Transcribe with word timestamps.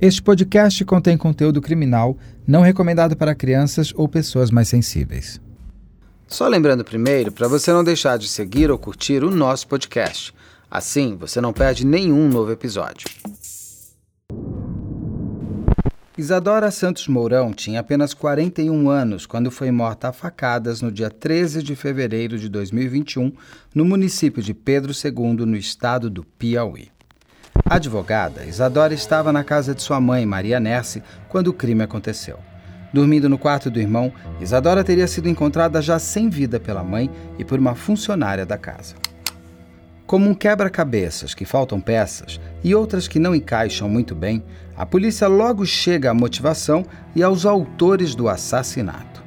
Este 0.00 0.20
podcast 0.20 0.84
contém 0.84 1.16
conteúdo 1.16 1.60
criminal 1.60 2.18
não 2.46 2.62
recomendado 2.62 3.16
para 3.16 3.34
crianças 3.34 3.92
ou 3.94 4.08
pessoas 4.08 4.50
mais 4.50 4.68
sensíveis. 4.68 5.40
Só 6.26 6.48
lembrando 6.48 6.84
primeiro 6.84 7.30
para 7.30 7.46
você 7.46 7.72
não 7.72 7.84
deixar 7.84 8.18
de 8.18 8.28
seguir 8.28 8.70
ou 8.70 8.78
curtir 8.78 9.22
o 9.22 9.30
nosso 9.30 9.68
podcast. 9.68 10.34
Assim, 10.68 11.16
você 11.16 11.40
não 11.40 11.52
perde 11.52 11.86
nenhum 11.86 12.28
novo 12.28 12.50
episódio. 12.50 13.06
Isadora 16.18 16.70
Santos 16.70 17.06
Mourão 17.06 17.52
tinha 17.52 17.80
apenas 17.80 18.14
41 18.14 18.88
anos 18.88 19.26
quando 19.26 19.50
foi 19.50 19.70
morta 19.70 20.08
a 20.08 20.12
facadas 20.12 20.82
no 20.82 20.90
dia 20.90 21.10
13 21.10 21.62
de 21.62 21.76
fevereiro 21.76 22.38
de 22.38 22.48
2021, 22.48 23.32
no 23.74 23.84
município 23.84 24.42
de 24.42 24.54
Pedro 24.54 24.92
II, 24.92 25.46
no 25.46 25.56
estado 25.56 26.10
do 26.10 26.24
Piauí. 26.24 26.93
Advogada, 27.66 28.44
Isadora 28.44 28.92
estava 28.92 29.32
na 29.32 29.42
casa 29.42 29.74
de 29.74 29.80
sua 29.80 29.98
mãe, 29.98 30.26
Maria 30.26 30.60
Nerce, 30.60 31.02
quando 31.30 31.48
o 31.48 31.52
crime 31.52 31.82
aconteceu. 31.82 32.38
Dormindo 32.92 33.26
no 33.26 33.38
quarto 33.38 33.70
do 33.70 33.80
irmão, 33.80 34.12
Isadora 34.38 34.84
teria 34.84 35.06
sido 35.06 35.30
encontrada 35.30 35.80
já 35.80 35.98
sem 35.98 36.28
vida 36.28 36.60
pela 36.60 36.84
mãe 36.84 37.10
e 37.38 37.44
por 37.44 37.58
uma 37.58 37.74
funcionária 37.74 38.44
da 38.44 38.58
casa. 38.58 38.96
Como 40.06 40.28
um 40.28 40.34
quebra-cabeças 40.34 41.32
que 41.32 41.46
faltam 41.46 41.80
peças 41.80 42.38
e 42.62 42.74
outras 42.74 43.08
que 43.08 43.18
não 43.18 43.34
encaixam 43.34 43.88
muito 43.88 44.14
bem, 44.14 44.44
a 44.76 44.84
polícia 44.84 45.26
logo 45.26 45.64
chega 45.64 46.10
à 46.10 46.14
motivação 46.14 46.84
e 47.16 47.22
aos 47.22 47.46
autores 47.46 48.14
do 48.14 48.28
assassinato. 48.28 49.24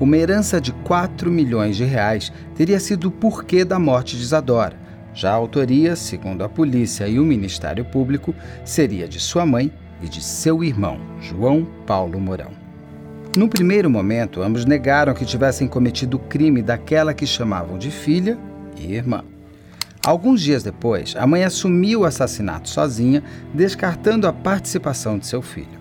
Uma 0.00 0.16
herança 0.16 0.60
de 0.60 0.72
4 0.72 1.30
milhões 1.30 1.76
de 1.76 1.84
reais 1.84 2.32
teria 2.56 2.80
sido 2.80 3.06
o 3.06 3.12
porquê 3.12 3.64
da 3.64 3.78
morte 3.78 4.16
de 4.16 4.22
Isadora, 4.22 4.87
já 5.18 5.32
a 5.32 5.34
autoria, 5.34 5.96
segundo 5.96 6.44
a 6.44 6.48
polícia 6.48 7.08
e 7.08 7.18
o 7.18 7.24
Ministério 7.24 7.84
Público, 7.84 8.32
seria 8.64 9.08
de 9.08 9.18
sua 9.18 9.44
mãe 9.44 9.68
e 10.00 10.08
de 10.08 10.22
seu 10.22 10.62
irmão, 10.62 11.00
João 11.20 11.66
Paulo 11.84 12.20
Mourão. 12.20 12.52
No 13.36 13.48
primeiro 13.48 13.90
momento, 13.90 14.40
ambos 14.40 14.64
negaram 14.64 15.14
que 15.14 15.24
tivessem 15.24 15.66
cometido 15.66 16.18
o 16.18 16.20
crime 16.20 16.62
daquela 16.62 17.12
que 17.12 17.26
chamavam 17.26 17.76
de 17.76 17.90
filha 17.90 18.38
e 18.76 18.94
irmã. 18.94 19.24
Alguns 20.06 20.40
dias 20.40 20.62
depois, 20.62 21.16
a 21.18 21.26
mãe 21.26 21.42
assumiu 21.42 22.02
o 22.02 22.04
assassinato 22.04 22.68
sozinha, 22.68 23.20
descartando 23.52 24.28
a 24.28 24.32
participação 24.32 25.18
de 25.18 25.26
seu 25.26 25.42
filho. 25.42 25.80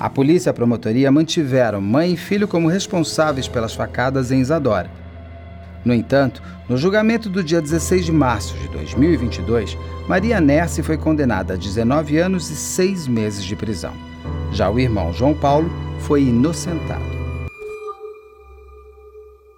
A 0.00 0.08
polícia 0.08 0.48
e 0.48 0.52
a 0.52 0.54
promotoria 0.54 1.12
mantiveram 1.12 1.82
mãe 1.82 2.14
e 2.14 2.16
filho 2.16 2.48
como 2.48 2.66
responsáveis 2.66 3.46
pelas 3.46 3.74
facadas 3.74 4.32
em 4.32 4.40
Isadora, 4.40 4.90
no 5.84 5.94
entanto, 5.94 6.42
no 6.68 6.76
julgamento 6.76 7.28
do 7.28 7.42
dia 7.42 7.60
16 7.60 8.06
de 8.06 8.12
março 8.12 8.56
de 8.58 8.68
2022, 8.68 9.76
Maria 10.06 10.40
Nerce 10.40 10.82
foi 10.82 10.96
condenada 10.96 11.54
a 11.54 11.56
19 11.56 12.18
anos 12.18 12.50
e 12.50 12.56
6 12.56 13.08
meses 13.08 13.44
de 13.44 13.56
prisão. 13.56 13.94
Já 14.52 14.68
o 14.68 14.78
irmão 14.78 15.12
João 15.12 15.34
Paulo 15.34 15.70
foi 16.00 16.24
inocentado. 16.24 17.20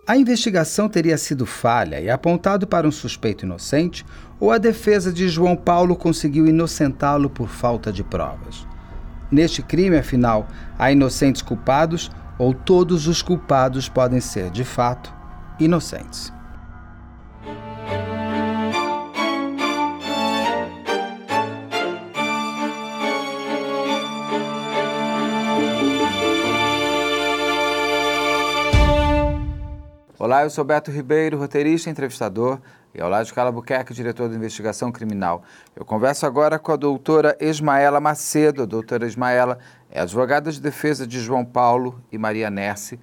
A 0.06 0.16
investigação 0.16 0.88
teria 0.88 1.16
sido 1.16 1.46
falha 1.46 2.00
e 2.00 2.10
apontado 2.10 2.66
para 2.66 2.86
um 2.86 2.90
suspeito 2.90 3.44
inocente, 3.44 4.04
ou 4.38 4.50
a 4.50 4.58
defesa 4.58 5.12
de 5.12 5.28
João 5.28 5.56
Paulo 5.56 5.96
conseguiu 5.96 6.46
inocentá-lo 6.46 7.30
por 7.30 7.48
falta 7.48 7.92
de 7.92 8.02
provas. 8.02 8.66
Neste 9.30 9.62
crime, 9.62 9.96
afinal, 9.96 10.46
há 10.78 10.92
inocentes 10.92 11.40
culpados 11.40 12.10
ou 12.38 12.52
todos 12.52 13.06
os 13.06 13.22
culpados 13.22 13.88
podem 13.88 14.20
ser, 14.20 14.50
de 14.50 14.64
fato, 14.64 15.14
inocentes. 15.64 16.32
Olá, 30.18 30.44
eu 30.44 30.50
sou 30.50 30.64
Beto 30.64 30.90
Ribeiro, 30.90 31.36
roteirista 31.36 31.88
e 31.88 31.92
entrevistador, 31.92 32.60
e 32.94 33.02
ao 33.02 33.08
lado 33.08 33.26
de 33.26 33.34
Carla 33.34 33.50
Buquerque, 33.50 33.92
diretor 33.92 34.28
de 34.28 34.36
investigação 34.36 34.92
criminal. 34.92 35.42
Eu 35.74 35.84
converso 35.84 36.24
agora 36.24 36.58
com 36.58 36.72
a 36.72 36.76
doutora 36.76 37.36
Esmaela 37.40 38.00
Macedo. 38.00 38.62
A 38.62 38.66
doutora 38.66 39.04
Esmaela 39.04 39.58
é 39.90 40.00
advogada 40.00 40.50
de 40.52 40.60
defesa 40.60 41.06
de 41.06 41.18
João 41.20 41.44
Paulo 41.44 42.00
e 42.10 42.16
Maria 42.16 42.48
Nerce, 42.50 43.00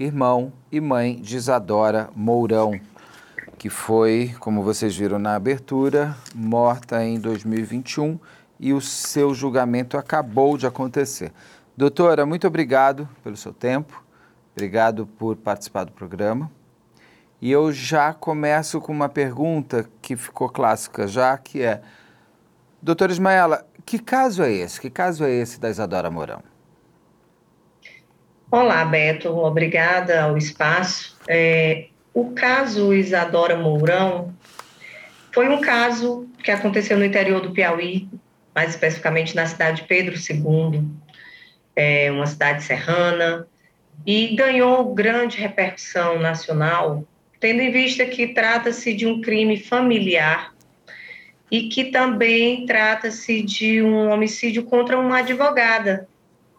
irmão 0.00 0.50
e 0.72 0.80
mãe 0.80 1.16
de 1.20 1.36
Isadora 1.36 2.08
Mourão, 2.16 2.80
que 3.58 3.68
foi, 3.68 4.34
como 4.40 4.62
vocês 4.62 4.96
viram 4.96 5.18
na 5.18 5.34
abertura, 5.34 6.16
morta 6.34 7.04
em 7.04 7.20
2021 7.20 8.18
e 8.58 8.72
o 8.72 8.80
seu 8.80 9.34
julgamento 9.34 9.98
acabou 9.98 10.56
de 10.56 10.66
acontecer. 10.66 11.30
Doutora, 11.76 12.24
muito 12.24 12.46
obrigado 12.46 13.06
pelo 13.22 13.36
seu 13.36 13.52
tempo, 13.52 14.02
obrigado 14.54 15.06
por 15.06 15.36
participar 15.36 15.84
do 15.84 15.92
programa. 15.92 16.50
E 17.38 17.50
eu 17.50 17.70
já 17.70 18.14
começo 18.14 18.80
com 18.80 18.92
uma 18.92 19.08
pergunta 19.08 19.86
que 20.00 20.16
ficou 20.16 20.48
clássica 20.48 21.06
já, 21.06 21.36
que 21.36 21.60
é, 21.62 21.82
doutora 22.80 23.12
Ismaela, 23.12 23.66
que 23.84 23.98
caso 23.98 24.42
é 24.42 24.50
esse? 24.50 24.80
Que 24.80 24.88
caso 24.88 25.24
é 25.24 25.30
esse 25.30 25.60
da 25.60 25.68
Isadora 25.68 26.10
Mourão? 26.10 26.42
Olá, 28.52 28.84
Beto, 28.84 29.28
obrigada 29.28 30.24
ao 30.24 30.36
espaço. 30.36 31.16
É, 31.28 31.86
o 32.12 32.32
caso 32.32 32.92
Isadora 32.92 33.56
Mourão 33.56 34.34
foi 35.32 35.48
um 35.48 35.60
caso 35.60 36.28
que 36.42 36.50
aconteceu 36.50 36.98
no 36.98 37.04
interior 37.04 37.40
do 37.40 37.52
Piauí, 37.52 38.08
mais 38.52 38.70
especificamente 38.70 39.36
na 39.36 39.46
cidade 39.46 39.82
de 39.82 39.86
Pedro 39.86 40.16
II, 40.16 40.84
é 41.76 42.10
uma 42.10 42.26
cidade 42.26 42.64
serrana, 42.64 43.46
e 44.04 44.34
ganhou 44.34 44.92
grande 44.94 45.38
repercussão 45.38 46.18
nacional, 46.18 47.04
tendo 47.38 47.60
em 47.60 47.70
vista 47.70 48.04
que 48.04 48.34
trata-se 48.34 48.92
de 48.92 49.06
um 49.06 49.20
crime 49.20 49.60
familiar 49.60 50.52
e 51.48 51.68
que 51.68 51.84
também 51.84 52.66
trata-se 52.66 53.42
de 53.42 53.80
um 53.80 54.10
homicídio 54.10 54.64
contra 54.64 54.98
uma 54.98 55.18
advogada. 55.18 56.08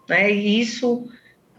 Né? 0.08 0.32
E 0.32 0.62
isso 0.62 1.12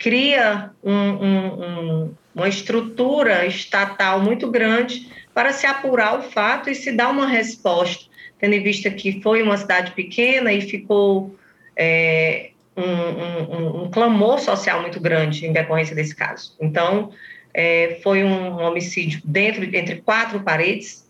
cria 0.02 0.70
um, 0.82 0.92
um, 0.92 1.46
um, 1.46 2.14
uma 2.34 2.48
estrutura 2.48 3.46
estatal 3.46 4.20
muito 4.20 4.50
grande 4.50 5.08
para 5.32 5.52
se 5.52 5.64
apurar 5.64 6.18
o 6.18 6.22
fato 6.22 6.68
e 6.68 6.74
se 6.74 6.90
dar 6.90 7.10
uma 7.10 7.26
resposta, 7.26 8.04
tendo 8.38 8.54
em 8.54 8.62
vista 8.62 8.90
que 8.90 9.22
foi 9.22 9.42
uma 9.42 9.56
cidade 9.56 9.92
pequena 9.92 10.52
e 10.52 10.60
ficou 10.60 11.36
é, 11.76 12.50
um, 12.76 13.88
clamor 13.90 14.40
social 14.40 14.82
muito 14.82 14.98
grande 14.98 15.46
em 15.46 15.52
decorrência 15.52 15.94
desse 15.94 16.16
caso. 16.16 16.56
Então, 16.60 17.12
é, 17.54 18.00
foi 18.02 18.24
um 18.24 18.60
homicídio 18.60 19.20
dentro 19.24 19.64
entre 19.64 19.96
quatro 20.00 20.40
paredes 20.40 21.08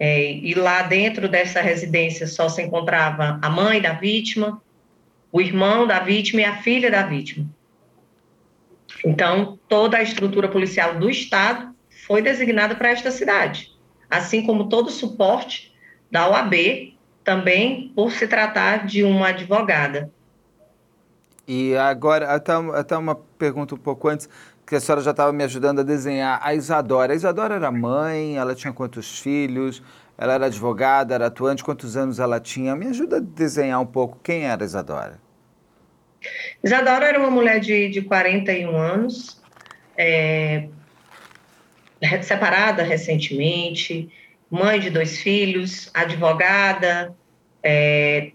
é, 0.00 0.32
e 0.32 0.54
lá 0.54 0.82
dentro 0.82 1.28
dessa 1.28 1.60
residência 1.60 2.26
só 2.26 2.48
se 2.48 2.60
encontrava 2.62 3.38
a 3.40 3.48
mãe 3.48 3.80
da 3.80 3.92
vítima, 3.92 4.60
o 5.30 5.40
irmão 5.40 5.86
da 5.86 6.00
vítima 6.00 6.40
e 6.40 6.44
a 6.44 6.56
filha 6.56 6.90
da 6.90 7.02
vítima. 7.02 7.46
Então, 9.04 9.58
toda 9.68 9.98
a 9.98 10.02
estrutura 10.02 10.48
policial 10.48 10.98
do 10.98 11.10
Estado 11.10 11.74
foi 12.06 12.22
designada 12.22 12.74
para 12.74 12.88
esta 12.88 13.10
cidade, 13.10 13.70
assim 14.10 14.46
como 14.46 14.68
todo 14.68 14.86
o 14.86 14.90
suporte 14.90 15.74
da 16.10 16.28
OAB, 16.28 16.94
também 17.22 17.92
por 17.94 18.12
se 18.12 18.26
tratar 18.26 18.86
de 18.86 19.02
uma 19.02 19.28
advogada. 19.28 20.10
E 21.46 21.76
agora, 21.76 22.34
até, 22.34 22.52
até 22.52 22.96
uma 22.96 23.14
pergunta 23.14 23.74
um 23.74 23.78
pouco 23.78 24.08
antes, 24.08 24.28
que 24.66 24.74
a 24.74 24.80
senhora 24.80 25.02
já 25.02 25.10
estava 25.10 25.32
me 25.32 25.44
ajudando 25.44 25.80
a 25.80 25.82
desenhar 25.82 26.40
a 26.42 26.54
Isadora. 26.54 27.12
A 27.12 27.16
Isadora 27.16 27.56
era 27.56 27.70
mãe, 27.70 28.38
ela 28.38 28.54
tinha 28.54 28.72
quantos 28.72 29.18
filhos? 29.18 29.82
Ela 30.16 30.34
era 30.34 30.46
advogada, 30.46 31.14
era 31.14 31.26
atuante, 31.26 31.62
quantos 31.62 31.96
anos 31.96 32.18
ela 32.18 32.40
tinha? 32.40 32.74
Me 32.74 32.86
ajuda 32.86 33.18
a 33.18 33.20
desenhar 33.20 33.80
um 33.80 33.86
pouco 33.86 34.18
quem 34.22 34.44
era 34.44 34.64
a 34.64 34.66
Isadora. 34.66 35.23
Isadora 36.62 37.06
era 37.06 37.18
uma 37.18 37.30
mulher 37.30 37.60
de, 37.60 37.88
de 37.88 38.02
41 38.02 38.76
anos, 38.76 39.40
é, 39.96 40.68
separada 42.22 42.82
recentemente, 42.82 44.10
mãe 44.50 44.80
de 44.80 44.90
dois 44.90 45.20
filhos, 45.20 45.90
advogada, 45.94 47.14
é, 47.62 48.30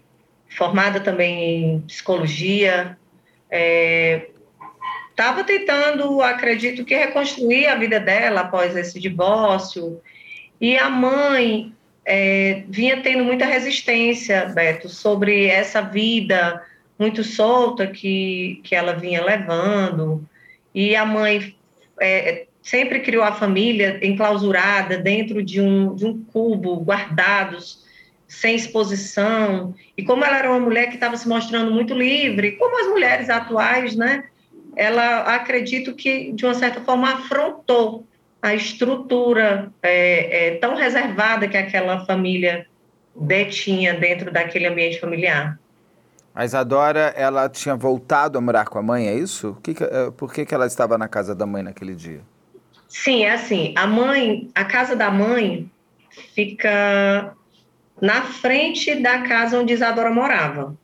formada 0.56 1.00
também 1.00 1.64
em 1.64 1.80
psicologia, 1.82 2.96
estava 5.10 5.40
é, 5.40 5.44
tentando, 5.44 6.20
acredito 6.20 6.84
que, 6.84 6.94
reconstruir 6.94 7.66
a 7.66 7.76
vida 7.76 8.00
dela 8.00 8.42
após 8.42 8.76
esse 8.76 8.98
divórcio. 8.98 10.00
E 10.60 10.76
a 10.76 10.90
mãe 10.90 11.72
é, 12.04 12.64
vinha 12.68 13.00
tendo 13.02 13.24
muita 13.24 13.44
resistência, 13.44 14.46
Beto, 14.46 14.88
sobre 14.88 15.46
essa 15.46 15.80
vida 15.80 16.62
muito 17.00 17.24
solta 17.24 17.86
que, 17.86 18.60
que 18.62 18.74
ela 18.74 18.92
vinha 18.92 19.24
levando. 19.24 20.22
E 20.74 20.94
a 20.94 21.06
mãe 21.06 21.56
é, 21.98 22.46
sempre 22.62 23.00
criou 23.00 23.24
a 23.24 23.32
família 23.32 23.98
enclausurada 24.02 24.98
dentro 24.98 25.42
de 25.42 25.62
um, 25.62 25.94
de 25.94 26.04
um 26.04 26.22
cubo, 26.24 26.76
guardados, 26.76 27.88
sem 28.28 28.54
exposição, 28.54 29.74
e 29.96 30.04
como 30.04 30.24
ela 30.24 30.38
era 30.38 30.50
uma 30.50 30.60
mulher 30.60 30.86
que 30.86 30.94
estava 30.94 31.16
se 31.16 31.28
mostrando 31.28 31.72
muito 31.72 31.94
livre, 31.94 32.52
como 32.52 32.80
as 32.80 32.86
mulheres 32.86 33.28
atuais, 33.28 33.96
né? 33.96 34.24
Ela 34.76 35.34
acredito 35.34 35.96
que 35.96 36.30
de 36.30 36.44
uma 36.44 36.54
certa 36.54 36.80
forma 36.80 37.12
afrontou 37.12 38.06
a 38.40 38.54
estrutura 38.54 39.72
é, 39.82 40.46
é, 40.46 40.54
tão 40.58 40.76
reservada 40.76 41.48
que 41.48 41.56
aquela 41.56 42.06
família 42.06 42.66
detinha 43.16 43.94
dentro 43.94 44.30
daquele 44.30 44.66
ambiente 44.66 45.00
familiar. 45.00 45.59
A 46.40 46.44
Isadora, 46.46 47.12
ela 47.18 47.50
tinha 47.50 47.76
voltado 47.76 48.38
a 48.38 48.40
morar 48.40 48.64
com 48.64 48.78
a 48.78 48.82
mãe, 48.82 49.08
é 49.08 49.14
isso? 49.14 49.58
Que 49.62 49.74
que, 49.74 49.84
eh, 49.84 50.10
por 50.16 50.32
que, 50.32 50.46
que 50.46 50.54
ela 50.54 50.66
estava 50.66 50.96
na 50.96 51.06
casa 51.06 51.34
da 51.34 51.44
mãe 51.44 51.62
naquele 51.62 51.94
dia? 51.94 52.22
Sim, 52.88 53.24
é 53.24 53.32
assim. 53.32 53.74
A 53.76 53.86
mãe, 53.86 54.48
a 54.54 54.64
casa 54.64 54.96
da 54.96 55.10
mãe 55.10 55.70
fica 56.34 57.36
na 58.00 58.22
frente 58.22 58.94
da 58.94 59.20
casa 59.20 59.60
onde 59.60 59.74
Isadora 59.74 60.10
morava. 60.10 60.74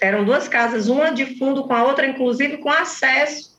Eram 0.00 0.24
duas 0.24 0.48
casas, 0.48 0.88
uma 0.88 1.10
de 1.10 1.38
fundo 1.38 1.62
com 1.62 1.74
a 1.74 1.84
outra, 1.84 2.04
inclusive 2.04 2.56
com 2.56 2.68
acesso 2.68 3.56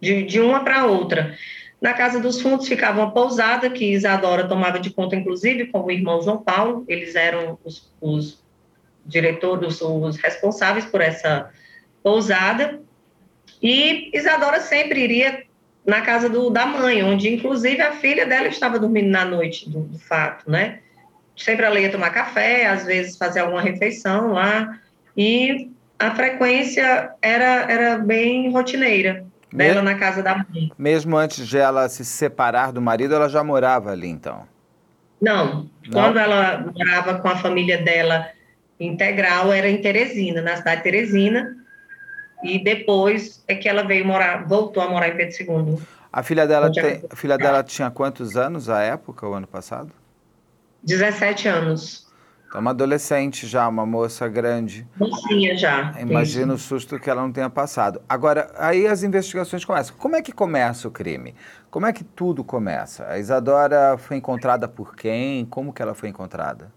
de, 0.00 0.22
de 0.22 0.40
uma 0.40 0.64
para 0.64 0.86
outra. 0.86 1.36
Na 1.82 1.92
casa 1.92 2.18
dos 2.18 2.40
fundos 2.40 2.66
ficava 2.66 3.02
uma 3.02 3.12
pousada 3.12 3.68
que 3.68 3.92
Isadora 3.92 4.48
tomava 4.48 4.80
de 4.80 4.88
conta, 4.88 5.14
inclusive, 5.14 5.66
com 5.66 5.82
o 5.82 5.90
irmão 5.90 6.22
João 6.22 6.38
Paulo. 6.38 6.86
Eles 6.88 7.14
eram 7.14 7.58
os, 7.62 7.92
os 8.00 8.47
diretores, 9.08 9.80
os 9.80 10.16
responsáveis 10.18 10.84
por 10.84 11.00
essa 11.00 11.50
pousada. 12.02 12.80
E 13.60 14.10
Isadora 14.16 14.60
sempre 14.60 15.00
iria 15.00 15.42
na 15.84 16.02
casa 16.02 16.28
do, 16.28 16.50
da 16.50 16.66
mãe, 16.66 17.02
onde 17.02 17.32
inclusive 17.32 17.80
a 17.80 17.92
filha 17.92 18.26
dela 18.26 18.46
estava 18.46 18.78
dormindo 18.78 19.08
na 19.08 19.24
noite 19.24 19.68
do, 19.68 19.80
do 19.80 19.98
fato, 19.98 20.48
né? 20.50 20.80
Sempre 21.34 21.64
ela 21.64 21.80
ia 21.80 21.90
tomar 21.90 22.10
café, 22.10 22.66
às 22.66 22.84
vezes 22.84 23.16
fazer 23.16 23.40
alguma 23.40 23.62
refeição 23.62 24.32
lá, 24.32 24.78
e 25.16 25.70
a 25.98 26.14
frequência 26.14 27.12
era, 27.22 27.70
era 27.70 27.98
bem 27.98 28.52
rotineira 28.52 29.24
dela 29.52 29.80
na 29.80 29.94
casa 29.94 30.22
da 30.22 30.36
mãe. 30.36 30.70
Mesmo 30.76 31.16
antes 31.16 31.46
de 31.48 31.56
ela 31.56 31.88
se 31.88 32.04
separar 32.04 32.70
do 32.70 32.82
marido, 32.82 33.14
ela 33.14 33.28
já 33.28 33.42
morava 33.42 33.90
ali, 33.90 34.08
então? 34.08 34.46
Não. 35.20 35.68
Não. 35.86 35.92
Quando 35.92 36.18
ela 36.18 36.58
morava 36.58 37.18
com 37.18 37.28
a 37.28 37.36
família 37.36 37.78
dela 37.78 38.28
integral, 38.78 39.52
era 39.52 39.68
em 39.68 39.80
Teresina, 39.80 40.40
na 40.42 40.56
cidade 40.56 40.78
de 40.78 40.82
Teresina. 40.84 41.56
E 42.42 42.62
depois 42.62 43.42
é 43.48 43.54
que 43.54 43.68
ela 43.68 43.82
veio 43.82 44.04
morar, 44.06 44.46
voltou 44.46 44.82
a 44.82 44.88
morar 44.88 45.08
em 45.08 45.16
Pedro 45.16 45.42
II. 45.42 45.78
A 46.12 46.22
filha 46.22 46.46
dela, 46.46 46.70
tem, 46.72 47.04
a 47.10 47.16
filha 47.16 47.36
dela 47.36 47.62
tinha 47.62 47.90
quantos 47.90 48.36
anos 48.36 48.68
à 48.68 48.80
época, 48.80 49.26
o 49.28 49.34
ano 49.34 49.46
passado? 49.46 49.92
17 50.82 51.48
anos. 51.48 52.08
Então, 52.48 52.62
uma 52.62 52.70
adolescente 52.70 53.46
já, 53.46 53.68
uma 53.68 53.84
moça 53.84 54.26
grande. 54.26 54.86
Mocinha 54.96 55.54
já. 55.54 55.94
Imagina 56.00 56.54
o 56.54 56.58
susto 56.58 56.98
que 56.98 57.10
ela 57.10 57.20
não 57.20 57.30
tenha 57.30 57.50
passado. 57.50 58.00
Agora, 58.08 58.50
aí 58.56 58.86
as 58.86 59.02
investigações 59.02 59.66
começam. 59.66 59.94
Como 59.98 60.16
é 60.16 60.22
que 60.22 60.32
começa 60.32 60.88
o 60.88 60.90
crime? 60.90 61.34
Como 61.70 61.84
é 61.84 61.92
que 61.92 62.02
tudo 62.02 62.42
começa? 62.42 63.06
A 63.06 63.18
Isadora 63.18 63.98
foi 63.98 64.16
encontrada 64.16 64.66
por 64.66 64.96
quem? 64.96 65.44
Como 65.44 65.74
que 65.74 65.82
ela 65.82 65.94
foi 65.94 66.08
encontrada? 66.08 66.72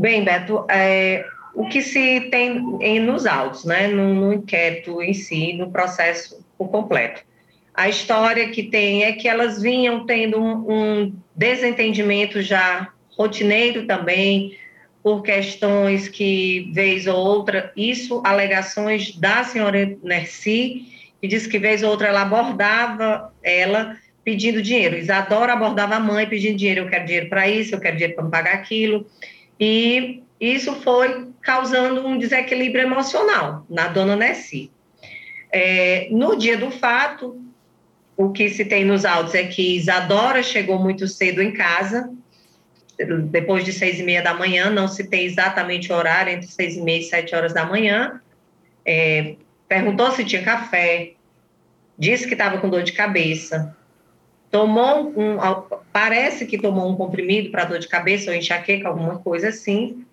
Bem, 0.00 0.24
Beto, 0.24 0.64
é, 0.70 1.26
o 1.54 1.68
que 1.68 1.82
se 1.82 2.22
tem 2.30 2.78
em, 2.80 3.00
nos 3.00 3.26
autos, 3.26 3.66
né, 3.66 3.86
no, 3.86 4.14
no 4.14 4.32
inquérito 4.32 5.02
em 5.02 5.12
si, 5.12 5.52
no 5.52 5.70
processo 5.70 6.42
por 6.56 6.70
completo. 6.70 7.22
A 7.74 7.86
história 7.86 8.48
que 8.48 8.62
tem 8.62 9.04
é 9.04 9.12
que 9.12 9.28
elas 9.28 9.60
vinham 9.60 10.06
tendo 10.06 10.40
um, 10.40 10.72
um 10.72 11.14
desentendimento 11.36 12.40
já 12.40 12.88
rotineiro 13.14 13.86
também, 13.86 14.56
por 15.02 15.22
questões 15.22 16.08
que, 16.08 16.70
vez 16.72 17.06
ou 17.06 17.16
outra, 17.18 17.70
isso, 17.76 18.22
alegações 18.24 19.14
da 19.14 19.44
senhora 19.44 19.98
Nerci, 20.02 20.86
que 21.20 21.28
diz 21.28 21.46
que, 21.46 21.58
vez 21.58 21.82
ou 21.82 21.90
outra, 21.90 22.08
ela 22.08 22.22
abordava 22.22 23.34
ela 23.42 23.98
pedindo 24.24 24.62
dinheiro. 24.62 24.96
Isadora 24.96 25.52
abordava 25.52 25.96
a 25.96 26.00
mãe 26.00 26.26
pedindo 26.26 26.56
dinheiro, 26.56 26.80
eu 26.80 26.88
quero 26.88 27.04
dinheiro 27.04 27.28
para 27.28 27.46
isso, 27.50 27.74
eu 27.74 27.80
quero 27.80 27.96
dinheiro 27.98 28.16
para 28.16 28.30
pagar 28.30 28.54
aquilo. 28.54 29.06
E 29.60 30.22
isso 30.40 30.74
foi 30.76 31.28
causando 31.42 32.06
um 32.06 32.16
desequilíbrio 32.16 32.84
emocional 32.84 33.66
na 33.68 33.88
dona 33.88 34.16
Nessi. 34.16 34.70
É, 35.52 36.08
no 36.10 36.34
dia 36.34 36.56
do 36.56 36.70
fato, 36.70 37.38
o 38.16 38.30
que 38.30 38.48
se 38.48 38.64
tem 38.64 38.84
nos 38.84 39.04
autos 39.04 39.34
é 39.34 39.44
que 39.44 39.76
Isadora 39.76 40.42
chegou 40.42 40.78
muito 40.78 41.06
cedo 41.06 41.42
em 41.42 41.52
casa, 41.52 42.10
depois 43.30 43.64
de 43.64 43.72
seis 43.72 43.98
e 43.98 44.02
meia 44.02 44.22
da 44.22 44.34
manhã, 44.34 44.70
não 44.70 44.88
se 44.88 45.04
tem 45.08 45.24
exatamente 45.24 45.92
o 45.92 45.96
horário, 45.96 46.32
entre 46.32 46.46
seis 46.46 46.76
e 46.76 46.80
meia 46.80 47.00
e 47.00 47.04
sete 47.04 47.34
horas 47.34 47.52
da 47.52 47.64
manhã. 47.64 48.20
É, 48.84 49.36
perguntou 49.68 50.10
se 50.12 50.24
tinha 50.24 50.42
café, 50.42 51.12
disse 51.98 52.26
que 52.26 52.34
estava 52.34 52.58
com 52.58 52.68
dor 52.68 52.82
de 52.82 52.92
cabeça, 52.92 53.76
tomou 54.50 55.12
um, 55.16 55.36
parece 55.92 56.46
que 56.46 56.58
tomou 56.58 56.90
um 56.90 56.96
comprimido 56.96 57.50
para 57.50 57.64
dor 57.64 57.78
de 57.78 57.88
cabeça 57.88 58.30
ou 58.30 58.36
enxaqueca, 58.36 58.88
alguma 58.88 59.18
coisa 59.18 59.48
assim, 59.48 60.04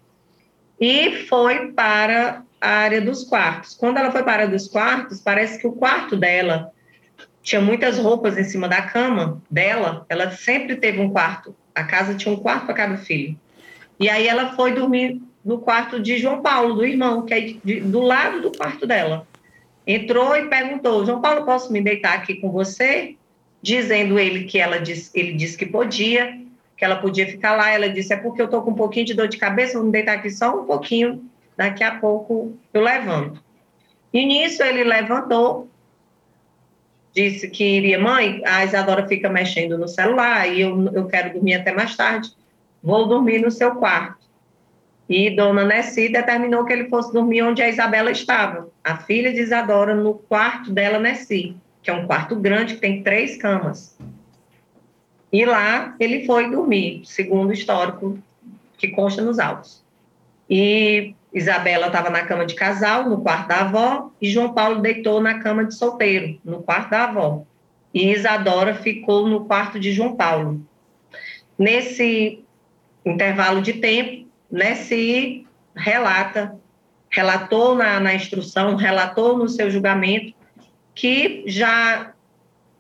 e 0.79 1.25
foi 1.25 1.71
para 1.71 2.43
a 2.61 2.69
área 2.69 3.01
dos 3.01 3.23
quartos. 3.23 3.73
Quando 3.73 3.97
ela 3.97 4.11
foi 4.11 4.23
para 4.23 4.31
a 4.31 4.35
área 4.35 4.47
dos 4.47 4.67
quartos, 4.67 5.19
parece 5.21 5.59
que 5.59 5.67
o 5.67 5.71
quarto 5.71 6.15
dela 6.15 6.71
tinha 7.41 7.61
muitas 7.61 7.97
roupas 7.97 8.37
em 8.37 8.43
cima 8.43 8.67
da 8.67 8.81
cama 8.81 9.41
dela, 9.49 10.05
ela 10.09 10.31
sempre 10.31 10.75
teve 10.75 10.99
um 10.99 11.09
quarto 11.09 11.55
a 11.77 11.83
casa 11.83 12.15
tinha 12.15 12.33
um 12.33 12.37
quarto 12.37 12.65
para 12.65 12.73
cada 12.73 12.97
filho. 12.97 13.39
E 13.99 14.09
aí 14.09 14.27
ela 14.27 14.55
foi 14.55 14.73
dormir 14.73 15.21
no 15.45 15.59
quarto 15.59 15.99
de 15.99 16.17
João 16.17 16.41
Paulo, 16.41 16.73
do 16.73 16.85
irmão, 16.85 17.23
que 17.23 17.33
é 17.33 17.39
de, 17.41 17.79
do 17.81 18.01
lado 18.01 18.41
do 18.41 18.51
quarto 18.51 18.87
dela. 18.87 19.27
Entrou 19.85 20.35
e 20.35 20.47
perguntou: 20.47 21.05
João 21.05 21.21
Paulo, 21.21 21.45
posso 21.45 21.71
me 21.71 21.79
deitar 21.79 22.15
aqui 22.15 22.35
com 22.35 22.51
você? 22.51 23.15
Dizendo 23.61 24.19
ele 24.19 24.45
que 24.45 24.59
ela 24.59 24.77
ele 25.13 25.33
disse 25.33 25.57
que 25.57 25.65
podia, 25.65 26.39
que 26.77 26.85
ela 26.85 26.97
podia 26.97 27.25
ficar 27.25 27.55
lá. 27.55 27.71
Ela 27.71 27.89
disse: 27.89 28.13
é 28.13 28.17
porque 28.17 28.41
eu 28.41 28.45
estou 28.45 28.61
com 28.61 28.71
um 28.71 28.75
pouquinho 28.75 29.05
de 29.05 29.13
dor 29.13 29.27
de 29.27 29.37
cabeça, 29.37 29.77
vou 29.77 29.85
me 29.85 29.91
deitar 29.91 30.15
aqui 30.15 30.29
só 30.29 30.61
um 30.61 30.65
pouquinho. 30.65 31.23
Daqui 31.55 31.83
a 31.83 31.95
pouco 31.95 32.55
eu 32.71 32.81
levanto. 32.81 33.43
E 34.13 34.25
nisso 34.25 34.63
ele 34.63 34.83
levantou, 34.83 35.67
disse 37.13 37.49
que 37.49 37.63
iria, 37.63 37.99
mãe, 37.99 38.41
a 38.45 38.63
Isadora 38.63 39.07
fica 39.07 39.27
mexendo 39.27 39.77
no 39.77 39.87
celular 39.87 40.47
e 40.47 40.61
eu, 40.61 40.91
eu 40.93 41.07
quero 41.07 41.33
dormir 41.33 41.55
até 41.55 41.73
mais 41.73 41.95
tarde, 41.95 42.31
vou 42.81 43.07
dormir 43.07 43.39
no 43.39 43.49
seu 43.49 43.75
quarto. 43.75 44.27
E 45.09 45.35
Dona 45.35 45.63
Nessi 45.63 46.09
determinou 46.09 46.65
que 46.65 46.73
ele 46.73 46.89
fosse 46.89 47.11
dormir 47.11 47.41
onde 47.41 47.61
a 47.61 47.69
Isabela 47.69 48.11
estava, 48.11 48.69
a 48.83 48.97
filha 48.97 49.33
de 49.33 49.39
Isadora, 49.39 49.95
no 49.95 50.13
quarto 50.13 50.71
dela, 50.71 50.99
Nessi, 50.99 51.55
que 51.87 51.91
é 51.91 51.93
um 51.93 52.05
quarto 52.05 52.35
grande 52.35 52.73
que 52.73 52.81
tem 52.81 53.01
três 53.01 53.37
camas. 53.37 53.97
E 55.31 55.45
lá 55.45 55.95
ele 55.97 56.25
foi 56.25 56.51
dormir, 56.51 57.01
segundo 57.05 57.51
o 57.51 57.53
histórico 57.53 58.19
que 58.77 58.89
consta 58.89 59.21
nos 59.21 59.39
autos. 59.39 59.81
E 60.49 61.15
Isabela 61.33 61.87
estava 61.87 62.09
na 62.09 62.25
cama 62.25 62.45
de 62.45 62.55
casal, 62.55 63.09
no 63.09 63.21
quarto 63.21 63.47
da 63.47 63.61
avó, 63.61 64.11
e 64.21 64.29
João 64.29 64.53
Paulo 64.53 64.81
deitou 64.81 65.21
na 65.21 65.39
cama 65.39 65.63
de 65.63 65.75
solteiro, 65.75 66.37
no 66.43 66.61
quarto 66.61 66.89
da 66.89 67.05
avó. 67.05 67.43
E 67.93 68.11
Isadora 68.11 68.75
ficou 68.75 69.25
no 69.25 69.45
quarto 69.45 69.79
de 69.79 69.93
João 69.93 70.13
Paulo. 70.13 70.61
Nesse 71.57 72.43
intervalo 73.05 73.61
de 73.61 73.73
tempo, 73.75 74.27
Nessi 74.51 75.47
relata, 75.73 76.53
relatou 77.09 77.75
na, 77.75 77.97
na 77.97 78.13
instrução, 78.13 78.75
relatou 78.75 79.37
no 79.37 79.47
seu 79.47 79.71
julgamento, 79.71 80.36
que 80.97 81.43
já 81.45 82.11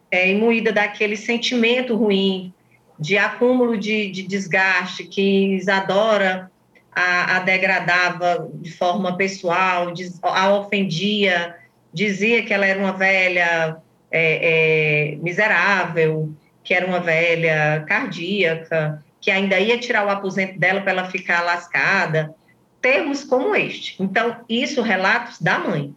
é 0.09 0.31
imbuída 0.31 0.71
daquele 0.71 1.15
sentimento 1.15 1.95
ruim, 1.95 2.51
de 2.99 3.15
acúmulo 3.15 3.77
de, 3.77 4.09
de 4.09 4.23
desgaste, 4.23 5.03
que 5.03 5.55
Isadora 5.55 6.51
a, 6.91 7.37
a 7.37 7.39
degradava 7.41 8.49
de 8.55 8.71
forma 8.71 9.15
pessoal, 9.15 9.93
a 10.23 10.55
ofendia, 10.55 11.55
dizia 11.93 12.43
que 12.43 12.51
ela 12.51 12.65
era 12.65 12.79
uma 12.79 12.93
velha 12.93 13.77
é, 14.09 15.11
é, 15.11 15.15
miserável, 15.17 16.33
que 16.63 16.73
era 16.73 16.87
uma 16.87 16.99
velha 16.99 17.85
cardíaca, 17.87 19.03
que 19.21 19.29
ainda 19.29 19.59
ia 19.59 19.77
tirar 19.77 20.07
o 20.07 20.09
aposento 20.09 20.57
dela 20.57 20.81
para 20.81 20.91
ela 20.91 21.05
ficar 21.05 21.43
lascada, 21.43 22.33
termos 22.81 23.23
como 23.23 23.55
este. 23.55 24.01
Então, 24.01 24.37
isso 24.49 24.81
relatos 24.81 25.39
da 25.39 25.59
mãe. 25.59 25.93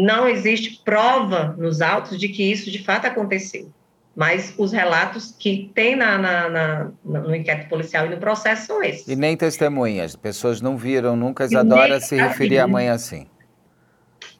Não 0.00 0.28
existe 0.28 0.80
prova 0.84 1.54
nos 1.58 1.80
autos 1.80 2.18
de 2.18 2.28
que 2.28 2.50
isso 2.50 2.70
de 2.70 2.82
fato 2.82 3.06
aconteceu 3.06 3.70
mas 4.18 4.52
os 4.58 4.72
relatos 4.72 5.32
que 5.38 5.70
tem 5.76 5.94
na, 5.94 6.18
na, 6.18 6.48
na, 6.50 6.90
no 7.04 7.32
inquérito 7.32 7.68
policial 7.68 8.04
e 8.04 8.08
no 8.08 8.16
processo 8.16 8.66
são 8.66 8.82
esses. 8.82 9.06
E 9.06 9.14
nem 9.14 9.36
testemunhas, 9.36 10.16
pessoas 10.16 10.60
não 10.60 10.76
viram 10.76 11.14
nunca 11.14 11.44
Isadora 11.44 12.00
se 12.00 12.16
referir 12.16 12.58
à 12.58 12.66
mãe 12.66 12.88
assim. 12.88 13.28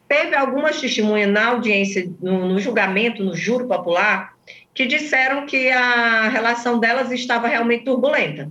Teve 0.09 0.35
algumas 0.35 0.81
testemunhas 0.81 1.31
na 1.31 1.51
audiência, 1.51 2.11
no, 2.21 2.49
no, 2.49 2.59
julgamento, 2.59 3.23
no 3.23 3.37
júri 3.37 3.69
popular, 3.69 4.35
que 4.75 4.85
disseram 4.85 5.47
que 5.47 5.71
a 5.71 6.29
relação 6.29 6.81
delas 6.81 7.13
estava 7.13 7.47
realmente 7.47 7.85
turbulenta. 7.85 8.51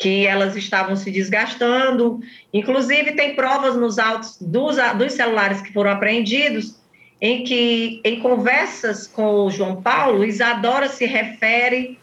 Que 0.00 0.26
elas 0.26 0.56
estavam 0.56 0.96
se 0.96 1.10
desgastando. 1.10 2.20
Inclusive, 2.52 3.12
tem 3.12 3.36
provas 3.36 3.76
nos 3.76 3.98
autos 3.98 4.38
dos, 4.40 4.76
dos 4.96 5.12
celulares 5.12 5.60
que 5.60 5.72
foram 5.74 5.90
apreendidos, 5.90 6.80
em 7.20 7.44
que, 7.44 8.00
em 8.02 8.18
conversas 8.18 9.06
com 9.06 9.44
o 9.44 9.50
João 9.50 9.82
Paulo, 9.82 10.24
Isadora 10.24 10.88
se 10.88 11.04
refere 11.04 11.98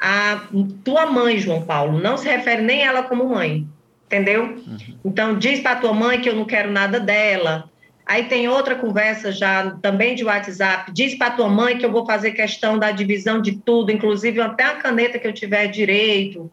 a 0.00 0.48
tua 0.82 1.06
mãe, 1.06 1.38
João 1.38 1.62
Paulo, 1.62 2.00
não 2.00 2.16
se 2.16 2.26
refere 2.26 2.62
nem 2.62 2.82
ela 2.82 3.02
como 3.02 3.28
mãe, 3.28 3.66
entendeu? 4.06 4.44
Uhum. 4.44 4.78
Então, 5.04 5.38
diz 5.38 5.60
para 5.60 5.76
tua 5.76 5.92
mãe 5.92 6.22
que 6.22 6.28
eu 6.30 6.34
não 6.34 6.46
quero 6.46 6.72
nada 6.72 6.98
dela. 6.98 7.70
Aí 8.06 8.24
tem 8.24 8.48
outra 8.48 8.74
conversa 8.74 9.30
já 9.30 9.76
também 9.82 10.14
de 10.14 10.24
WhatsApp, 10.24 10.90
diz 10.90 11.14
para 11.14 11.30
tua 11.30 11.48
mãe 11.48 11.76
que 11.76 11.84
eu 11.84 11.92
vou 11.92 12.06
fazer 12.06 12.32
questão 12.32 12.78
da 12.78 12.90
divisão 12.90 13.42
de 13.42 13.52
tudo, 13.52 13.92
inclusive 13.92 14.40
até 14.40 14.64
a 14.64 14.76
caneta 14.76 15.18
que 15.18 15.26
eu 15.28 15.34
tiver 15.34 15.66
direito. 15.66 16.50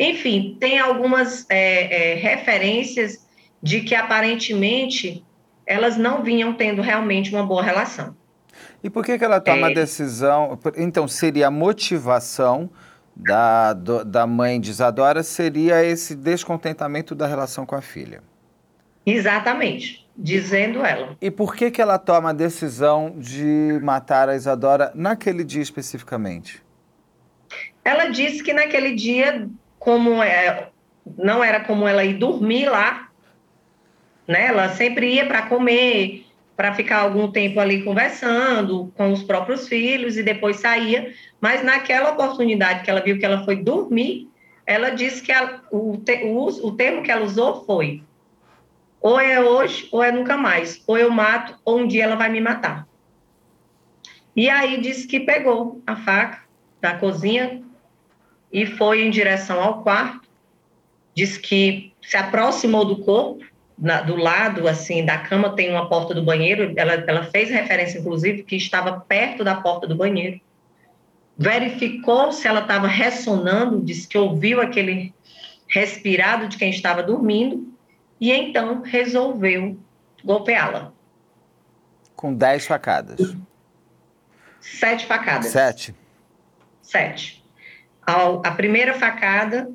Enfim, 0.00 0.56
tem 0.58 0.78
algumas 0.78 1.44
é, 1.50 2.12
é, 2.12 2.14
referências 2.14 3.28
de 3.62 3.82
que 3.82 3.94
aparentemente 3.94 5.22
elas 5.66 5.98
não 5.98 6.22
vinham 6.22 6.54
tendo 6.54 6.80
realmente 6.80 7.30
uma 7.34 7.44
boa 7.44 7.62
relação. 7.62 8.16
E 8.82 8.88
por 8.88 9.04
que, 9.04 9.18
que 9.18 9.24
ela 9.24 9.38
toma 9.38 9.68
é... 9.68 9.70
a 9.70 9.74
decisão? 9.74 10.58
Então, 10.78 11.06
seria 11.06 11.48
a 11.48 11.50
motivação 11.50 12.70
da, 13.14 13.74
do, 13.74 14.02
da 14.02 14.26
mãe 14.26 14.58
de 14.58 14.70
Isadora 14.70 15.22
seria 15.22 15.84
esse 15.84 16.14
descontentamento 16.14 17.14
da 17.14 17.26
relação 17.26 17.66
com 17.66 17.74
a 17.74 17.82
filha. 17.82 18.22
Exatamente, 19.04 20.08
dizendo 20.16 20.82
ela. 20.82 21.14
E 21.20 21.30
por 21.30 21.54
que, 21.54 21.70
que 21.70 21.82
ela 21.82 21.98
toma 21.98 22.30
a 22.30 22.32
decisão 22.32 23.14
de 23.18 23.78
matar 23.82 24.30
a 24.30 24.34
Isadora 24.34 24.92
naquele 24.94 25.44
dia 25.44 25.62
especificamente? 25.62 26.62
Ela 27.84 28.08
disse 28.08 28.42
que 28.42 28.54
naquele 28.54 28.94
dia 28.94 29.48
como 29.80 30.22
é, 30.22 30.68
não 31.16 31.42
era 31.42 31.58
como 31.60 31.88
ela 31.88 32.04
ir 32.04 32.14
dormir 32.14 32.66
lá, 32.66 33.08
né? 34.28 34.46
Ela 34.46 34.68
sempre 34.68 35.14
ia 35.14 35.26
para 35.26 35.42
comer, 35.42 36.26
para 36.54 36.74
ficar 36.74 36.98
algum 36.98 37.32
tempo 37.32 37.58
ali 37.58 37.82
conversando 37.82 38.92
com 38.94 39.10
os 39.10 39.24
próprios 39.24 39.66
filhos 39.66 40.18
e 40.18 40.22
depois 40.22 40.56
saía. 40.56 41.12
Mas 41.40 41.64
naquela 41.64 42.10
oportunidade 42.10 42.84
que 42.84 42.90
ela 42.90 43.00
viu 43.00 43.18
que 43.18 43.24
ela 43.24 43.42
foi 43.44 43.56
dormir, 43.56 44.28
ela 44.66 44.90
disse 44.90 45.22
que 45.22 45.32
a, 45.32 45.60
o, 45.72 45.96
te, 45.96 46.24
o, 46.24 46.68
o 46.68 46.76
termo 46.76 47.02
que 47.02 47.10
ela 47.10 47.24
usou 47.24 47.64
foi: 47.64 48.04
ou 49.00 49.18
é 49.18 49.40
hoje 49.40 49.88
ou 49.90 50.04
é 50.04 50.12
nunca 50.12 50.36
mais, 50.36 50.80
ou 50.86 50.98
eu 50.98 51.10
mato 51.10 51.58
ou 51.64 51.78
um 51.78 51.86
dia 51.86 52.04
ela 52.04 52.16
vai 52.16 52.28
me 52.28 52.40
matar. 52.40 52.86
E 54.36 54.48
aí 54.50 54.78
disse 54.78 55.06
que 55.06 55.20
pegou 55.20 55.80
a 55.86 55.96
faca 55.96 56.42
da 56.82 56.94
cozinha, 56.98 57.62
e 58.52 58.66
foi 58.66 59.02
em 59.02 59.10
direção 59.10 59.62
ao 59.62 59.82
quarto. 59.82 60.28
Diz 61.14 61.36
que 61.36 61.92
se 62.02 62.16
aproximou 62.16 62.84
do 62.84 63.04
corpo, 63.04 63.44
na, 63.78 64.02
do 64.02 64.16
lado 64.16 64.68
assim 64.68 65.04
da 65.04 65.18
cama 65.18 65.54
tem 65.54 65.70
uma 65.70 65.88
porta 65.88 66.14
do 66.14 66.22
banheiro. 66.22 66.72
Ela, 66.76 66.94
ela 67.06 67.24
fez 67.24 67.50
referência, 67.50 67.98
inclusive, 67.98 68.42
que 68.42 68.56
estava 68.56 69.00
perto 69.00 69.44
da 69.44 69.54
porta 69.54 69.86
do 69.86 69.94
banheiro. 69.94 70.40
Verificou 71.36 72.32
se 72.32 72.46
ela 72.46 72.60
estava 72.60 72.86
ressonando, 72.86 73.80
disse 73.82 74.06
que 74.06 74.18
ouviu 74.18 74.60
aquele 74.60 75.14
respirado 75.66 76.48
de 76.48 76.58
quem 76.58 76.70
estava 76.70 77.02
dormindo 77.02 77.72
e 78.20 78.30
então 78.30 78.82
resolveu 78.82 79.78
golpeá-la. 80.22 80.92
Com 82.14 82.34
dez 82.34 82.66
facadas. 82.66 83.34
Sete 84.60 85.06
facadas. 85.06 85.46
Sete. 85.46 85.94
Sete 86.82 87.39
a 88.44 88.50
primeira 88.52 88.94
facada, 88.94 89.70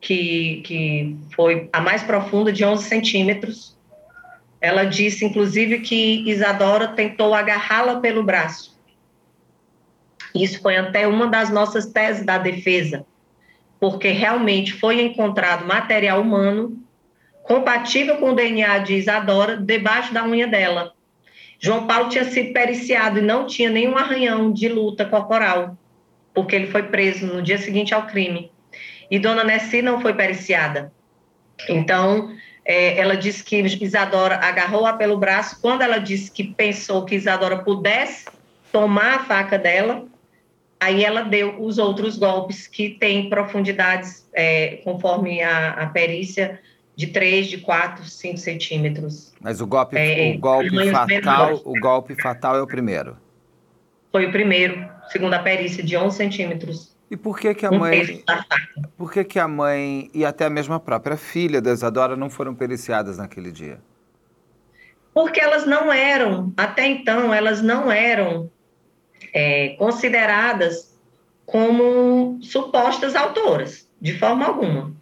que, 0.00 0.62
que 0.64 1.16
foi 1.34 1.68
a 1.72 1.80
mais 1.80 2.02
profunda, 2.02 2.52
de 2.52 2.64
11 2.64 2.84
centímetros, 2.84 3.78
ela 4.60 4.84
disse, 4.84 5.24
inclusive, 5.24 5.80
que 5.80 6.28
Isadora 6.28 6.88
tentou 6.88 7.34
agarrá-la 7.34 8.00
pelo 8.00 8.22
braço. 8.22 8.78
Isso 10.34 10.60
foi 10.60 10.76
até 10.76 11.06
uma 11.06 11.26
das 11.26 11.50
nossas 11.50 11.86
teses 11.86 12.24
da 12.24 12.38
defesa, 12.38 13.04
porque 13.78 14.08
realmente 14.08 14.72
foi 14.72 15.00
encontrado 15.02 15.66
material 15.66 16.20
humano 16.20 16.78
compatível 17.42 18.18
com 18.18 18.30
o 18.30 18.34
DNA 18.34 18.78
de 18.78 18.94
Isadora 18.94 19.56
debaixo 19.56 20.14
da 20.14 20.24
unha 20.24 20.46
dela. 20.46 20.92
João 21.58 21.86
Paulo 21.86 22.08
tinha 22.08 22.24
sido 22.24 22.52
periciado 22.52 23.18
e 23.18 23.22
não 23.22 23.46
tinha 23.46 23.68
nenhum 23.68 23.96
arranhão 23.96 24.52
de 24.52 24.68
luta 24.68 25.04
corporal 25.04 25.76
porque 26.34 26.56
ele 26.56 26.66
foi 26.66 26.84
preso 26.84 27.26
no 27.26 27.42
dia 27.42 27.58
seguinte 27.58 27.94
ao 27.94 28.06
crime. 28.06 28.50
E 29.10 29.18
Dona 29.18 29.44
Nessi 29.44 29.82
não 29.82 30.00
foi 30.00 30.14
periciada. 30.14 30.92
Então, 31.68 32.34
é, 32.64 32.98
ela 32.98 33.16
disse 33.16 33.42
que 33.42 33.56
Isadora 33.56 34.36
agarrou-a 34.36 34.94
pelo 34.94 35.18
braço. 35.18 35.60
Quando 35.60 35.82
ela 35.82 35.98
disse 35.98 36.30
que 36.30 36.44
pensou 36.44 37.04
que 37.04 37.14
Isadora 37.14 37.58
pudesse 37.58 38.26
tomar 38.70 39.16
a 39.16 39.18
faca 39.24 39.58
dela, 39.58 40.06
aí 40.80 41.04
ela 41.04 41.22
deu 41.22 41.60
os 41.60 41.78
outros 41.78 42.16
golpes 42.16 42.66
que 42.66 42.90
têm 42.90 43.28
profundidades, 43.28 44.26
é, 44.32 44.80
conforme 44.82 45.42
a, 45.42 45.70
a, 45.72 45.86
perícia, 45.86 46.60
de 46.96 47.08
3, 47.08 47.48
de 47.48 47.58
4, 47.58 48.04
5 48.04 48.38
centímetros. 48.38 49.32
Mas 49.40 49.60
o 49.60 49.66
golpe, 49.66 49.96
é, 49.96 50.34
o 50.34 50.38
golpe 50.38 50.90
fatal, 50.90 51.60
o 51.64 51.80
golpe 51.80 52.20
fatal 52.20 52.56
é 52.56 52.62
o 52.62 52.66
primeiro. 52.66 53.16
Foi 54.10 54.26
o 54.26 54.32
primeiro 54.32 54.91
segundo 55.10 55.34
a 55.34 55.38
perícia, 55.38 55.82
de 55.82 55.96
11 55.96 56.16
centímetros. 56.16 56.96
E 57.10 57.16
por 57.16 57.38
que 57.38 57.54
que 57.54 57.66
a 57.66 57.70
um 57.70 57.78
mãe, 57.78 58.24
por 58.96 59.12
que 59.12 59.22
que 59.22 59.38
a 59.38 59.46
mãe 59.46 60.10
e 60.14 60.24
até 60.24 60.48
mesmo 60.48 60.72
a 60.72 60.80
própria 60.80 61.16
filha 61.16 61.60
da 61.60 61.70
Isadora 61.70 62.16
não 62.16 62.30
foram 62.30 62.54
periciadas 62.54 63.18
naquele 63.18 63.52
dia? 63.52 63.78
Porque 65.12 65.38
elas 65.38 65.66
não 65.66 65.92
eram, 65.92 66.52
até 66.56 66.86
então, 66.86 67.34
elas 67.34 67.60
não 67.60 67.92
eram 67.92 68.50
é, 69.34 69.70
consideradas 69.78 70.98
como 71.44 72.38
supostas 72.40 73.14
autoras, 73.14 73.86
de 74.00 74.18
forma 74.18 74.46
alguma. 74.46 74.92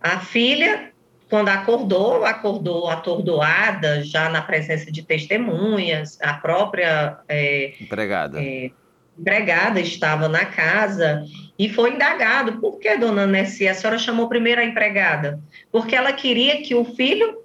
A 0.00 0.20
filha, 0.20 0.92
quando 1.28 1.48
acordou, 1.48 2.24
acordou 2.24 2.88
atordoada, 2.88 4.04
já 4.04 4.28
na 4.28 4.40
presença 4.40 4.92
de 4.92 5.02
testemunhas, 5.02 6.16
a 6.22 6.34
própria... 6.34 7.18
É, 7.28 7.74
Empregada. 7.80 8.40
É, 8.40 8.70
empregada 9.18 9.80
estava 9.80 10.28
na 10.28 10.44
casa 10.44 11.24
e 11.58 11.68
foi 11.68 11.94
indagado. 11.94 12.60
Por 12.60 12.78
que, 12.78 12.96
dona 12.96 13.26
Nessie, 13.26 13.68
a 13.68 13.74
senhora 13.74 13.98
chamou 13.98 14.28
primeiro 14.28 14.60
a 14.60 14.64
empregada? 14.64 15.40
Porque 15.72 15.96
ela 15.96 16.12
queria 16.12 16.62
que 16.62 16.74
o 16.74 16.84
filho 16.84 17.38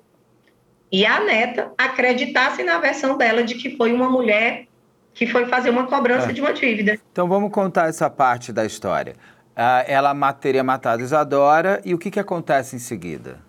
e 0.92 1.06
a 1.06 1.22
neta 1.22 1.72
acreditassem 1.78 2.66
na 2.66 2.78
versão 2.80 3.18
dela 3.18 3.44
de 3.44 3.56
que 3.56 3.78
foi 3.78 3.94
uma 3.94 4.10
mulher 4.10 4.66
que 5.14 5.26
foi 5.26 5.46
fazer 5.46 5.70
uma 5.70 5.88
cobrança 5.88 6.30
é. 6.30 6.34
de 6.34 6.42
uma 6.42 6.54
dívida. 6.54 7.00
Então 7.12 7.28
vamos 7.28 7.52
contar 7.52 7.90
essa 7.90 8.10
parte 8.10 8.52
da 8.52 8.66
história. 8.66 9.16
Uh, 9.52 9.84
ela 9.86 10.34
teria 10.34 10.64
matado 10.64 11.04
Isadora 11.04 11.82
e 11.84 11.94
o 11.94 11.98
que, 11.98 12.10
que 12.10 12.20
acontece 12.20 12.76
em 12.76 12.80
seguida? 12.80 13.40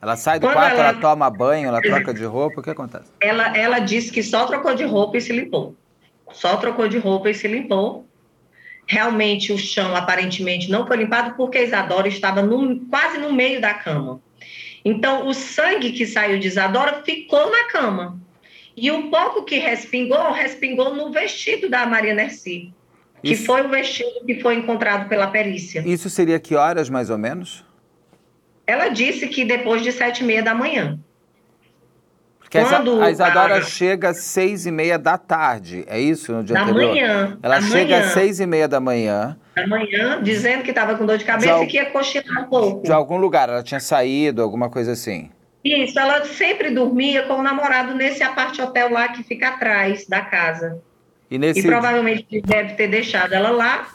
Ela 0.00 0.16
sai 0.16 0.38
do 0.38 0.46
Quando 0.46 0.54
quarto, 0.54 0.78
ela... 0.78 0.88
ela... 0.88 1.00
toma 1.00 1.30
banho, 1.30 1.68
ela 1.68 1.80
troca 1.80 2.12
de 2.12 2.24
roupa, 2.24 2.60
o 2.60 2.62
que 2.62 2.70
acontece? 2.70 3.10
Ela, 3.20 3.56
ela 3.56 3.78
disse 3.78 4.10
que 4.10 4.22
só 4.22 4.46
trocou 4.46 4.74
de 4.74 4.84
roupa 4.84 5.16
e 5.16 5.20
se 5.20 5.32
limpou 5.32 5.76
só 6.32 6.56
trocou 6.56 6.88
de 6.88 6.98
roupa 6.98 7.30
e 7.30 7.34
se 7.34 7.48
limpou. 7.48 8.06
Realmente 8.86 9.52
o 9.52 9.58
chão 9.58 9.96
aparentemente 9.96 10.70
não 10.70 10.86
foi 10.86 10.98
limpado 10.98 11.34
porque 11.36 11.62
Isadora 11.62 12.08
estava 12.08 12.42
no, 12.42 12.80
quase 12.86 13.18
no 13.18 13.32
meio 13.32 13.60
da 13.60 13.74
cama. 13.74 14.20
Então 14.84 15.26
o 15.26 15.34
sangue 15.34 15.92
que 15.92 16.06
saiu 16.06 16.38
de 16.38 16.48
Isadora 16.48 17.02
ficou 17.04 17.50
na 17.50 17.64
cama. 17.64 18.20
E 18.76 18.90
o 18.90 19.10
pouco 19.10 19.44
que 19.44 19.58
respingou, 19.58 20.32
respingou 20.32 20.94
no 20.94 21.12
vestido 21.12 21.68
da 21.68 21.86
Maria 21.86 22.14
Nerci, 22.14 22.72
que 23.22 23.34
Isso... 23.34 23.44
foi 23.44 23.62
o 23.62 23.68
vestido 23.68 24.24
que 24.26 24.40
foi 24.40 24.56
encontrado 24.56 25.08
pela 25.08 25.26
perícia. 25.26 25.82
Isso 25.86 26.08
seria 26.08 26.40
que 26.40 26.54
horas 26.54 26.88
mais 26.88 27.10
ou 27.10 27.18
menos? 27.18 27.64
Ela 28.66 28.88
disse 28.88 29.28
que 29.28 29.44
depois 29.44 29.82
de 29.82 29.92
sete 29.92 30.22
e 30.22 30.26
meia 30.26 30.42
da 30.42 30.54
manhã. 30.54 30.98
Porque 32.52 32.68
Quando 32.68 33.00
a 33.00 33.10
Isadora 33.10 33.56
a... 33.56 33.62
chega 33.62 34.10
às 34.10 34.18
seis 34.18 34.66
e 34.66 34.70
meia 34.70 34.98
da 34.98 35.16
tarde, 35.16 35.84
é 35.88 35.98
isso? 35.98 36.34
No 36.34 36.44
dia 36.44 36.54
da 36.54 36.64
anterior? 36.64 36.90
manhã. 36.90 37.38
Ela 37.42 37.54
da 37.54 37.62
chega 37.62 37.94
manhã. 37.96 38.06
às 38.06 38.12
seis 38.12 38.40
e 38.40 38.46
meia 38.46 38.68
da 38.68 38.78
manhã. 38.78 39.38
Da 39.56 39.66
manhã, 39.66 40.22
dizendo 40.22 40.62
que 40.62 40.68
estava 40.68 40.94
com 40.94 41.06
dor 41.06 41.16
de 41.16 41.24
cabeça 41.24 41.60
de 41.60 41.64
e 41.64 41.66
que 41.66 41.76
ia 41.78 41.86
cochilar 41.86 42.42
um 42.42 42.48
pouco. 42.50 42.82
De 42.82 42.92
algum 42.92 43.16
lugar, 43.16 43.48
ela 43.48 43.62
tinha 43.62 43.80
saído, 43.80 44.42
alguma 44.42 44.68
coisa 44.68 44.92
assim. 44.92 45.30
Isso, 45.64 45.98
ela 45.98 46.26
sempre 46.26 46.68
dormia 46.68 47.22
com 47.22 47.34
o 47.34 47.42
namorado 47.42 47.94
nesse 47.94 48.22
apart 48.22 48.58
hotel 48.58 48.92
lá 48.92 49.08
que 49.08 49.22
fica 49.22 49.48
atrás 49.48 50.06
da 50.06 50.20
casa. 50.20 50.78
E, 51.30 51.38
nesse... 51.38 51.60
e 51.60 51.62
provavelmente 51.62 52.42
deve 52.42 52.74
ter 52.74 52.88
deixado 52.88 53.32
ela 53.32 53.48
lá 53.48 53.88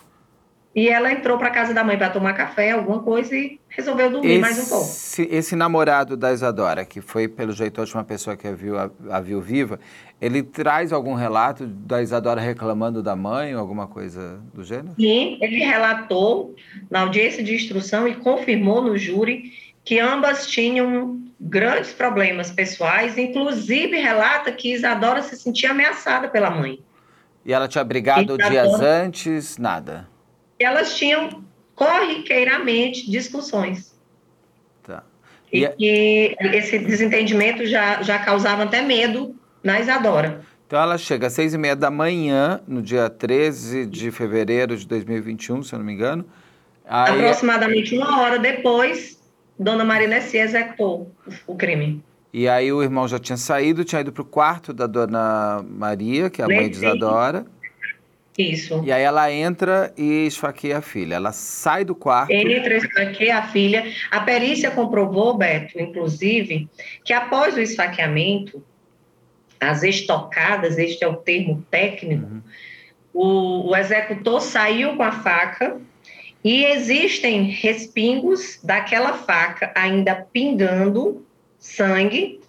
e 0.77 0.89
ela 0.89 1.11
entrou 1.11 1.39
para 1.39 1.49
casa 1.49 1.73
da 1.73 1.83
mãe 1.83 1.97
para 1.97 2.11
tomar 2.11 2.33
café, 2.33 2.69
alguma 2.69 3.01
coisa, 3.01 3.35
e 3.35 3.59
resolveu 3.67 4.11
dormir 4.11 4.33
esse, 4.33 4.41
mais 4.41 4.59
um 4.59 4.69
pouco. 4.69 5.35
Esse 5.35 5.55
namorado 5.55 6.15
da 6.15 6.31
Isadora, 6.31 6.85
que 6.85 7.01
foi, 7.01 7.27
pelo 7.27 7.51
jeito, 7.51 7.79
a 7.79 7.81
última 7.81 8.03
pessoa 8.03 8.37
que 8.37 8.47
a 8.47 8.51
viu, 8.51 8.77
a, 8.77 8.91
a 9.09 9.19
viu 9.19 9.41
viva, 9.41 9.79
ele 10.21 10.43
traz 10.43 10.93
algum 10.93 11.15
relato 11.15 11.65
da 11.65 11.99
Isadora 11.99 12.39
reclamando 12.39 13.01
da 13.01 13.15
mãe 13.15 13.53
alguma 13.53 13.87
coisa 13.87 14.39
do 14.53 14.63
gênero? 14.63 14.93
Sim, 14.99 15.39
ele 15.41 15.57
relatou 15.57 16.53
na 16.91 16.99
audiência 16.99 17.43
de 17.43 17.55
instrução 17.55 18.07
e 18.07 18.13
confirmou 18.13 18.79
no 18.79 18.95
júri 18.95 19.51
que 19.83 19.99
ambas 19.99 20.45
tinham 20.45 21.19
grandes 21.41 21.91
problemas 21.91 22.51
pessoais, 22.51 23.17
inclusive 23.17 23.97
relata 23.97 24.51
que 24.51 24.73
Isadora 24.75 25.23
se 25.23 25.37
sentia 25.37 25.71
ameaçada 25.71 26.27
pela 26.27 26.51
mãe. 26.51 26.77
E 27.43 27.51
ela 27.51 27.67
tinha 27.67 27.83
brigado 27.83 28.35
Isadora... 28.35 28.49
dias 28.51 28.79
antes? 28.79 29.57
Nada 29.57 30.15
elas 30.63 30.95
tinham 30.95 31.43
corriqueiramente 31.75 33.09
discussões. 33.09 33.95
Tá. 34.83 35.03
E, 35.51 35.63
e 35.63 35.69
que 35.69 36.37
esse 36.41 36.79
desentendimento 36.79 37.65
já, 37.65 38.01
já 38.01 38.19
causava 38.19 38.63
até 38.63 38.81
medo 38.81 39.35
na 39.63 39.79
Isadora. 39.79 40.41
Então 40.65 40.81
ela 40.81 40.97
chega 40.97 41.27
às 41.27 41.33
seis 41.33 41.53
e 41.53 41.57
meia 41.57 41.75
da 41.75 41.89
manhã, 41.89 42.59
no 42.67 42.81
dia 42.81 43.09
13 43.09 43.85
de 43.85 44.11
fevereiro 44.11 44.75
de 44.75 44.85
2021, 44.85 45.63
se 45.63 45.73
eu 45.73 45.79
não 45.79 45.85
me 45.85 45.93
engano. 45.93 46.25
Aí... 46.85 47.21
Aproximadamente 47.21 47.95
uma 47.95 48.21
hora 48.21 48.37
depois, 48.37 49.17
Dona 49.57 49.85
Marina 49.85 50.19
se 50.19 50.37
executou 50.37 51.11
o 51.45 51.55
crime. 51.55 52.03
E 52.33 52.47
aí 52.49 52.71
o 52.71 52.83
irmão 52.83 53.07
já 53.07 53.17
tinha 53.17 53.37
saído, 53.37 53.85
tinha 53.85 54.01
ido 54.01 54.11
para 54.11 54.21
o 54.21 54.25
quarto 54.25 54.73
da 54.73 54.85
Dona 54.85 55.63
Maria, 55.67 56.29
que 56.29 56.41
é 56.41 56.45
a 56.45 56.47
mãe 56.47 56.69
de 56.69 56.77
Isadora. 56.77 57.45
Isso. 58.37 58.83
E 58.85 58.91
aí 58.91 59.01
ela 59.01 59.31
entra 59.31 59.91
e 59.97 60.27
esfaqueia 60.27 60.77
a 60.77 60.81
filha. 60.81 61.15
Ela 61.15 61.31
sai 61.31 61.83
do 61.83 61.95
quarto. 61.95 62.31
Entra 62.31 62.75
e 62.75 62.77
esfaqueia 62.77 63.37
a 63.37 63.47
filha. 63.47 63.91
A 64.11 64.19
perícia 64.19 64.69
comprovou, 64.69 65.35
Beto, 65.35 65.79
inclusive, 65.79 66.69
que 67.03 67.13
após 67.13 67.55
o 67.55 67.59
esfaqueamento, 67.59 68.63
as 69.59 69.81
estocadas, 69.81 70.77
este 70.77 71.03
é 71.03 71.07
o 71.07 71.15
termo 71.15 71.65
técnico, 71.71 72.27
uhum. 72.27 72.41
o, 73.11 73.69
o 73.71 73.75
executor 73.75 74.39
saiu 74.39 74.95
com 74.95 75.03
a 75.03 75.11
faca 75.11 75.81
e 76.43 76.63
existem 76.63 77.43
respingos 77.43 78.59
daquela 78.63 79.13
faca 79.13 79.71
ainda 79.75 80.27
pingando 80.31 81.25
sangue 81.57 82.39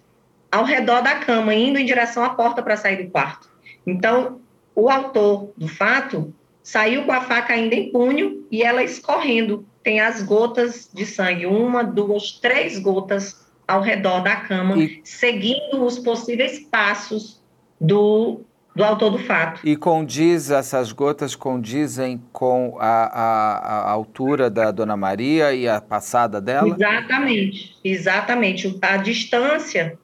ao 0.51 0.63
redor 0.63 1.01
da 1.01 1.15
cama, 1.15 1.53
indo 1.53 1.79
em 1.79 1.85
direção 1.85 2.23
à 2.23 2.29
porta 2.29 2.61
para 2.61 2.77
sair 2.77 3.03
do 3.03 3.09
quarto. 3.09 3.49
Então, 3.85 4.39
o 4.79 4.89
autor 4.89 5.51
do 5.57 5.67
fato 5.67 6.33
saiu 6.63 7.03
com 7.03 7.11
a 7.11 7.21
faca 7.21 7.53
ainda 7.53 7.75
em 7.75 7.91
punho 7.91 8.45
e 8.51 8.63
ela 8.63 8.83
escorrendo. 8.83 9.65
Tem 9.83 9.99
as 9.99 10.21
gotas 10.21 10.89
de 10.93 11.05
sangue, 11.05 11.45
uma, 11.45 11.83
duas, 11.83 12.33
três 12.33 12.77
gotas 12.79 13.47
ao 13.67 13.81
redor 13.81 14.21
da 14.21 14.35
cama, 14.37 14.77
e... 14.77 15.01
seguindo 15.03 15.83
os 15.85 15.99
possíveis 15.99 16.59
passos 16.59 17.41
do, 17.79 18.41
do 18.75 18.83
autor 18.83 19.11
do 19.11 19.19
fato. 19.19 19.61
E 19.63 19.75
condiz, 19.75 20.49
essas 20.49 20.91
gotas 20.91 21.35
condizem 21.35 22.21
com 22.31 22.77
a, 22.79 22.87
a, 22.87 23.57
a, 23.57 23.91
altura 23.91 24.49
da 24.49 24.71
Dona 24.71 24.97
Maria 24.97 25.53
e 25.53 25.67
a 25.67 25.79
passada 25.79 26.41
dela? 26.41 26.67
Exatamente, 26.67 27.77
exatamente. 27.83 28.77
A 28.81 28.97
distância 28.97 29.97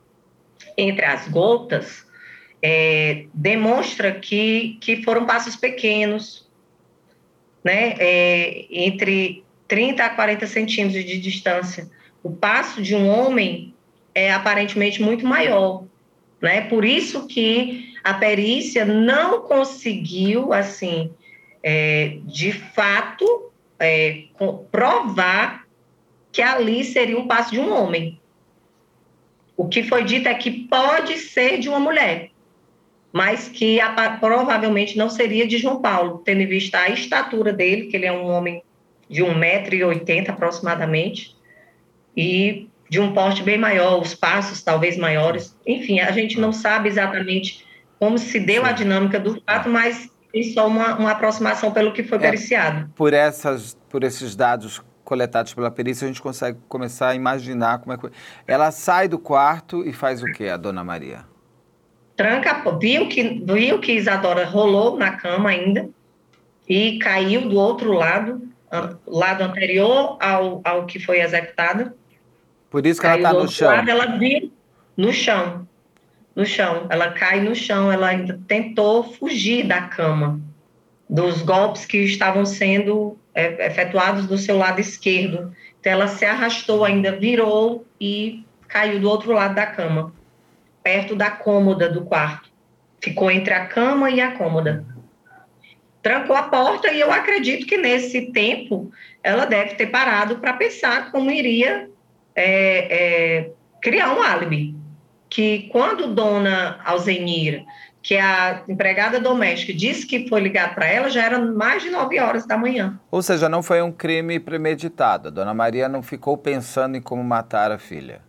entre 0.77 1.05
as 1.05 1.27
gotas 1.27 2.05
é, 2.67 3.27
demonstra 3.31 4.11
que, 4.11 4.79
que 4.81 5.03
foram 5.03 5.27
passos 5.27 5.55
pequenos, 5.55 6.49
né, 7.63 7.93
é, 7.99 8.65
entre 8.71 9.43
30 9.67 10.03
a 10.03 10.09
40 10.09 10.47
centímetros 10.47 11.05
de 11.05 11.19
distância. 11.19 11.87
O 12.23 12.31
passo 12.31 12.81
de 12.81 12.95
um 12.95 13.07
homem 13.07 13.71
é 14.15 14.33
aparentemente 14.33 14.99
muito 14.99 15.27
maior, 15.27 15.83
né? 16.41 16.61
Por 16.61 16.83
isso 16.83 17.27
que 17.27 17.93
a 18.03 18.15
perícia 18.15 18.83
não 18.83 19.41
conseguiu, 19.41 20.51
assim, 20.51 21.11
é, 21.61 22.17
de 22.23 22.51
fato, 22.51 23.51
é, 23.79 24.23
provar 24.71 25.67
que 26.31 26.41
ali 26.41 26.83
seria 26.83 27.19
um 27.19 27.27
passo 27.27 27.51
de 27.51 27.59
um 27.59 27.71
homem. 27.71 28.19
O 29.55 29.67
que 29.67 29.83
foi 29.83 30.03
dito 30.03 30.27
é 30.27 30.33
que 30.33 30.49
pode 30.67 31.19
ser 31.19 31.59
de 31.59 31.69
uma 31.69 31.79
mulher 31.79 32.31
mas 33.15 33.47
que 33.47 33.79
a, 33.79 34.17
provavelmente 34.19 34.97
não 34.97 35.09
seria 35.09 35.47
de 35.47 35.57
João 35.57 35.81
Paulo, 35.81 36.21
tendo 36.25 36.41
em 36.41 36.47
vista 36.47 36.79
a 36.79 36.89
estatura 36.89 37.53
dele, 37.53 37.85
que 37.85 37.95
ele 37.95 38.05
é 38.05 38.11
um 38.11 38.25
homem 38.25 38.61
de 39.09 39.23
1,80m 39.23 40.27
aproximadamente, 40.27 41.33
e 42.17 42.67
de 42.89 42.99
um 42.99 43.13
porte 43.13 43.41
bem 43.41 43.57
maior, 43.57 44.01
os 44.01 44.13
passos 44.13 44.61
talvez 44.61 44.97
maiores. 44.97 45.57
Enfim, 45.65 46.01
a 46.01 46.11
gente 46.11 46.37
não 46.37 46.51
sabe 46.51 46.89
exatamente 46.89 47.65
como 47.97 48.17
se 48.17 48.37
deu 48.37 48.65
a 48.65 48.73
dinâmica 48.73 49.17
do 49.17 49.41
fato, 49.45 49.69
mas 49.69 50.11
tem 50.33 50.43
só 50.51 50.67
uma, 50.67 50.97
uma 50.97 51.11
aproximação 51.11 51.71
pelo 51.71 51.93
que 51.93 52.03
foi 52.03 52.17
é, 52.17 52.21
periciado. 52.21 52.91
Por, 52.97 53.13
essas, 53.13 53.77
por 53.87 54.03
esses 54.03 54.35
dados 54.35 54.83
coletados 55.05 55.53
pela 55.53 55.71
perícia, 55.71 56.03
a 56.03 56.09
gente 56.09 56.21
consegue 56.21 56.57
começar 56.67 57.11
a 57.11 57.15
imaginar 57.15 57.79
como 57.79 57.93
é 57.93 57.97
que... 57.97 58.09
Ela 58.45 58.71
sai 58.71 59.07
do 59.07 59.17
quarto 59.17 59.87
e 59.87 59.93
faz 59.93 60.21
o 60.21 60.25
que, 60.33 60.49
a 60.49 60.57
dona 60.57 60.83
Maria? 60.83 61.33
Tranca, 62.15 62.63
viu 62.79 63.07
que, 63.07 63.43
viu 63.43 63.79
que 63.79 63.93
Isadora 63.93 64.45
rolou 64.45 64.97
na 64.97 65.11
cama 65.11 65.49
ainda 65.49 65.89
e 66.67 66.97
caiu 66.99 67.41
do 67.49 67.57
outro 67.57 67.91
lado, 67.93 68.41
lado 69.05 69.43
anterior 69.43 70.17
ao, 70.19 70.61
ao 70.63 70.85
que 70.85 70.99
foi 70.99 71.21
executada. 71.21 71.93
Por 72.69 72.85
isso 72.85 72.99
que 72.99 73.07
caiu 73.07 73.25
ela 73.25 73.29
está 73.29 73.43
no 73.43 73.51
chão. 73.51 73.67
Lado, 73.67 73.89
ela 73.89 74.05
viu 74.17 74.51
no 74.97 75.13
chão, 75.13 75.67
no 76.35 76.45
chão. 76.45 76.87
Ela 76.89 77.11
cai 77.11 77.41
no 77.41 77.53
chão, 77.53 77.91
ela 77.91 78.07
ainda 78.07 78.39
tentou 78.47 79.03
fugir 79.03 79.65
da 79.67 79.81
cama, 79.81 80.39
dos 81.09 81.41
golpes 81.41 81.85
que 81.85 81.97
estavam 81.97 82.45
sendo 82.45 83.17
é, 83.33 83.67
efetuados 83.67 84.25
do 84.25 84.37
seu 84.37 84.57
lado 84.57 84.79
esquerdo. 84.79 85.53
Então 85.79 85.91
ela 85.91 86.07
se 86.07 86.25
arrastou 86.25 86.83
ainda, 86.83 87.11
virou 87.11 87.85
e 87.99 88.43
caiu 88.67 88.99
do 88.99 89.09
outro 89.09 89.33
lado 89.33 89.53
da 89.53 89.65
cama 89.65 90.14
perto 90.85 91.15
da 91.15 91.31
cômoda 91.31 91.89
do 91.89 92.05
quarto. 92.05 92.47
Ficou 93.01 93.31
entre 93.31 93.55
a 93.55 93.65
cama 93.65 94.11
e 94.11 94.21
a 94.21 94.37
cômoda. 94.37 94.85
Trancou 96.03 96.35
a 96.35 96.43
porta 96.43 96.91
e 96.91 96.99
eu 96.99 97.11
acredito 97.11 97.65
que 97.65 97.75
nesse 97.75 98.31
tempo 98.31 98.91
ela 99.23 99.45
deve 99.45 99.73
ter 99.73 99.87
parado 99.87 100.35
para 100.37 100.53
pensar 100.53 101.11
como 101.11 101.31
iria 101.31 101.89
é, 102.35 102.45
é, 102.45 103.51
criar 103.81 104.15
um 104.15 104.21
álibi. 104.21 104.75
Que 105.27 105.67
quando 105.71 106.13
Dona 106.13 106.79
Alzenira, 106.85 107.63
que 108.03 108.13
é 108.13 108.21
a 108.21 108.61
empregada 108.69 109.19
doméstica, 109.19 109.73
disse 109.73 110.05
que 110.05 110.29
foi 110.29 110.39
ligar 110.39 110.75
para 110.75 110.85
ela, 110.85 111.09
já 111.09 111.25
era 111.25 111.39
mais 111.39 111.81
de 111.81 111.89
nove 111.89 112.19
horas 112.19 112.45
da 112.45 112.55
manhã. 112.55 112.99
Ou 113.09 113.23
seja, 113.23 113.49
não 113.49 113.63
foi 113.63 113.81
um 113.81 113.91
crime 113.91 114.39
premeditado. 114.39 115.29
A 115.29 115.31
Dona 115.31 115.53
Maria 115.53 115.89
não 115.89 116.03
ficou 116.03 116.37
pensando 116.37 116.95
em 116.95 117.01
como 117.01 117.23
matar 117.23 117.71
a 117.71 117.79
filha. 117.79 118.21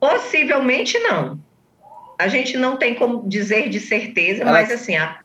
Possivelmente 0.00 0.98
não. 0.98 1.38
A 2.18 2.26
gente 2.26 2.56
não 2.56 2.76
tem 2.76 2.96
como 2.96 3.28
dizer 3.28 3.68
de 3.68 3.78
certeza, 3.78 4.42
ela, 4.42 4.50
mas 4.50 4.72
assim, 4.72 4.96
a 4.96 5.20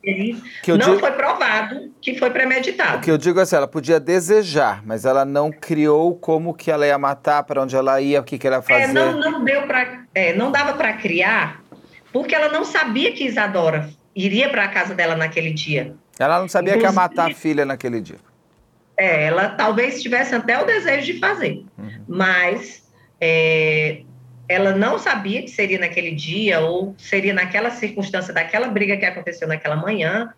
não 0.68 0.78
digo, 0.78 1.00
foi 1.00 1.10
provado 1.10 1.92
que 2.00 2.16
foi 2.16 2.30
premeditado. 2.30 2.98
O 2.98 3.00
que 3.00 3.10
eu 3.10 3.18
digo 3.18 3.40
é 3.40 3.42
assim, 3.42 3.56
ela 3.56 3.66
podia 3.66 3.98
desejar, 3.98 4.80
mas 4.86 5.04
ela 5.04 5.24
não 5.24 5.50
criou 5.50 6.14
como 6.14 6.54
que 6.54 6.70
ela 6.70 6.86
ia 6.86 6.96
matar, 6.96 7.42
para 7.42 7.60
onde 7.60 7.74
ela 7.74 8.00
ia, 8.00 8.20
o 8.20 8.22
que, 8.22 8.38
que 8.38 8.46
ela 8.46 8.56
ia 8.56 8.62
fazer. 8.62 8.82
É, 8.82 8.86
não, 8.92 9.18
não, 9.18 9.44
deu 9.44 9.62
pra, 9.62 10.04
é, 10.14 10.34
não 10.34 10.52
dava 10.52 10.74
para 10.74 10.92
criar, 10.92 11.64
porque 12.12 12.32
ela 12.32 12.48
não 12.48 12.64
sabia 12.64 13.10
que 13.10 13.24
Isadora 13.24 13.90
iria 14.14 14.48
para 14.48 14.62
a 14.62 14.68
casa 14.68 14.94
dela 14.94 15.16
naquele 15.16 15.52
dia. 15.52 15.96
Ela 16.16 16.38
não 16.38 16.48
sabia 16.48 16.76
Inclusive, 16.76 16.92
que 16.92 17.00
ia 17.00 17.02
matar 17.02 17.30
a 17.32 17.34
filha 17.34 17.64
naquele 17.64 18.00
dia. 18.00 18.18
É, 18.96 19.24
ela 19.24 19.48
talvez 19.48 20.00
tivesse 20.00 20.32
até 20.32 20.62
o 20.62 20.64
desejo 20.64 21.06
de 21.06 21.18
fazer, 21.18 21.64
uhum. 21.76 22.04
mas 22.06 22.84
é, 23.20 24.02
ela 24.48 24.72
não 24.72 24.98
sabia 24.98 25.42
que 25.42 25.50
seria 25.50 25.78
naquele 25.78 26.12
dia 26.12 26.60
ou 26.60 26.94
seria 26.98 27.32
naquela 27.32 27.70
circunstância 27.70 28.32
daquela 28.32 28.68
briga 28.68 28.96
que 28.96 29.04
aconteceu 29.04 29.48
naquela 29.48 29.76
manhã, 29.76 30.32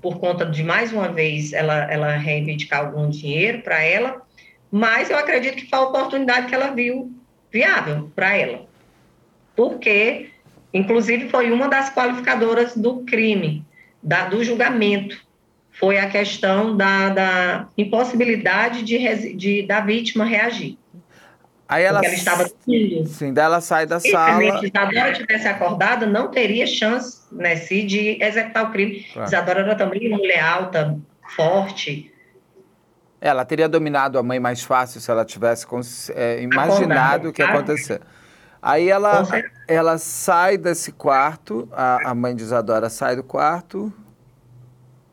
por 0.00 0.18
conta 0.18 0.44
de 0.44 0.62
mais 0.62 0.92
uma 0.92 1.08
vez 1.08 1.52
ela, 1.52 1.90
ela 1.90 2.16
reivindicar 2.16 2.80
algum 2.80 3.08
dinheiro 3.08 3.62
para 3.62 3.82
ela, 3.82 4.20
mas 4.70 5.08
eu 5.08 5.16
acredito 5.16 5.56
que 5.56 5.70
foi 5.70 5.78
a 5.78 5.82
oportunidade 5.82 6.46
que 6.46 6.54
ela 6.54 6.70
viu 6.70 7.12
viável 7.50 8.10
para 8.14 8.36
ela, 8.36 8.66
porque, 9.54 10.30
inclusive, 10.72 11.28
foi 11.28 11.52
uma 11.52 11.68
das 11.68 11.94
qualificadoras 11.94 12.76
do 12.76 13.04
crime, 13.04 13.64
da, 14.02 14.26
do 14.26 14.42
julgamento, 14.42 15.24
foi 15.70 15.98
a 15.98 16.08
questão 16.08 16.76
da, 16.76 17.08
da 17.08 17.68
impossibilidade 17.78 18.82
de, 18.82 19.34
de, 19.34 19.62
da 19.62 19.80
vítima 19.80 20.24
reagir. 20.24 20.76
Aí 21.68 21.82
ela, 21.82 22.00
ela 22.04 22.14
estava 22.14 22.44
dormindo. 22.44 23.08
Sim, 23.08 23.32
daí 23.32 23.44
ela 23.44 23.60
sai 23.60 23.86
da 23.86 23.96
e, 23.96 24.10
sala. 24.10 24.60
Se 24.60 24.66
Isadora 24.66 25.12
tivesse 25.12 25.48
acordado, 25.48 26.06
não 26.06 26.30
teria 26.30 26.66
chance 26.66 27.22
né, 27.32 27.54
de 27.54 28.22
executar 28.22 28.64
o 28.64 28.70
crime. 28.70 29.04
Claro. 29.12 29.28
Isadora 29.28 29.60
era 29.60 29.74
também 29.74 30.08
uma 30.08 30.18
mulher 30.18 30.40
alta, 30.40 30.98
forte. 31.34 32.12
Ela 33.20 33.44
teria 33.44 33.68
dominado 33.68 34.18
a 34.18 34.22
mãe 34.22 34.38
mais 34.38 34.62
fácil 34.62 35.00
se 35.00 35.10
ela 35.10 35.24
tivesse 35.24 35.66
é, 36.14 36.42
imaginado 36.42 37.30
o 37.30 37.32
que 37.32 37.40
ia 37.40 37.48
acontecer. 37.48 38.00
Aí 38.60 38.90
ela, 38.90 39.22
ela 39.66 39.98
sai 39.98 40.58
desse 40.58 40.92
quarto, 40.92 41.68
a, 41.72 42.10
a 42.10 42.14
mãe 42.14 42.36
de 42.36 42.42
Isadora 42.42 42.90
sai 42.90 43.16
do 43.16 43.22
quarto. 43.22 43.92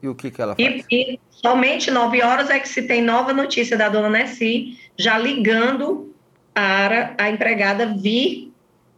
E 0.01 0.07
o 0.07 0.15
que, 0.15 0.31
que 0.31 0.41
ela 0.41 0.55
faz? 0.55 0.85
E, 0.89 1.13
e 1.13 1.19
somente 1.29 1.89
nove 1.91 2.21
horas 2.21 2.49
é 2.49 2.59
que 2.59 2.67
se 2.67 2.81
tem 2.81 3.01
nova 3.01 3.31
notícia 3.31 3.77
da 3.77 3.87
dona 3.87 4.09
Nessi, 4.09 4.77
já 4.97 5.17
ligando 5.17 6.11
para 6.53 7.15
a 7.17 7.29
empregada 7.29 7.85
vir 7.85 8.51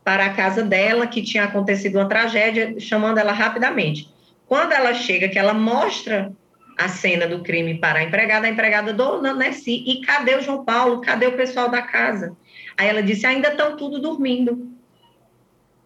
para 0.04 0.26
a 0.26 0.34
casa 0.34 0.64
dela, 0.64 1.08
que 1.08 1.22
tinha 1.22 1.46
acontecido 1.46 1.96
uma 1.98 2.10
tragédia, 2.10 2.76
chamando 2.80 3.20
ela 3.20 3.32
rapidamente. 3.32 4.10
Quando 4.46 4.74
ela 4.74 4.94
chega, 4.94 5.30
que 5.30 5.40
ela 5.40 5.54
mostra 5.54 6.32
a 6.78 6.88
cena 6.90 7.26
do 7.26 7.42
crime 7.42 7.76
para 7.76 8.00
a 8.00 8.04
empregada, 8.04 8.48
a 8.48 8.50
empregada, 8.50 8.94
dona 8.94 9.34
Nessi, 9.34 9.84
e 9.86 10.02
cadê 10.02 10.36
o 10.36 10.42
João 10.42 10.66
Paulo? 10.66 11.02
Cadê 11.02 11.28
o 11.28 11.38
pessoal 11.38 11.70
da 11.70 11.82
casa? 11.82 12.36
Aí 12.78 12.88
ela 12.88 13.02
disse: 13.02 13.26
ainda 13.26 13.50
estão 13.50 13.78
tudo 13.78 14.00
dormindo. 14.00 14.72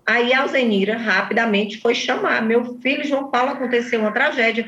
Aí 0.05 0.33
a 0.33 0.41
Alzenira 0.41 0.97
rapidamente 0.97 1.79
foi 1.79 1.93
chamar: 1.93 2.41
meu 2.41 2.79
filho 2.79 3.05
João 3.05 3.29
Paulo 3.29 3.51
aconteceu 3.51 3.99
uma 3.99 4.11
tragédia. 4.11 4.65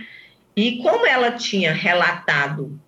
E 0.56 0.78
como 0.84 1.08
ela 1.08 1.32
tinha 1.32 1.72
relatado 1.72 2.80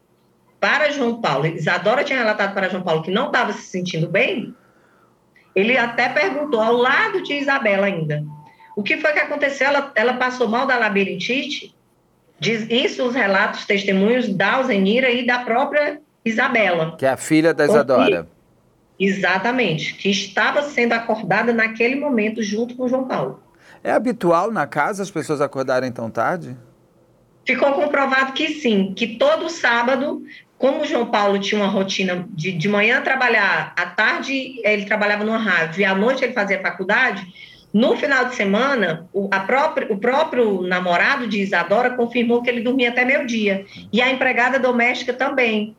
para 0.62 0.92
João 0.92 1.20
Paulo, 1.20 1.48
Isadora 1.48 2.04
tinha 2.04 2.20
relatado 2.20 2.54
para 2.54 2.70
João 2.70 2.84
Paulo 2.84 3.02
que 3.02 3.10
não 3.10 3.28
estava 3.28 3.52
se 3.52 3.64
sentindo 3.64 4.08
bem, 4.08 4.56
ele 5.56 5.76
até 5.76 6.08
perguntou 6.08 6.62
ao 6.62 6.74
lado 6.74 7.24
de 7.24 7.34
Isabela 7.34 7.88
ainda: 7.88 8.24
o 8.76 8.84
que 8.84 8.98
foi 8.98 9.12
que 9.12 9.20
aconteceu? 9.20 9.68
Ela, 9.68 9.92
ela 9.96 10.14
passou 10.14 10.48
mal 10.48 10.68
da 10.68 10.78
labirintite? 10.78 11.76
Diz 12.40 12.66
isso 12.70 13.04
os 13.06 13.14
relatos, 13.14 13.66
testemunhos 13.66 14.30
da 14.30 14.54
Alzenira 14.54 15.10
e 15.10 15.26
da 15.26 15.40
própria 15.40 16.00
Isabela. 16.24 16.96
Que 16.98 17.06
é 17.06 17.10
a 17.10 17.18
filha 17.18 17.54
da 17.54 17.66
Isadora. 17.66 18.28
Exatamente, 19.00 19.96
que 19.96 20.10
estava 20.10 20.62
sendo 20.62 20.94
acordada 20.94 21.52
naquele 21.52 21.96
momento 21.96 22.44
junto 22.44 22.76
com 22.76 22.88
João 22.88 23.08
Paulo. 23.08 23.42
É 23.84 23.92
habitual 23.92 24.52
na 24.52 24.68
casa 24.68 25.02
as 25.02 25.10
pessoas 25.10 25.42
acordarem 25.42 25.92
tão 25.92 26.10
tarde? 26.10 26.56
Ficou 27.46 27.74
comprovado 27.74 28.34
que 28.34 28.50
sim, 28.50 28.94
que 28.96 29.18
todo 29.18 29.50
sábado, 29.50 30.24
como 30.62 30.82
o 30.82 30.86
João 30.86 31.08
Paulo 31.08 31.40
tinha 31.40 31.60
uma 31.60 31.68
rotina 31.68 32.24
de, 32.30 32.52
de 32.52 32.70
manhã 32.70 33.02
trabalhar, 33.02 33.74
à 33.76 33.88
tarde 33.88 34.62
ele 34.64 34.86
trabalhava 34.86 35.24
numa 35.24 35.40
rádio 35.40 35.82
e 35.82 35.86
à 35.86 35.96
noite 35.96 36.24
ele 36.24 36.34
fazia 36.34 36.62
faculdade, 36.62 37.26
no 37.74 37.98
final 37.98 38.26
de 38.26 38.36
semana, 38.36 39.10
o, 39.12 39.28
própria, 39.28 39.92
o 39.92 39.98
próprio 39.98 40.62
namorado 40.62 41.26
de 41.26 41.42
Isadora 41.42 41.90
confirmou 41.90 42.44
que 42.44 42.50
ele 42.50 42.62
dormia 42.62 42.90
até 42.90 43.04
meio-dia. 43.04 43.66
E 43.92 44.00
a 44.02 44.12
empregada 44.12 44.60
doméstica 44.60 45.14
também 45.14 45.76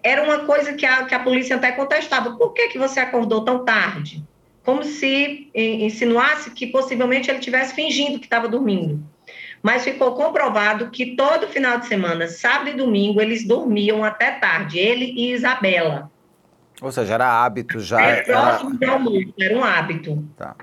era 0.00 0.22
uma 0.22 0.40
coisa 0.40 0.74
que 0.74 0.86
a, 0.86 1.04
que 1.06 1.14
a 1.14 1.18
polícia 1.18 1.56
até 1.56 1.72
contestava. 1.72 2.36
Por 2.36 2.52
que, 2.52 2.68
que 2.68 2.78
você 2.78 3.00
acordou 3.00 3.44
tão 3.44 3.64
tarde? 3.64 4.22
Como 4.62 4.84
se 4.84 5.50
insinuasse 5.54 6.52
que 6.52 6.68
possivelmente 6.68 7.30
ele 7.30 7.38
estivesse 7.38 7.74
fingindo 7.74 8.20
que 8.20 8.26
estava 8.26 8.46
dormindo. 8.46 9.02
Mas 9.64 9.82
ficou 9.82 10.14
comprovado 10.14 10.90
que 10.90 11.16
todo 11.16 11.48
final 11.48 11.80
de 11.80 11.86
semana, 11.86 12.28
sábado 12.28 12.68
e 12.68 12.74
domingo, 12.74 13.18
eles 13.18 13.46
dormiam 13.46 14.04
até 14.04 14.32
tarde, 14.32 14.78
ele 14.78 15.06
e 15.16 15.32
Isabela. 15.32 16.10
Ou 16.82 16.92
seja, 16.92 17.14
era 17.14 17.42
hábito 17.42 17.80
já. 17.80 17.98
Era, 17.98 18.24
próximo 18.24 18.78
era... 18.78 18.92
almoço, 18.92 19.32
era 19.40 19.56
um 19.56 19.64
hábito. 19.64 20.22
Tá. 20.36 20.54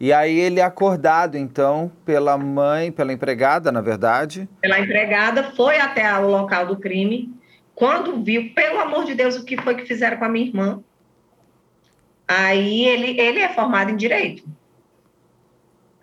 E 0.00 0.10
aí 0.10 0.38
ele 0.38 0.60
é 0.60 0.62
acordado, 0.62 1.36
então, 1.36 1.92
pela 2.02 2.38
mãe, 2.38 2.90
pela 2.90 3.12
empregada, 3.12 3.70
na 3.70 3.82
verdade? 3.82 4.48
Pela 4.62 4.80
empregada, 4.80 5.52
foi 5.54 5.78
até 5.78 6.18
o 6.18 6.26
local 6.26 6.66
do 6.66 6.78
crime 6.78 7.36
quando 7.76 8.24
viu, 8.24 8.54
pelo 8.54 8.80
amor 8.80 9.04
de 9.04 9.14
Deus, 9.14 9.36
o 9.36 9.44
que 9.44 9.58
foi 9.58 9.74
que 9.74 9.84
fizeram 9.84 10.16
com 10.16 10.24
a 10.24 10.30
minha 10.30 10.46
irmã, 10.46 10.82
aí 12.26 12.86
ele, 12.86 13.20
ele 13.20 13.38
é 13.38 13.50
formado 13.50 13.90
em 13.90 13.96
direito. 13.96 14.42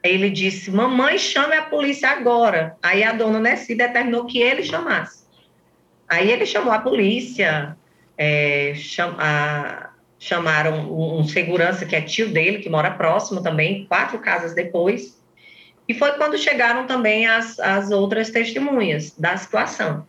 Ele 0.04 0.30
disse: 0.30 0.70
Mamãe, 0.70 1.18
chame 1.18 1.56
a 1.56 1.64
polícia 1.64 2.10
agora. 2.10 2.76
Aí 2.84 3.04
a 3.04 3.14
dona 3.14 3.40
Nessi 3.40 3.74
determinou 3.74 4.26
que 4.26 4.40
ele 4.40 4.64
chamasse. 4.64 5.24
Aí 6.08 6.30
ele 6.30 6.46
chamou 6.46 6.74
a 6.74 6.80
polícia, 6.80 7.78
é, 8.18 8.74
cham, 8.76 9.16
a, 9.18 9.92
chamaram 10.20 10.92
um, 10.92 11.20
um 11.20 11.24
segurança 11.24 11.86
que 11.86 11.96
é 11.96 12.02
tio 12.02 12.30
dele, 12.30 12.60
que 12.60 12.70
mora 12.70 12.92
próximo 12.92 13.42
também, 13.42 13.86
quatro 13.86 14.20
casas 14.20 14.54
depois. 14.54 15.22
E 15.88 15.94
foi 15.94 16.12
quando 16.14 16.38
chegaram 16.38 16.86
também 16.86 17.26
as, 17.26 17.60
as 17.60 17.92
outras 17.92 18.30
testemunhas 18.30 19.18
da 19.18 19.36
situação. 19.36 20.06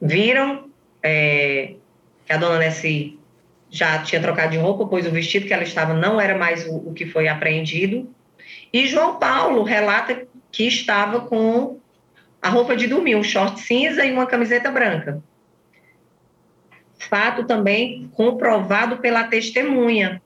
Viram 0.00 0.70
é, 1.02 1.74
que 2.24 2.32
a 2.32 2.36
dona 2.36 2.58
Nessie 2.58 3.18
já 3.70 4.02
tinha 4.02 4.20
trocado 4.20 4.52
de 4.52 4.58
roupa, 4.58 4.86
pois 4.86 5.06
o 5.06 5.10
vestido 5.10 5.46
que 5.46 5.52
ela 5.52 5.62
estava 5.62 5.92
não 5.92 6.20
era 6.20 6.36
mais 6.36 6.66
o, 6.66 6.76
o 6.76 6.94
que 6.94 7.06
foi 7.06 7.28
apreendido. 7.28 8.08
E 8.72 8.86
João 8.86 9.16
Paulo 9.16 9.62
relata 9.62 10.26
que 10.50 10.66
estava 10.66 11.20
com 11.20 11.78
a 12.40 12.48
roupa 12.48 12.76
de 12.76 12.86
dormir, 12.86 13.16
um 13.16 13.24
short 13.24 13.60
cinza 13.60 14.04
e 14.04 14.12
uma 14.12 14.26
camiseta 14.26 14.70
branca. 14.70 15.22
Fato 16.98 17.44
também 17.44 18.10
comprovado 18.14 18.98
pela 18.98 19.24
testemunha, 19.24 20.22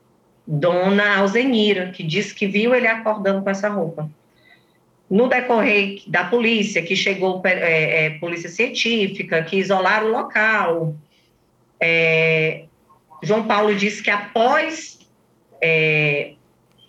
Dona 0.47 1.19
Alzenira, 1.19 1.91
que 1.91 2.03
disse 2.03 2.35
que 2.35 2.47
viu 2.47 2.75
ele 2.75 2.87
acordando 2.87 3.43
com 3.43 3.51
essa 3.51 3.69
roupa. 3.69 4.11
No 5.09 5.29
decorrer 5.29 6.03
da 6.07 6.25
polícia, 6.25 6.83
que 6.83 6.95
chegou 6.95 7.43
é, 7.45 8.07
é, 8.07 8.11
polícia 8.19 8.49
científica, 8.49 9.43
que 9.43 9.57
isolaram 9.57 10.09
o 10.09 10.13
local, 10.13 10.95
é, 11.81 12.65
João 13.23 13.47
Paulo 13.47 13.75
disse 13.75 14.03
que 14.03 14.11
após 14.11 14.99
é, 15.61 16.35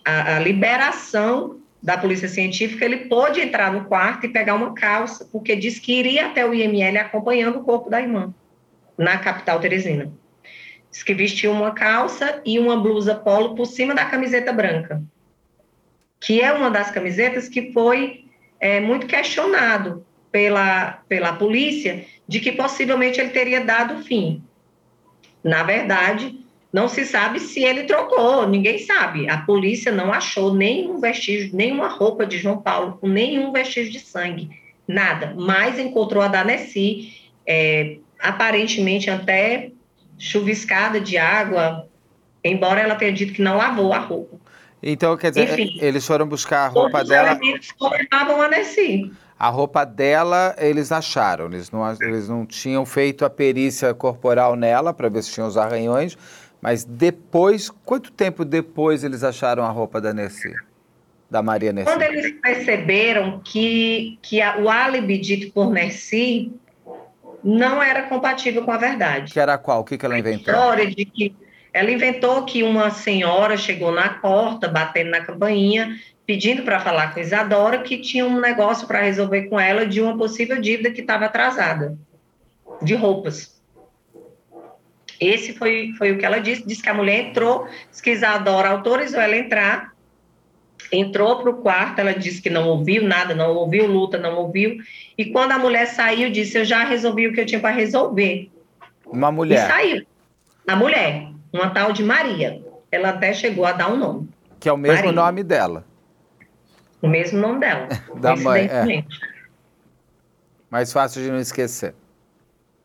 a, 0.04 0.36
a, 0.36 0.38
liberação 0.38 1.60
da 1.82 1.96
polícia 1.96 2.28
científica, 2.28 2.84
ele 2.84 3.08
pôde 3.08 3.40
entrar 3.40 3.72
no 3.72 3.84
quarto 3.86 4.26
e 4.26 4.28
pegar 4.28 4.54
uma 4.54 4.74
calça, 4.74 5.28
porque 5.32 5.56
disse 5.56 5.80
que 5.80 5.92
iria 5.92 6.26
até 6.26 6.46
o 6.46 6.54
IML 6.54 6.98
acompanhando 6.98 7.58
o 7.58 7.64
corpo 7.64 7.90
da 7.90 8.00
irmã, 8.00 8.32
na 8.96 9.18
capital 9.18 9.58
teresina. 9.58 10.12
Diz 10.90 11.02
que 11.02 11.14
vestiu 11.14 11.50
uma 11.50 11.72
calça 11.72 12.40
e 12.44 12.58
uma 12.58 12.76
blusa 12.76 13.14
polo 13.14 13.54
por 13.54 13.66
cima 13.66 13.94
da 13.94 14.04
camiseta 14.04 14.52
branca 14.52 15.02
que 16.22 16.40
é 16.40 16.52
uma 16.52 16.70
das 16.70 16.90
camisetas 16.90 17.48
que 17.48 17.72
foi 17.72 18.24
é, 18.60 18.80
muito 18.80 19.06
questionado 19.06 20.06
pela, 20.30 21.02
pela 21.08 21.32
polícia 21.34 22.06
de 22.26 22.38
que 22.38 22.52
possivelmente 22.52 23.20
ele 23.20 23.30
teria 23.30 23.64
dado 23.64 24.04
fim. 24.04 24.42
Na 25.42 25.64
verdade, 25.64 26.41
não 26.72 26.88
se 26.88 27.04
sabe 27.04 27.38
se 27.38 27.62
ele 27.62 27.84
trocou, 27.84 28.48
ninguém 28.48 28.78
sabe. 28.78 29.28
A 29.28 29.38
polícia 29.38 29.92
não 29.92 30.12
achou 30.12 30.54
nenhum 30.54 30.98
vestígio, 31.00 31.54
nenhuma 31.54 31.88
roupa 31.88 32.24
de 32.24 32.38
João 32.38 32.62
Paulo 32.62 32.96
com 32.98 33.06
nenhum 33.06 33.52
vestígio 33.52 33.92
de 33.92 34.00
sangue, 34.00 34.48
nada. 34.88 35.34
Mas 35.36 35.78
encontrou 35.78 36.22
a 36.22 36.28
da 36.28 36.42
Nessi, 36.42 37.12
é, 37.46 37.98
aparentemente 38.18 39.10
até 39.10 39.70
chuviscada 40.18 40.98
de 40.98 41.18
água, 41.18 41.86
embora 42.42 42.80
ela 42.80 42.94
tenha 42.94 43.12
dito 43.12 43.34
que 43.34 43.42
não 43.42 43.56
lavou 43.56 43.92
a 43.92 43.98
roupa. 43.98 44.40
Então, 44.82 45.16
quer 45.16 45.30
dizer, 45.30 45.52
Enfim, 45.52 45.78
eles 45.80 46.06
foram 46.06 46.26
buscar 46.26 46.66
a 46.66 46.68
roupa 46.68 47.04
dela. 47.04 47.38
a 48.42 48.48
Nessie. 48.48 49.12
A 49.38 49.48
roupa 49.48 49.84
dela 49.84 50.54
eles 50.56 50.92
acharam, 50.92 51.46
eles 51.46 51.68
não, 51.70 51.82
eles 52.00 52.28
não 52.28 52.46
tinham 52.46 52.86
feito 52.86 53.24
a 53.24 53.30
perícia 53.30 53.92
corporal 53.92 54.54
nela 54.54 54.94
para 54.94 55.08
ver 55.08 55.20
se 55.22 55.32
tinham 55.32 55.48
os 55.48 55.56
arranhões, 55.56 56.16
mas 56.62 56.84
depois, 56.84 57.68
quanto 57.68 58.12
tempo 58.12 58.44
depois 58.44 59.02
eles 59.02 59.24
acharam 59.24 59.64
a 59.64 59.68
roupa 59.68 60.00
da 60.00 60.14
Nessie? 60.14 60.54
Da 61.28 61.42
Maria 61.42 61.72
Nessie? 61.72 61.92
Quando 61.92 62.02
eles 62.02 62.40
perceberam 62.40 63.40
que, 63.44 64.16
que 64.22 64.40
a, 64.40 64.58
o 64.58 64.70
álibi 64.70 65.18
dito 65.18 65.52
por 65.52 65.72
Nessie 65.72 66.52
não 67.42 67.82
era 67.82 68.02
compatível 68.02 68.64
com 68.64 68.70
a 68.70 68.76
verdade. 68.76 69.32
Que 69.32 69.40
era 69.40 69.58
qual? 69.58 69.80
O 69.80 69.84
que, 69.84 69.98
que 69.98 70.06
ela 70.06 70.16
inventou? 70.16 70.54
A 70.54 70.56
história 70.56 70.86
de 70.86 71.04
que 71.04 71.34
ela 71.72 71.90
inventou 71.90 72.44
que 72.44 72.62
uma 72.62 72.90
senhora 72.90 73.56
chegou 73.56 73.90
na 73.90 74.10
porta, 74.10 74.68
batendo 74.68 75.10
na 75.10 75.20
campainha, 75.24 75.98
pedindo 76.24 76.62
para 76.62 76.78
falar 76.78 77.12
com 77.12 77.18
Isadora 77.18 77.82
que 77.82 77.98
tinha 77.98 78.24
um 78.24 78.40
negócio 78.40 78.86
para 78.86 79.00
resolver 79.00 79.48
com 79.48 79.58
ela 79.58 79.84
de 79.84 80.00
uma 80.00 80.16
possível 80.16 80.60
dívida 80.60 80.92
que 80.92 81.00
estava 81.00 81.24
atrasada, 81.24 81.98
de 82.80 82.94
roupas. 82.94 83.51
Esse 85.22 85.52
foi, 85.52 85.92
foi 85.96 86.12
o 86.12 86.18
que 86.18 86.24
ela 86.24 86.38
disse. 86.38 86.66
Disse 86.66 86.82
que 86.82 86.88
a 86.88 86.94
mulher 86.94 87.28
entrou, 87.28 87.66
disse 87.90 88.02
que 88.02 88.10
Isadora 88.10 88.70
autorizou 88.70 89.20
ela 89.20 89.36
entrar, 89.36 89.92
entrou 90.92 91.38
para 91.40 91.50
o 91.50 91.56
quarto, 91.56 92.00
ela 92.00 92.12
disse 92.12 92.40
que 92.40 92.50
não 92.50 92.68
ouviu 92.68 93.02
nada, 93.02 93.34
não 93.34 93.54
ouviu 93.54 93.86
luta, 93.86 94.18
não 94.18 94.36
ouviu. 94.36 94.78
E 95.16 95.26
quando 95.26 95.52
a 95.52 95.58
mulher 95.58 95.86
saiu, 95.86 96.30
disse: 96.30 96.58
Eu 96.58 96.64
já 96.64 96.84
resolvi 96.84 97.28
o 97.28 97.32
que 97.32 97.40
eu 97.40 97.46
tinha 97.46 97.60
para 97.60 97.74
resolver. 97.74 98.50
Uma 99.06 99.30
mulher. 99.30 99.64
E 99.64 99.68
saiu. 99.68 100.06
A 100.66 100.76
mulher 100.76 101.32
uma 101.52 101.70
tal 101.70 101.92
de 101.92 102.02
Maria. 102.02 102.62
Ela 102.90 103.10
até 103.10 103.32
chegou 103.32 103.64
a 103.64 103.72
dar 103.72 103.92
um 103.92 103.96
nome. 103.96 104.28
Que 104.58 104.68
é 104.68 104.72
o 104.72 104.76
mesmo 104.76 104.96
Maria. 104.96 105.12
nome 105.12 105.42
dela. 105.44 105.84
O 107.00 107.08
mesmo 107.08 107.38
nome 107.38 107.60
dela. 107.60 107.88
da 108.16 108.36
mãe, 108.36 108.66
é. 108.66 109.04
Mais 110.70 110.92
fácil 110.92 111.22
de 111.22 111.30
não 111.30 111.38
esquecer. 111.38 111.94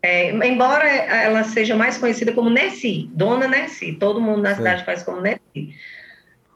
É, 0.09 0.29
embora 0.47 0.87
ela 0.87 1.43
seja 1.43 1.75
mais 1.75 1.97
conhecida 1.97 2.31
como 2.31 2.49
Nessi, 2.49 3.09
Dona 3.11 3.45
Nessi, 3.45 3.91
todo 3.91 4.21
mundo 4.21 4.41
na 4.41 4.51
Sim. 4.51 4.55
cidade 4.55 4.85
faz 4.85 5.03
como 5.03 5.19
Nessi. 5.19 5.75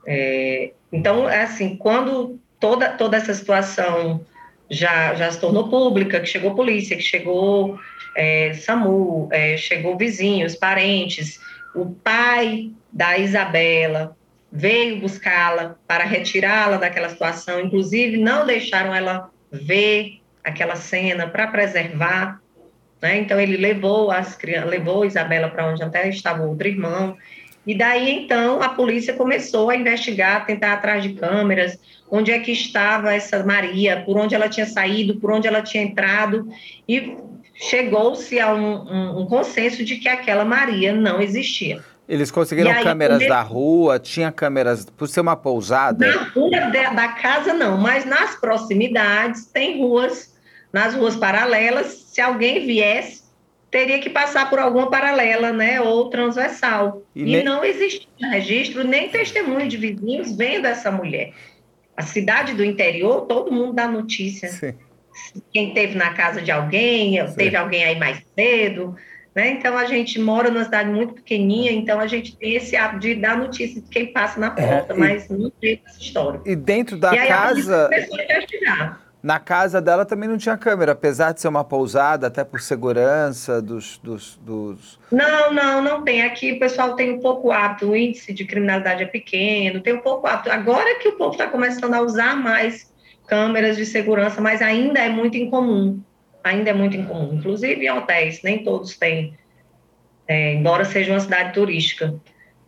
É, 0.06 0.72
então, 0.90 1.28
é 1.28 1.42
assim, 1.42 1.76
quando 1.76 2.40
toda, 2.58 2.88
toda 2.92 3.18
essa 3.18 3.34
situação 3.34 4.24
já, 4.70 5.14
já 5.16 5.30
se 5.30 5.38
tornou 5.38 5.68
pública, 5.68 6.18
que 6.18 6.30
chegou 6.30 6.54
polícia, 6.54 6.96
que 6.96 7.02
chegou 7.02 7.78
é, 8.16 8.54
SAMU, 8.54 9.28
é, 9.30 9.58
chegou 9.58 9.98
vizinhos, 9.98 10.56
parentes, 10.56 11.38
o 11.74 11.90
pai 11.90 12.70
da 12.90 13.18
Isabela 13.18 14.16
veio 14.50 14.98
buscá-la 14.98 15.76
para 15.86 16.04
retirá-la 16.04 16.78
daquela 16.78 17.10
situação, 17.10 17.60
inclusive 17.60 18.16
não 18.16 18.46
deixaram 18.46 18.94
ela 18.94 19.30
ver 19.50 20.22
aquela 20.42 20.74
cena 20.74 21.26
para 21.26 21.48
preservar, 21.48 22.41
né? 23.02 23.18
Então 23.18 23.38
ele 23.38 23.56
levou 23.56 24.10
as 24.10 24.38
levou 24.64 25.04
Isabela 25.04 25.48
para 25.48 25.66
onde 25.66 25.82
até 25.82 26.08
estava 26.08 26.44
outro 26.44 26.68
irmão, 26.68 27.16
e 27.66 27.76
daí 27.76 28.10
então 28.10 28.62
a 28.62 28.70
polícia 28.70 29.12
começou 29.12 29.68
a 29.70 29.76
investigar, 29.76 30.46
tentar 30.46 30.72
atrás 30.72 31.02
de 31.02 31.14
câmeras, 31.14 31.78
onde 32.10 32.30
é 32.30 32.38
que 32.38 32.52
estava 32.52 33.12
essa 33.12 33.44
Maria, 33.44 34.02
por 34.06 34.16
onde 34.16 34.34
ela 34.34 34.48
tinha 34.48 34.66
saído, 34.66 35.16
por 35.16 35.32
onde 35.32 35.48
ela 35.48 35.62
tinha 35.62 35.82
entrado, 35.82 36.48
e 36.88 37.16
chegou-se 37.54 38.38
a 38.38 38.52
um, 38.52 38.90
um, 38.90 39.20
um 39.20 39.26
consenso 39.26 39.84
de 39.84 39.96
que 39.96 40.08
aquela 40.08 40.44
Maria 40.44 40.92
não 40.92 41.20
existia. 41.20 41.82
Eles 42.08 42.30
conseguiram 42.30 42.72
aí, 42.72 42.82
câmeras 42.82 43.26
da 43.26 43.40
rua, 43.40 43.98
tinha 43.98 44.32
câmeras, 44.32 44.84
por 44.84 45.08
ser 45.08 45.20
uma 45.20 45.36
pousada? 45.36 46.04
Na 46.04 46.24
rua 46.24 46.50
da 46.94 47.08
casa 47.08 47.54
não, 47.54 47.78
mas 47.78 48.04
nas 48.04 48.34
proximidades 48.34 49.46
tem 49.46 49.78
ruas, 49.78 50.31
nas 50.72 50.94
ruas 50.94 51.16
paralelas, 51.16 51.86
se 52.08 52.20
alguém 52.20 52.66
viesse, 52.66 53.22
teria 53.70 53.98
que 53.98 54.10
passar 54.10 54.50
por 54.50 54.58
alguma 54.58 54.90
paralela, 54.90 55.52
né, 55.52 55.80
ou 55.80 56.10
transversal. 56.10 57.02
E, 57.14 57.22
e 57.22 57.24
nem... 57.24 57.44
não 57.44 57.64
existia 57.64 58.28
registro, 58.30 58.84
nem 58.84 59.08
testemunho 59.08 59.68
de 59.68 59.76
vizinhos 59.76 60.36
vendo 60.36 60.66
essa 60.66 60.90
mulher. 60.90 61.32
A 61.96 62.02
cidade 62.02 62.54
do 62.54 62.64
interior, 62.64 63.22
todo 63.22 63.52
mundo 63.52 63.72
dá 63.72 63.88
notícia. 63.88 64.48
Sim. 64.48 64.74
Quem 65.52 65.74
teve 65.74 65.94
na 65.94 66.14
casa 66.14 66.40
de 66.40 66.50
alguém, 66.50 67.26
Sim. 67.26 67.34
teve 67.34 67.56
alguém 67.56 67.84
aí 67.84 67.98
mais 67.98 68.22
cedo, 68.34 68.96
né? 69.34 69.50
Então 69.50 69.76
a 69.76 69.84
gente 69.84 70.18
mora 70.18 70.50
numa 70.50 70.64
cidade 70.64 70.90
muito 70.90 71.14
pequenininha, 71.14 71.72
então 71.72 72.00
a 72.00 72.06
gente 72.06 72.36
tem 72.36 72.54
esse 72.54 72.76
hábito 72.76 73.00
de 73.00 73.14
dar 73.14 73.36
notícia 73.36 73.80
de 73.80 73.88
quem 73.88 74.12
passa 74.12 74.38
na 74.38 74.48
é, 74.48 74.50
porta, 74.50 74.92
é, 74.92 74.96
e, 74.96 74.98
mas 74.98 75.28
não 75.28 75.50
tem 75.50 75.80
essa 75.84 76.00
história. 76.00 76.40
E 76.44 76.56
dentro 76.56 76.96
da 76.96 77.14
e 77.14 77.26
casa. 77.26 77.90
Na 79.22 79.38
casa 79.38 79.80
dela 79.80 80.04
também 80.04 80.28
não 80.28 80.36
tinha 80.36 80.56
câmera, 80.56 80.92
apesar 80.92 81.32
de 81.32 81.40
ser 81.40 81.48
uma 81.48 81.62
pousada, 81.62 82.26
até 82.26 82.42
por 82.42 82.60
segurança 82.60 83.62
dos, 83.62 83.98
dos, 83.98 84.36
dos... 84.42 84.98
Não, 85.12 85.52
não, 85.52 85.80
não 85.80 86.02
tem. 86.02 86.22
Aqui 86.22 86.52
o 86.52 86.58
pessoal 86.58 86.96
tem 86.96 87.12
um 87.12 87.20
pouco 87.20 87.52
hábito, 87.52 87.90
o 87.90 87.96
índice 87.96 88.32
de 88.32 88.44
criminalidade 88.44 89.04
é 89.04 89.06
pequeno, 89.06 89.80
tem 89.80 89.94
um 89.94 90.00
pouco 90.00 90.26
hábito. 90.26 90.50
Agora 90.50 90.98
que 90.98 91.08
o 91.08 91.12
povo 91.12 91.32
está 91.32 91.46
começando 91.46 91.94
a 91.94 92.00
usar 92.00 92.34
mais 92.34 92.92
câmeras 93.28 93.76
de 93.76 93.86
segurança, 93.86 94.40
mas 94.40 94.60
ainda 94.60 94.98
é 94.98 95.08
muito 95.08 95.36
incomum 95.36 96.02
ainda 96.42 96.70
é 96.70 96.74
muito 96.74 96.96
incomum, 96.96 97.34
inclusive 97.34 97.84
em 97.84 97.90
hotéis, 97.90 98.42
nem 98.42 98.62
todos 98.64 98.96
têm, 98.96 99.34
é, 100.26 100.54
embora 100.54 100.84
seja 100.84 101.12
uma 101.12 101.20
cidade 101.20 101.52
turística. 101.52 102.14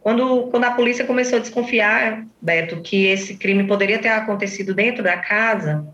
Quando, 0.01 0.49
quando 0.49 0.65
a 0.65 0.73
polícia 0.73 1.05
começou 1.05 1.39
a 1.39 1.41
desconfiar, 1.41 2.27
Beto, 2.41 2.83
que 2.83 3.07
esse 3.07 3.37
crime 3.37 3.65
poderia 3.65 3.99
ter 3.99 4.09
acontecido 4.09 4.75
dentro 4.75 5.03
da 5.03 5.17
casa, 5.17 5.87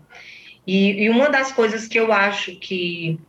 e, 0.65 1.03
e 1.03 1.09
uma 1.09 1.29
das 1.29 1.51
coisas 1.51 1.87
que 1.87 1.99
eu 1.99 2.11
acho 2.11 2.55
que 2.55 3.19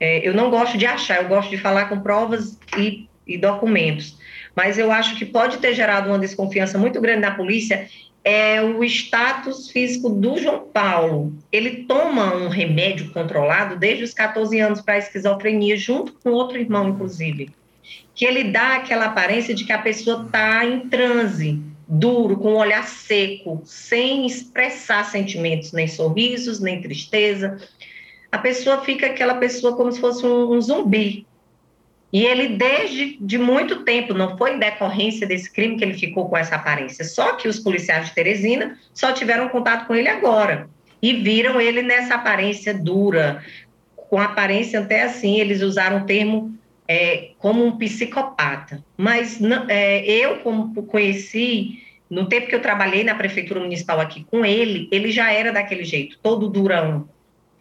é, 0.00 0.26
eu 0.26 0.34
não 0.34 0.50
gosto 0.50 0.76
de 0.76 0.86
achar, 0.86 1.22
eu 1.22 1.28
gosto 1.28 1.50
de 1.50 1.58
falar 1.58 1.86
com 1.86 2.00
provas 2.00 2.58
e, 2.76 3.08
e 3.26 3.38
documentos, 3.38 4.18
mas 4.54 4.78
eu 4.78 4.90
acho 4.90 5.16
que 5.16 5.24
pode 5.24 5.58
ter 5.58 5.74
gerado 5.74 6.08
uma 6.08 6.18
desconfiança 6.18 6.76
muito 6.78 7.00
grande 7.00 7.20
na 7.20 7.34
polícia 7.34 7.88
é 8.24 8.62
o 8.62 8.82
status 8.82 9.70
físico 9.70 10.08
do 10.08 10.38
João 10.38 10.66
Paulo. 10.72 11.36
Ele 11.52 11.84
toma 11.84 12.34
um 12.34 12.48
remédio 12.48 13.12
controlado 13.12 13.76
desde 13.76 14.02
os 14.02 14.14
14 14.14 14.58
anos 14.58 14.80
para 14.80 14.96
esquizofrenia, 14.96 15.76
junto 15.76 16.14
com 16.14 16.30
outro 16.30 16.58
irmão, 16.58 16.88
inclusive, 16.88 17.50
que 18.14 18.24
ele 18.24 18.44
dá 18.44 18.76
aquela 18.76 19.06
aparência 19.06 19.54
de 19.54 19.64
que 19.64 19.72
a 19.72 19.78
pessoa 19.78 20.24
está 20.24 20.64
em 20.64 20.88
transe, 20.88 21.60
duro, 21.86 22.36
com 22.36 22.54
o 22.54 22.58
olhar 22.58 22.86
seco, 22.86 23.62
sem 23.64 24.26
expressar 24.26 25.04
sentimentos, 25.04 25.72
nem 25.72 25.86
sorrisos, 25.86 26.60
nem 26.60 26.80
tristeza. 26.80 27.58
A 28.32 28.38
pessoa 28.38 28.82
fica 28.82 29.06
aquela 29.06 29.34
pessoa 29.34 29.76
como 29.76 29.92
se 29.92 30.00
fosse 30.00 30.24
um, 30.24 30.52
um 30.52 30.60
zumbi, 30.60 31.26
e 32.14 32.24
ele, 32.24 32.50
desde 32.50 33.18
de 33.20 33.36
muito 33.36 33.82
tempo, 33.82 34.14
não 34.14 34.38
foi 34.38 34.54
em 34.54 34.58
decorrência 34.60 35.26
desse 35.26 35.52
crime 35.52 35.76
que 35.76 35.82
ele 35.82 35.94
ficou 35.94 36.28
com 36.28 36.36
essa 36.36 36.54
aparência. 36.54 37.04
Só 37.04 37.32
que 37.32 37.48
os 37.48 37.58
policiais 37.58 38.06
de 38.06 38.14
Teresina 38.14 38.78
só 38.94 39.10
tiveram 39.10 39.48
contato 39.48 39.88
com 39.88 39.96
ele 39.96 40.06
agora. 40.06 40.68
E 41.02 41.12
viram 41.12 41.60
ele 41.60 41.82
nessa 41.82 42.14
aparência 42.14 42.72
dura, 42.72 43.42
com 43.96 44.20
aparência 44.20 44.78
até 44.78 45.02
assim, 45.02 45.40
eles 45.40 45.60
usaram 45.60 46.02
o 46.02 46.06
termo 46.06 46.56
é, 46.86 47.30
como 47.38 47.64
um 47.64 47.76
psicopata. 47.78 48.84
Mas 48.96 49.40
é, 49.68 50.04
eu, 50.06 50.38
como 50.40 50.82
conheci, 50.84 51.82
no 52.08 52.26
tempo 52.26 52.46
que 52.46 52.54
eu 52.54 52.62
trabalhei 52.62 53.04
na 53.04 53.14
prefeitura 53.14 53.60
municipal 53.60 54.00
aqui 54.00 54.24
com 54.30 54.44
ele, 54.44 54.88
ele 54.92 55.10
já 55.10 55.32
era 55.32 55.52
daquele 55.52 55.84
jeito, 55.84 56.18
todo 56.22 56.48
durão, 56.48 57.08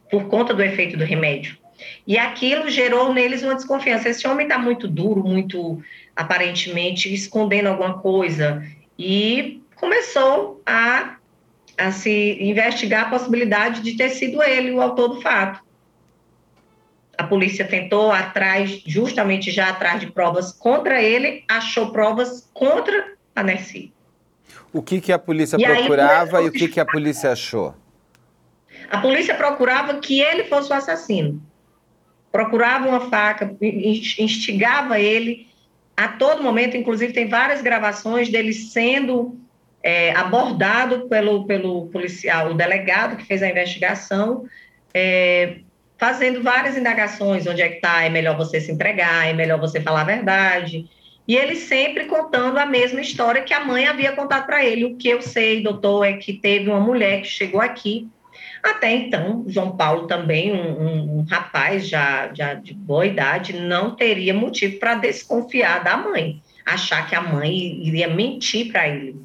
por 0.10 0.26
conta 0.28 0.54
do 0.54 0.62
efeito 0.62 0.98
do 0.98 1.04
remédio. 1.04 1.58
E 2.06 2.18
aquilo 2.18 2.70
gerou 2.70 3.14
neles 3.14 3.44
uma 3.44 3.56
desconfiança. 3.56 4.10
Esse 4.10 4.28
homem 4.28 4.46
está 4.46 4.58
muito 4.58 4.88
duro, 4.88 5.24
muito 5.24 5.82
aparentemente 6.16 7.14
escondendo 7.14 7.68
alguma 7.68 8.00
coisa. 8.00 8.64
E 8.98 9.62
começou 9.76 10.62
a, 10.66 11.16
a 11.78 11.92
se 11.92 12.38
investigar 12.42 13.08
a 13.08 13.10
possibilidade 13.10 13.82
de 13.82 13.98
ter 13.98 14.10
sido 14.10 14.42
ele 14.44 14.72
o 14.72 14.82
autor 14.82 15.10
do 15.10 15.22
fato. 15.22 15.62
A 17.24 17.28
polícia 17.28 17.66
tentou 17.66 18.12
atrás, 18.12 18.82
justamente 18.86 19.52
já 19.52 19.70
atrás 19.70 20.00
de 20.00 20.12
provas 20.12 20.52
contra 20.52 21.02
ele, 21.02 21.44
achou 21.48 21.92
provas 21.92 22.50
contra 22.54 23.14
a 23.36 23.44
Nessi. 23.44 23.94
O 24.72 24.82
que, 24.82 25.00
que 25.00 25.12
a 25.12 25.20
polícia 25.20 25.58
e 25.58 25.66
procurava 25.66 26.40
aí, 26.40 26.46
e 26.46 26.50
o 26.50 26.52
que, 26.52 26.68
que 26.68 26.80
a 26.80 26.86
polícia 26.86 27.32
achou? 27.32 27.76
A 28.90 29.00
polícia 29.00 29.36
procurava 29.36 30.00
que 30.00 30.20
ele 30.20 30.44
fosse 30.46 30.72
o 30.72 30.74
assassino 30.74 31.42
procurava 32.34 32.90
uma 32.90 33.12
faca, 33.12 33.56
instigava 33.62 35.00
ele 35.00 35.48
a 35.96 36.08
todo 36.08 36.42
momento, 36.42 36.76
inclusive 36.76 37.14
tem 37.14 37.30
várias 37.30 37.62
gravações 37.62 38.28
dele 38.28 38.52
sendo 38.52 39.38
é, 39.84 40.12
abordado 40.16 41.08
pelo, 41.08 41.46
pelo 41.46 41.86
policial, 41.90 42.50
o 42.50 42.54
delegado 42.56 43.18
que 43.18 43.26
fez 43.26 43.44
a 43.44 43.50
investigação, 43.50 44.46
é, 44.92 45.60
fazendo 46.04 46.44
várias 46.44 46.76
indagações, 46.76 47.48
onde 47.48 47.62
é 47.62 47.70
que 47.70 47.76
está, 47.76 48.04
é 48.04 48.10
melhor 48.10 48.36
você 48.36 48.60
se 48.60 48.70
entregar, 48.70 49.26
é 49.26 49.32
melhor 49.32 49.58
você 49.58 49.80
falar 49.80 50.02
a 50.02 50.04
verdade, 50.04 50.86
e 51.26 51.34
ele 51.34 51.56
sempre 51.56 52.08
contando 52.08 52.58
a 52.58 52.66
mesma 52.66 53.00
história 53.00 53.42
que 53.42 53.54
a 53.54 53.63
mãe 53.63 53.88
havia 53.88 54.12
contado 54.12 54.46
para 54.46 54.66
ele. 54.66 54.84
O 54.84 54.98
que 54.98 55.08
eu 55.08 55.22
sei, 55.22 55.63
doutor, 55.63 56.04
é 56.04 56.13
que 56.18 56.34
teve 56.34 56.70
uma 56.70 56.82
mulher 56.82 57.22
que 57.22 57.30
chegou 57.30 57.62
aqui 57.62 58.10
até 58.62 58.92
então, 58.92 59.46
João 59.48 59.78
Paulo 59.78 60.06
também, 60.06 60.52
um, 60.52 60.82
um, 60.82 61.20
um 61.20 61.26
rapaz 61.30 61.88
já, 61.88 62.30
já 62.34 62.54
de 62.54 62.74
boa 62.74 63.06
idade, 63.06 63.54
não 63.54 63.96
teria 63.96 64.34
motivo 64.34 64.80
para 64.80 64.96
desconfiar 64.96 65.86
da 65.86 65.96
mãe, 65.96 66.42
achar 66.66 67.08
que 67.08 67.16
a 67.16 67.22
mãe 67.22 67.54
iria 67.82 68.10
mentir 68.10 68.74
para 68.74 68.89
ele. 68.89 69.22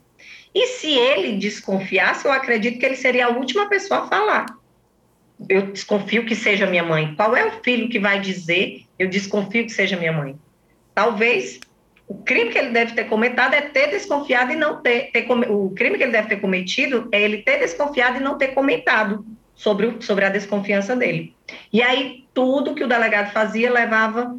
E 0.55 0.67
se 0.69 0.93
ele 0.93 1.38
desconfiasse, 1.38 2.25
eu 2.25 2.31
acredito 2.31 2.79
que 2.79 2.87
ele 2.87 2.97
seria 2.97 3.27
a 3.27 3.31
última 3.31 3.69
pessoa 3.69 4.05
a 4.05 4.07
falar. 4.07 4.47
Eu 5.48 5.72
desconfio 5.72 6.24
que 6.24 6.35
seja 6.35 6.66
minha 6.66 6.83
mãe. 6.83 7.14
Qual 7.14 7.37
é 7.37 7.46
o 7.46 7.62
filho 7.62 7.88
que 7.88 7.98
vai 7.98 8.20
dizer 8.20 8.85
eu 8.98 9.09
desconfio 9.09 9.64
que 9.64 9.72
seja 9.72 9.96
minha 9.96 10.12
mãe? 10.12 10.37
Talvez 10.94 11.61
o 12.09 12.14
crime 12.14 12.51
que 12.51 12.59
ele 12.59 12.70
deve 12.70 12.94
ter 12.94 13.05
cometido 13.05 13.55
é 13.55 13.61
ter 13.61 13.88
desconfiado 13.88 14.53
e 14.53 14.57
não 14.57 14.81
ter, 14.81 15.11
ter 15.12 15.31
o 15.31 15.70
crime 15.70 15.98
que 15.98 16.03
ele 16.03 16.12
deve 16.12 16.29
ter 16.29 16.40
cometido 16.40 17.09
é 17.12 17.22
ele 17.22 17.38
ter 17.38 17.59
desconfiado 17.59 18.16
e 18.16 18.20
não 18.20 18.38
ter 18.38 18.48
comentado 18.48 19.24
sobre, 19.55 19.87
o, 19.87 20.03
sobre 20.03 20.24
a 20.24 20.31
desconfiança 20.31 20.96
dele. 20.96 21.35
E 21.72 21.83
aí 21.83 22.24
tudo 22.33 22.74
que 22.74 22.83
o 22.83 22.88
delegado 22.88 23.31
fazia 23.33 23.70
levava 23.70 24.35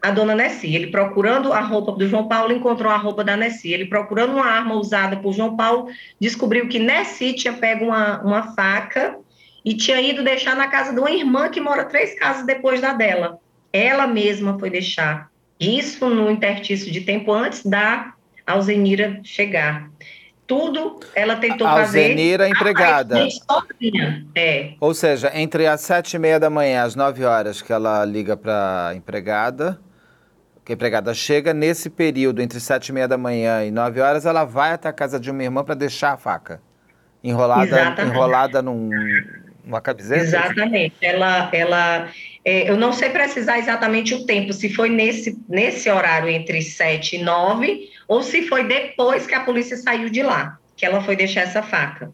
a 0.00 0.10
dona 0.10 0.34
Nessi. 0.34 0.74
Ele 0.74 0.86
procurando 0.86 1.52
a 1.52 1.60
roupa 1.60 1.92
do 1.92 2.08
João 2.08 2.26
Paulo 2.26 2.52
encontrou 2.52 2.90
a 2.90 2.96
roupa 2.96 3.22
da 3.22 3.36
Nessi. 3.36 3.72
Ele 3.72 3.84
procurando 3.84 4.32
uma 4.32 4.46
arma 4.46 4.74
usada 4.74 5.16
por 5.16 5.34
João 5.34 5.56
Paulo 5.56 5.88
descobriu 6.18 6.68
que 6.68 6.78
Nessi 6.78 7.34
tinha 7.34 7.52
pego 7.52 7.86
uma, 7.86 8.22
uma 8.22 8.54
faca 8.54 9.18
e 9.64 9.74
tinha 9.74 10.00
ido 10.00 10.24
deixar 10.24 10.56
na 10.56 10.68
casa 10.68 10.92
de 10.92 11.00
uma 11.00 11.10
irmã 11.10 11.48
que 11.48 11.60
mora 11.60 11.84
três 11.84 12.18
casas 12.18 12.46
depois 12.46 12.80
da 12.80 12.92
dela. 12.92 13.38
Ela 13.72 14.06
mesma 14.06 14.58
foi 14.58 14.70
deixar 14.70 15.30
isso 15.58 16.08
no 16.08 16.30
interstício 16.30 16.90
de 16.90 17.02
tempo 17.02 17.32
antes 17.32 17.64
da 17.64 18.14
Alzenira 18.46 19.20
chegar. 19.22 19.90
tudo 20.46 20.98
ela 21.14 21.36
tentou 21.36 21.64
a 21.64 21.74
fazer. 21.76 22.02
Alzenira 22.02 22.48
empregada. 22.48 23.28
É. 24.34 24.72
Ou 24.80 24.92
seja, 24.92 25.30
entre 25.32 25.66
as 25.68 25.80
sete 25.82 26.14
e 26.14 26.18
meia 26.18 26.40
da 26.40 26.50
manhã 26.50 26.82
às 26.82 26.96
nove 26.96 27.24
horas 27.24 27.62
que 27.62 27.72
ela 27.72 28.04
liga 28.04 28.36
para 28.36 28.88
a 28.88 28.94
empregada, 28.96 29.80
que 30.64 30.72
a 30.72 30.74
empregada 30.74 31.14
chega, 31.14 31.54
nesse 31.54 31.88
período 31.88 32.42
entre 32.42 32.58
sete 32.58 32.88
e 32.88 32.92
meia 32.92 33.06
da 33.06 33.16
manhã 33.16 33.64
e 33.64 33.70
nove 33.70 34.00
horas, 34.00 34.26
ela 34.26 34.44
vai 34.44 34.72
até 34.72 34.88
a 34.88 34.92
casa 34.92 35.20
de 35.20 35.30
uma 35.30 35.42
irmã 35.42 35.62
para 35.62 35.76
deixar 35.76 36.14
a 36.14 36.16
faca 36.16 36.60
enrolada, 37.22 37.94
enrolada 38.02 38.62
num, 38.62 38.90
numa 39.70 39.80
camiseta. 39.80 40.20
Exatamente. 40.20 40.94
Ela, 41.00 41.48
ela, 41.52 42.10
é, 42.44 42.68
eu 42.68 42.76
não 42.76 42.92
sei 42.92 43.10
precisar 43.10 43.58
exatamente 43.58 44.12
o 44.12 44.26
tempo, 44.26 44.52
se 44.52 44.68
foi 44.74 44.90
nesse, 44.90 45.38
nesse 45.48 45.88
horário 45.88 46.28
entre 46.28 46.60
sete 46.60 47.16
e 47.16 47.22
nove 47.22 47.88
ou 48.08 48.22
se 48.22 48.42
foi 48.42 48.64
depois 48.64 49.26
que 49.26 49.34
a 49.34 49.40
polícia 49.40 49.76
saiu 49.76 50.10
de 50.10 50.22
lá, 50.22 50.58
que 50.76 50.84
ela 50.84 51.00
foi 51.00 51.14
deixar 51.14 51.42
essa 51.42 51.62
faca. 51.62 52.12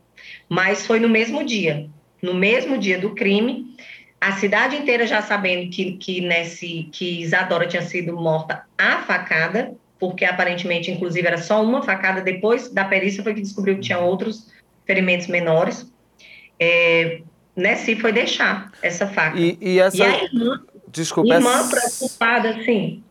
Mas 0.49 0.87
foi 0.87 1.01
no 1.01 1.09
mesmo 1.09 1.45
dia, 1.45 1.88
no 2.23 2.35
mesmo 2.35 2.79
dia 2.79 2.99
do 2.99 3.14
crime, 3.14 3.75
a 4.21 4.33
cidade 4.33 4.77
inteira 4.77 5.07
já 5.07 5.23
sabendo 5.23 5.71
que, 5.71 5.92
que, 5.92 6.21
nesse, 6.21 6.88
que 6.92 7.23
Isadora 7.23 7.66
tinha 7.66 7.83
sido 7.83 8.14
morta 8.14 8.64
a 8.79 9.03
facada, 9.03 9.75
porque 9.99 10.25
aparentemente, 10.25 10.90
inclusive, 10.90 11.27
era 11.27 11.38
só 11.38 11.62
uma 11.62 11.83
facada, 11.83 12.21
depois 12.21 12.71
da 12.71 12.85
perícia 12.85 13.23
foi 13.23 13.35
que 13.35 13.40
descobriu 13.40 13.77
que 13.77 13.83
tinha 13.83 13.99
outros 13.99 14.53
ferimentos 14.85 15.27
menores. 15.27 15.90
É, 16.59 17.21
Nessi 17.57 17.97
foi 17.97 18.12
deixar 18.12 18.71
essa 18.83 19.07
faca. 19.07 19.38
E, 19.38 19.59
e 19.61 19.81
essa... 19.81 19.97
E 19.97 20.03
a 20.03 20.25
irmã, 20.25 20.61
Desculpa, 20.88 21.35
irmã 21.35 21.61
essa... 21.61 21.99
preocupada, 21.99 22.64
sim, 22.64 23.03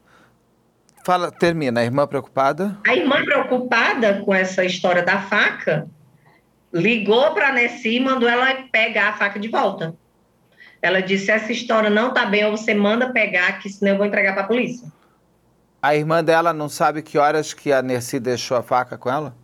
Fala, 1.05 1.31
termina, 1.31 1.81
a 1.81 1.83
irmã 1.83 2.07
preocupada? 2.07 2.79
A 2.83 2.95
irmã 2.95 3.23
preocupada 3.23 4.23
com 4.25 4.33
essa 4.33 4.65
história 4.65 5.03
da 5.03 5.21
faca, 5.21 5.87
ligou 6.73 7.31
para 7.31 7.49
a 7.49 7.51
Nessi 7.51 7.97
e 7.97 7.99
mandou 7.99 8.27
ela 8.27 8.63
pegar 8.71 9.09
a 9.09 9.13
faca 9.13 9.39
de 9.39 9.47
volta. 9.47 9.95
Ela 10.81 11.01
disse: 11.01 11.29
essa 11.29 11.51
história 11.51 11.91
não 11.91 12.11
tá 12.11 12.25
bem, 12.25 12.43
ou 12.45 12.57
você 12.57 12.73
manda 12.73 13.11
pegar, 13.11 13.59
que 13.59 13.69
senão 13.69 13.91
eu 13.91 13.97
vou 13.99 14.07
entregar 14.07 14.33
para 14.33 14.45
a 14.45 14.47
polícia. 14.47 14.91
A 15.79 15.95
irmã 15.95 16.23
dela 16.23 16.51
não 16.51 16.67
sabe 16.67 17.03
que 17.03 17.19
horas 17.19 17.53
que 17.53 17.71
a 17.71 17.83
Nessi 17.83 18.19
deixou 18.19 18.57
a 18.57 18.63
faca 18.63 18.97
com 18.97 19.07
ela? 19.07 19.35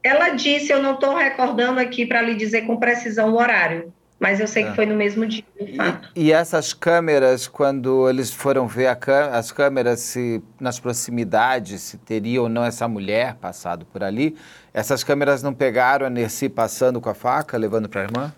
Ela 0.00 0.28
disse: 0.28 0.72
eu 0.72 0.80
não 0.80 0.94
estou 0.94 1.16
recordando 1.16 1.80
aqui 1.80 2.06
para 2.06 2.22
lhe 2.22 2.36
dizer 2.36 2.68
com 2.68 2.76
precisão 2.76 3.32
o 3.32 3.36
horário. 3.36 3.92
Mas 4.18 4.40
eu 4.40 4.46
sei 4.46 4.64
é. 4.64 4.70
que 4.70 4.76
foi 4.76 4.86
no 4.86 4.94
mesmo 4.94 5.26
dia, 5.26 5.44
de 5.60 5.76
fato. 5.76 6.08
E, 6.14 6.26
e 6.26 6.32
essas 6.32 6.72
câmeras, 6.72 7.48
quando 7.48 8.08
eles 8.08 8.32
foram 8.32 8.66
ver 8.66 8.96
as 9.32 9.50
câmeras 9.50 10.00
se 10.00 10.42
nas 10.60 10.78
proximidades, 10.78 11.82
se 11.82 11.98
teria 11.98 12.40
ou 12.40 12.48
não 12.48 12.64
essa 12.64 12.86
mulher 12.86 13.34
passado 13.34 13.84
por 13.86 14.02
ali, 14.02 14.36
essas 14.72 15.02
câmeras 15.02 15.42
não 15.42 15.52
pegaram 15.52 16.06
a 16.06 16.10
Nessi 16.10 16.48
passando 16.48 17.00
com 17.00 17.10
a 17.10 17.14
faca, 17.14 17.58
levando 17.58 17.88
para 17.88 18.02
a 18.02 18.04
irmã? 18.04 18.34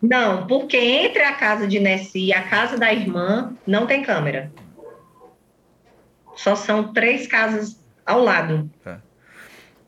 Não, 0.00 0.46
porque 0.46 0.76
entre 0.76 1.22
a 1.22 1.34
casa 1.34 1.66
de 1.66 1.80
Nessi 1.80 2.26
e 2.26 2.32
a 2.32 2.42
casa 2.42 2.78
da 2.78 2.92
irmã 2.92 3.52
não 3.66 3.86
tem 3.86 4.02
câmera. 4.02 4.50
Só 6.36 6.54
são 6.54 6.92
três 6.92 7.26
casas 7.26 7.76
ao 8.06 8.22
lado. 8.22 8.70
É. 8.86 8.96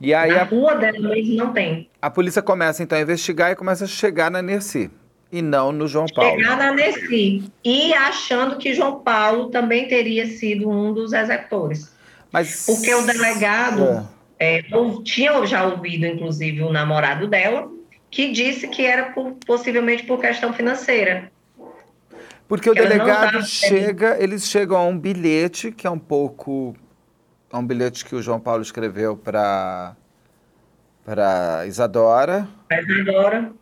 E 0.00 0.12
aí 0.12 0.32
a 0.32 0.42
rua 0.42 0.74
dela 0.74 0.98
mesmo 0.98 1.36
não 1.36 1.52
tem. 1.52 1.88
A 2.02 2.10
polícia 2.10 2.42
começa 2.42 2.82
então 2.82 2.98
a 2.98 3.02
investigar 3.02 3.52
e 3.52 3.56
começa 3.56 3.84
a 3.84 3.88
chegar 3.88 4.30
na 4.30 4.42
Nessi 4.42 4.90
e 5.32 5.40
não 5.40 5.72
no 5.72 5.86
João 5.86 6.06
Paulo. 6.06 6.38
Chegar 6.38 6.56
na 6.56 6.72
Nessi 6.72 7.44
e 7.64 7.94
achando 7.94 8.56
que 8.56 8.74
João 8.74 9.00
Paulo 9.00 9.50
também 9.50 9.86
teria 9.88 10.26
sido 10.26 10.68
um 10.68 10.92
dos 10.92 11.12
executores. 11.12 11.92
Mas 12.32 12.66
porque 12.66 12.92
o 12.94 13.02
delegado 13.02 14.08
é. 14.38 14.58
É, 14.58 14.64
tinha 15.04 15.44
já 15.46 15.66
ouvido, 15.66 16.06
inclusive, 16.06 16.62
o 16.62 16.72
namorado 16.72 17.28
dela, 17.28 17.70
que 18.10 18.32
disse 18.32 18.68
que 18.68 18.84
era 18.84 19.12
por, 19.12 19.32
possivelmente 19.46 20.04
por 20.04 20.20
questão 20.20 20.52
financeira. 20.52 21.30
Porque 22.48 22.68
o 22.68 22.74
delegado 22.74 23.44
chega, 23.44 24.16
eles 24.20 24.46
chegam 24.46 24.76
a 24.76 24.84
um 24.84 24.98
bilhete 24.98 25.70
que 25.70 25.86
é 25.86 25.90
um 25.90 25.98
pouco, 25.98 26.74
é 27.52 27.56
um 27.56 27.64
bilhete 27.64 28.04
que 28.04 28.14
o 28.16 28.22
João 28.22 28.40
Paulo 28.40 28.62
escreveu 28.62 29.16
para 29.16 29.94
para 31.04 31.64
Isadora. 31.66 32.48
Para 32.68 32.82
Isadora. 32.82 33.52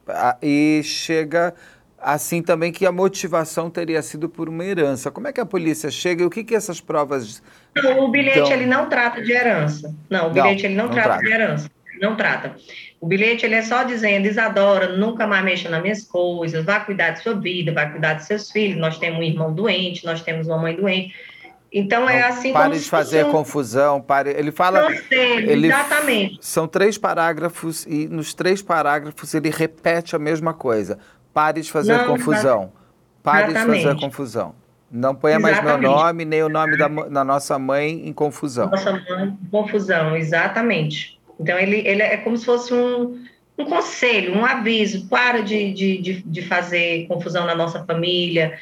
E 0.42 0.81
chega 0.85 1.55
assim 2.01 2.42
também 2.42 2.70
que 2.70 2.87
a 2.87 2.92
motivação 2.92 3.68
teria 3.68 4.01
sido 4.03 4.29
por 4.29 4.48
uma 4.48 4.64
herança. 4.64 5.11
Como 5.11 5.27
é 5.27 5.33
que 5.33 5.40
a 5.40 5.46
polícia 5.46 5.90
chega 5.90 6.22
e 6.22 6.27
o 6.27 6.31
que, 6.31 6.44
que 6.44 6.55
essas 6.55 6.81
provas. 6.81 7.42
Não, 7.77 8.05
o 8.05 8.09
bilhete 8.09 8.38
então... 8.38 8.53
ele 8.53 8.66
não 8.66 8.88
trata 8.88 9.20
de 9.22 9.33
herança. 9.33 9.94
Não, 10.09 10.29
o 10.29 10.31
bilhete 10.31 10.62
não, 10.62 10.68
ele 10.70 10.74
não, 10.77 10.85
não 10.85 10.92
trata, 10.92 11.09
trata, 11.09 11.24
de 11.24 11.33
herança. 11.33 11.70
Não 12.01 12.16
trata. 12.16 12.57
O 13.01 13.07
bilhete 13.07 13.44
ele 13.44 13.55
é 13.55 13.62
só 13.62 13.83
dizendo, 13.83 14.27
Isadora, 14.27 14.96
nunca 14.96 15.27
mais 15.27 15.44
mexa 15.44 15.68
nas 15.68 15.83
minhas 15.83 16.05
coisas, 16.05 16.64
vá 16.64 16.81
cuidar 16.81 17.11
de 17.11 17.22
sua 17.22 17.35
vida, 17.35 17.72
vá 17.72 17.87
cuidar 17.87 18.14
de 18.14 18.24
seus 18.24 18.51
filhos. 18.51 18.79
Nós 18.79 18.98
temos 18.98 19.18
um 19.18 19.22
irmão 19.22 19.53
doente, 19.53 20.05
nós 20.05 20.22
temos 20.22 20.46
uma 20.46 20.59
mãe 20.59 20.77
doente. 20.77 21.14
Então 21.72 22.09
é 22.09 22.22
assim 22.22 22.52
pare 22.52 22.70
como 22.70 22.81
de 22.81 22.88
fazer 22.88 23.26
um... 23.26 23.31
confusão, 23.31 24.00
pare. 24.00 24.31
Ele 24.31 24.50
fala. 24.50 24.88
Sei, 25.09 25.37
ele... 25.37 25.66
Exatamente. 25.66 26.38
São 26.40 26.66
três 26.66 26.96
parágrafos 26.96 27.85
e 27.87 28.09
nos 28.09 28.33
três 28.33 28.62
parágrafos 28.62 29.35
ele 29.35 29.50
repete 29.50 30.16
a 30.16 30.18
mesma 30.18 30.54
coisa. 30.54 30.98
Pare 31.33 31.61
de 31.61 31.70
fazer 31.70 31.96
Não, 31.96 32.07
confusão. 32.07 32.72
Pare 33.22 33.50
exatamente. 33.50 33.78
de 33.78 33.85
fazer 33.85 34.00
confusão. 34.00 34.54
Não 34.90 35.14
ponha 35.14 35.37
exatamente. 35.37 35.62
mais 35.62 35.81
meu 35.81 35.90
nome, 35.90 36.24
nem 36.24 36.42
o 36.42 36.48
nome 36.48 36.78
da, 36.78 36.88
da 36.88 37.22
nossa 37.22 37.59
mãe 37.59 38.09
em 38.09 38.12
confusão. 38.12 38.70
Nossa 38.70 38.92
mãe 38.92 39.24
em 39.24 39.50
confusão, 39.50 40.16
exatamente. 40.16 41.20
Então 41.38 41.59
ele, 41.59 41.87
ele 41.87 42.02
é 42.02 42.16
como 42.16 42.37
se 42.38 42.46
fosse 42.46 42.72
um, 42.72 43.22
um 43.59 43.66
conselho, 43.66 44.35
um 44.35 44.46
aviso. 44.46 45.07
Para 45.09 45.42
de, 45.42 45.72
de, 45.74 45.98
de, 45.98 46.22
de 46.22 46.42
fazer 46.42 47.07
confusão 47.07 47.44
na 47.44 47.54
nossa 47.54 47.85
família 47.85 48.59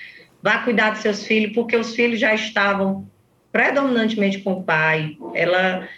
vá 0.46 0.58
cuidar 0.58 0.90
dos 0.90 1.00
seus 1.00 1.26
filhos, 1.26 1.52
porque 1.52 1.76
os 1.76 1.96
filhos 1.96 2.20
já 2.20 2.32
estavam 2.32 3.04
predominantemente 3.50 4.38
com 4.38 4.52
o 4.52 4.62
pai, 4.62 5.16
ela 5.34 5.88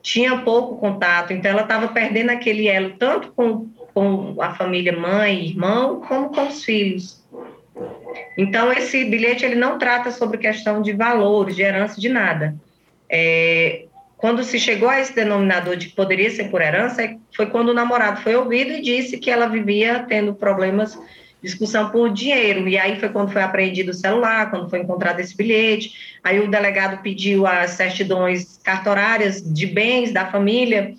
tinha 0.00 0.38
pouco 0.38 0.78
contato, 0.78 1.34
então 1.34 1.50
ela 1.50 1.60
estava 1.60 1.88
perdendo 1.88 2.30
aquele 2.30 2.68
elo 2.68 2.94
tanto 2.98 3.32
com, 3.32 3.68
com 3.92 4.34
a 4.40 4.54
família 4.54 4.98
mãe, 4.98 5.44
irmão, 5.44 6.00
como 6.00 6.30
com 6.30 6.48
os 6.48 6.64
filhos. 6.64 7.22
Então 8.38 8.72
esse 8.72 9.04
bilhete 9.04 9.44
ele 9.44 9.56
não 9.56 9.78
trata 9.78 10.10
sobre 10.10 10.38
questão 10.38 10.80
de 10.80 10.94
valores, 10.94 11.54
de 11.54 11.60
herança, 11.60 12.00
de 12.00 12.08
nada. 12.08 12.54
É, 13.10 13.84
quando 14.16 14.42
se 14.42 14.58
chegou 14.58 14.88
a 14.88 15.00
esse 15.00 15.14
denominador 15.14 15.76
de 15.76 15.88
que 15.88 15.94
poderia 15.94 16.30
ser 16.30 16.44
por 16.44 16.62
herança, 16.62 17.14
foi 17.36 17.44
quando 17.44 17.68
o 17.68 17.74
namorado 17.74 18.22
foi 18.22 18.34
ouvido 18.36 18.72
e 18.72 18.80
disse 18.80 19.18
que 19.18 19.30
ela 19.30 19.48
vivia 19.48 20.06
tendo 20.08 20.34
problemas 20.34 20.98
discussão 21.42 21.90
por 21.90 22.10
dinheiro. 22.10 22.68
E 22.68 22.78
aí 22.78 22.98
foi 22.98 23.08
quando 23.08 23.32
foi 23.32 23.42
apreendido 23.42 23.90
o 23.90 23.94
celular, 23.94 24.50
quando 24.50 24.70
foi 24.70 24.80
encontrado 24.80 25.20
esse 25.20 25.36
bilhete. 25.36 26.18
Aí 26.22 26.38
o 26.38 26.48
delegado 26.48 27.02
pediu 27.02 27.46
as 27.46 27.72
certidões 27.72 28.60
cartorárias 28.62 29.42
de 29.42 29.66
bens 29.66 30.12
da 30.12 30.30
família, 30.30 30.94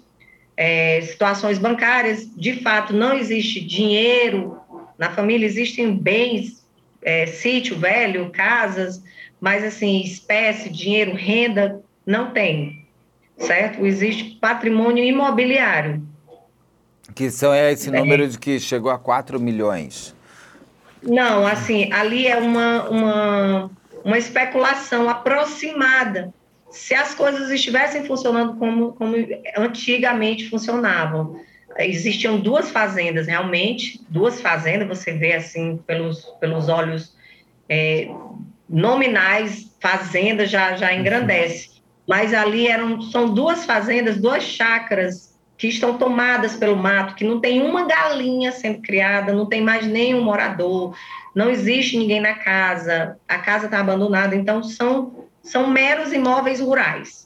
é, 0.57 1.01
situações 1.01 1.57
bancárias. 1.57 2.27
De 2.35 2.61
fato, 2.61 2.93
não 2.93 3.13
existe 3.13 3.61
dinheiro 3.61 4.59
na 4.97 5.11
família, 5.11 5.45
existem 5.45 5.95
bens, 5.95 6.63
é, 7.01 7.25
sítio 7.25 7.77
velho, 7.77 8.29
casas, 8.29 9.01
mas 9.39 9.63
assim, 9.63 10.01
espécie, 10.01 10.69
dinheiro, 10.69 11.13
renda, 11.13 11.81
não 12.05 12.31
tem. 12.31 12.83
Certo? 13.37 13.85
Existe 13.85 14.37
patrimônio 14.39 15.03
imobiliário. 15.03 16.01
Que 17.15 17.29
são 17.29 17.53
é 17.53 17.71
esse 17.71 17.91
número 17.91 18.27
de 18.27 18.39
que 18.39 18.59
chegou 18.59 18.91
a 18.91 18.97
4 18.97 19.39
milhões. 19.39 20.15
Não, 21.03 21.45
assim, 21.45 21.91
ali 21.91 22.27
é 22.27 22.37
uma, 22.37 22.89
uma, 22.89 23.71
uma 24.03 24.17
especulação 24.17 25.09
aproximada. 25.09 26.33
Se 26.71 26.95
as 26.95 27.13
coisas 27.13 27.51
estivessem 27.51 28.05
funcionando 28.05 28.55
como, 28.57 28.93
como 28.93 29.15
antigamente 29.57 30.49
funcionavam, 30.49 31.39
existiam 31.77 32.39
duas 32.39 32.71
fazendas, 32.71 33.27
realmente, 33.27 34.01
duas 34.09 34.41
fazendas, 34.41 34.87
você 34.87 35.11
vê 35.11 35.33
assim, 35.33 35.77
pelos, 35.85 36.25
pelos 36.39 36.69
olhos 36.69 37.15
é, 37.67 38.09
nominais, 38.69 39.75
fazenda 39.79 40.45
já, 40.45 40.75
já 40.75 40.93
engrandece. 40.93 41.81
Mas 42.07 42.33
ali 42.33 42.67
eram, 42.67 43.01
são 43.01 43.33
duas 43.33 43.65
fazendas, 43.65 44.17
duas 44.17 44.43
chácaras 44.43 45.32
que 45.57 45.67
estão 45.67 45.97
tomadas 45.97 46.55
pelo 46.55 46.75
mato, 46.75 47.15
que 47.15 47.23
não 47.23 47.39
tem 47.39 47.61
uma 47.61 47.85
galinha 47.85 48.51
sendo 48.51 48.81
criada, 48.81 49.33
não 49.33 49.45
tem 49.45 49.61
mais 49.61 49.85
nenhum 49.85 50.21
morador, 50.21 50.95
não 51.35 51.49
existe 51.49 51.97
ninguém 51.97 52.19
na 52.19 52.33
casa, 52.33 53.17
a 53.27 53.37
casa 53.37 53.65
está 53.65 53.79
abandonada, 53.79 54.35
então 54.35 54.63
são, 54.63 55.25
são 55.41 55.67
meros 55.67 56.11
imóveis 56.11 56.59
rurais. 56.59 57.23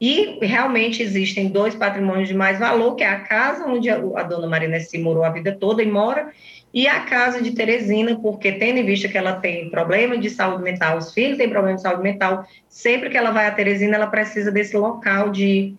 E 0.00 0.38
realmente 0.40 1.02
existem 1.02 1.48
dois 1.48 1.74
patrimônios 1.74 2.28
de 2.28 2.34
mais 2.34 2.58
valor, 2.58 2.94
que 2.96 3.04
é 3.04 3.08
a 3.08 3.20
casa 3.20 3.66
onde 3.66 3.90
a, 3.90 3.98
dona 3.98 4.46
Marina 4.46 4.80
se 4.80 4.98
morou 4.98 5.22
a 5.22 5.30
vida 5.30 5.54
toda 5.58 5.82
e 5.82 5.86
mora, 5.86 6.30
e 6.72 6.88
a 6.88 7.00
casa 7.00 7.42
de 7.42 7.50
Teresina, 7.50 8.18
porque 8.18 8.52
tendo 8.52 8.78
em 8.78 8.86
vista 8.86 9.08
que 9.08 9.18
ela 9.18 9.34
tem 9.34 9.68
problema 9.68 10.16
de 10.16 10.30
saúde 10.30 10.62
mental, 10.62 10.96
os 10.96 11.12
filhos 11.12 11.36
têm 11.36 11.50
problema 11.50 11.76
de 11.76 11.82
saúde 11.82 12.02
mental, 12.02 12.46
sempre 12.68 13.10
que 13.10 13.16
ela 13.18 13.30
vai 13.30 13.46
a 13.46 13.50
Teresina, 13.50 13.96
ela 13.96 14.06
precisa 14.06 14.50
desse 14.50 14.76
local 14.76 15.30
de 15.30 15.74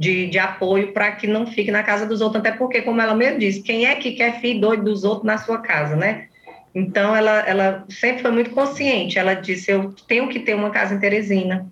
de, 0.00 0.28
de 0.28 0.38
apoio 0.38 0.94
para 0.94 1.12
que 1.12 1.26
não 1.26 1.46
fique 1.46 1.70
na 1.70 1.82
casa 1.82 2.06
dos 2.06 2.22
outros, 2.22 2.40
até 2.40 2.52
porque, 2.52 2.80
como 2.80 3.02
ela 3.02 3.14
mesmo 3.14 3.38
disse, 3.38 3.60
quem 3.60 3.84
é 3.84 3.94
que 3.96 4.12
quer 4.12 4.40
filho 4.40 4.58
doido 4.58 4.84
dos 4.84 5.04
outros 5.04 5.26
na 5.26 5.36
sua 5.36 5.58
casa, 5.58 5.94
né? 5.94 6.28
Então, 6.74 7.14
ela, 7.14 7.40
ela 7.40 7.84
sempre 7.90 8.22
foi 8.22 8.30
muito 8.30 8.50
consciente. 8.50 9.18
Ela 9.18 9.34
disse: 9.34 9.70
Eu 9.70 9.92
tenho 10.08 10.26
que 10.28 10.40
ter 10.40 10.54
uma 10.54 10.70
casa 10.70 10.94
em 10.94 10.98
Teresina. 10.98 11.70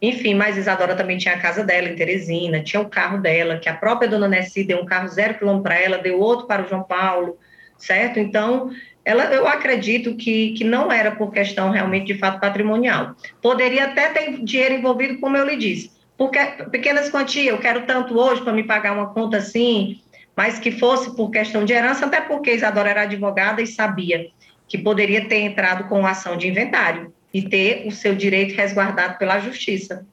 Enfim, 0.00 0.34
mas 0.34 0.56
Isadora 0.56 0.94
também 0.94 1.18
tinha 1.18 1.34
a 1.34 1.40
casa 1.40 1.64
dela 1.64 1.88
em 1.88 1.96
Teresina, 1.96 2.62
tinha 2.62 2.80
o 2.80 2.88
carro 2.88 3.18
dela, 3.18 3.58
que 3.58 3.68
a 3.68 3.74
própria 3.74 4.08
dona 4.08 4.28
Nessi 4.28 4.62
deu 4.62 4.78
um 4.78 4.84
carro 4.84 5.08
zero 5.08 5.34
quilômetro 5.34 5.64
para 5.64 5.80
ela, 5.80 5.98
deu 5.98 6.20
outro 6.20 6.46
para 6.46 6.62
o 6.62 6.68
João 6.68 6.84
Paulo, 6.84 7.38
certo? 7.76 8.20
Então, 8.20 8.70
ela, 9.04 9.24
eu 9.34 9.48
acredito 9.48 10.14
que, 10.14 10.52
que 10.52 10.62
não 10.62 10.92
era 10.92 11.10
por 11.10 11.32
questão 11.32 11.70
realmente 11.70 12.12
de 12.12 12.18
fato 12.18 12.38
patrimonial. 12.38 13.16
Poderia 13.42 13.86
até 13.86 14.10
ter 14.10 14.44
dinheiro 14.44 14.74
envolvido, 14.74 15.18
como 15.18 15.36
eu 15.36 15.46
lhe 15.46 15.56
disse, 15.56 15.90
porque 16.16 16.38
pequenas 16.70 17.10
quantias, 17.10 17.46
eu 17.46 17.58
quero 17.58 17.86
tanto 17.86 18.18
hoje 18.18 18.42
para 18.42 18.52
me 18.52 18.62
pagar 18.62 18.92
uma 18.92 19.12
conta 19.12 19.38
assim, 19.38 20.00
mas 20.36 20.58
que 20.58 20.70
fosse 20.70 21.14
por 21.14 21.30
questão 21.30 21.64
de 21.64 21.72
herança, 21.72 22.06
até 22.06 22.20
porque 22.20 22.52
Isadora 22.52 22.90
era 22.90 23.02
advogada 23.02 23.60
e 23.62 23.66
sabia 23.66 24.28
que 24.68 24.78
poderia 24.78 25.28
ter 25.28 25.40
entrado 25.40 25.88
com 25.88 26.06
ação 26.06 26.36
de 26.36 26.48
inventário 26.48 27.12
e 27.32 27.42
ter 27.42 27.86
o 27.86 27.90
seu 27.90 28.14
direito 28.14 28.54
resguardado 28.54 29.18
pela 29.18 29.40
justiça 29.40 30.06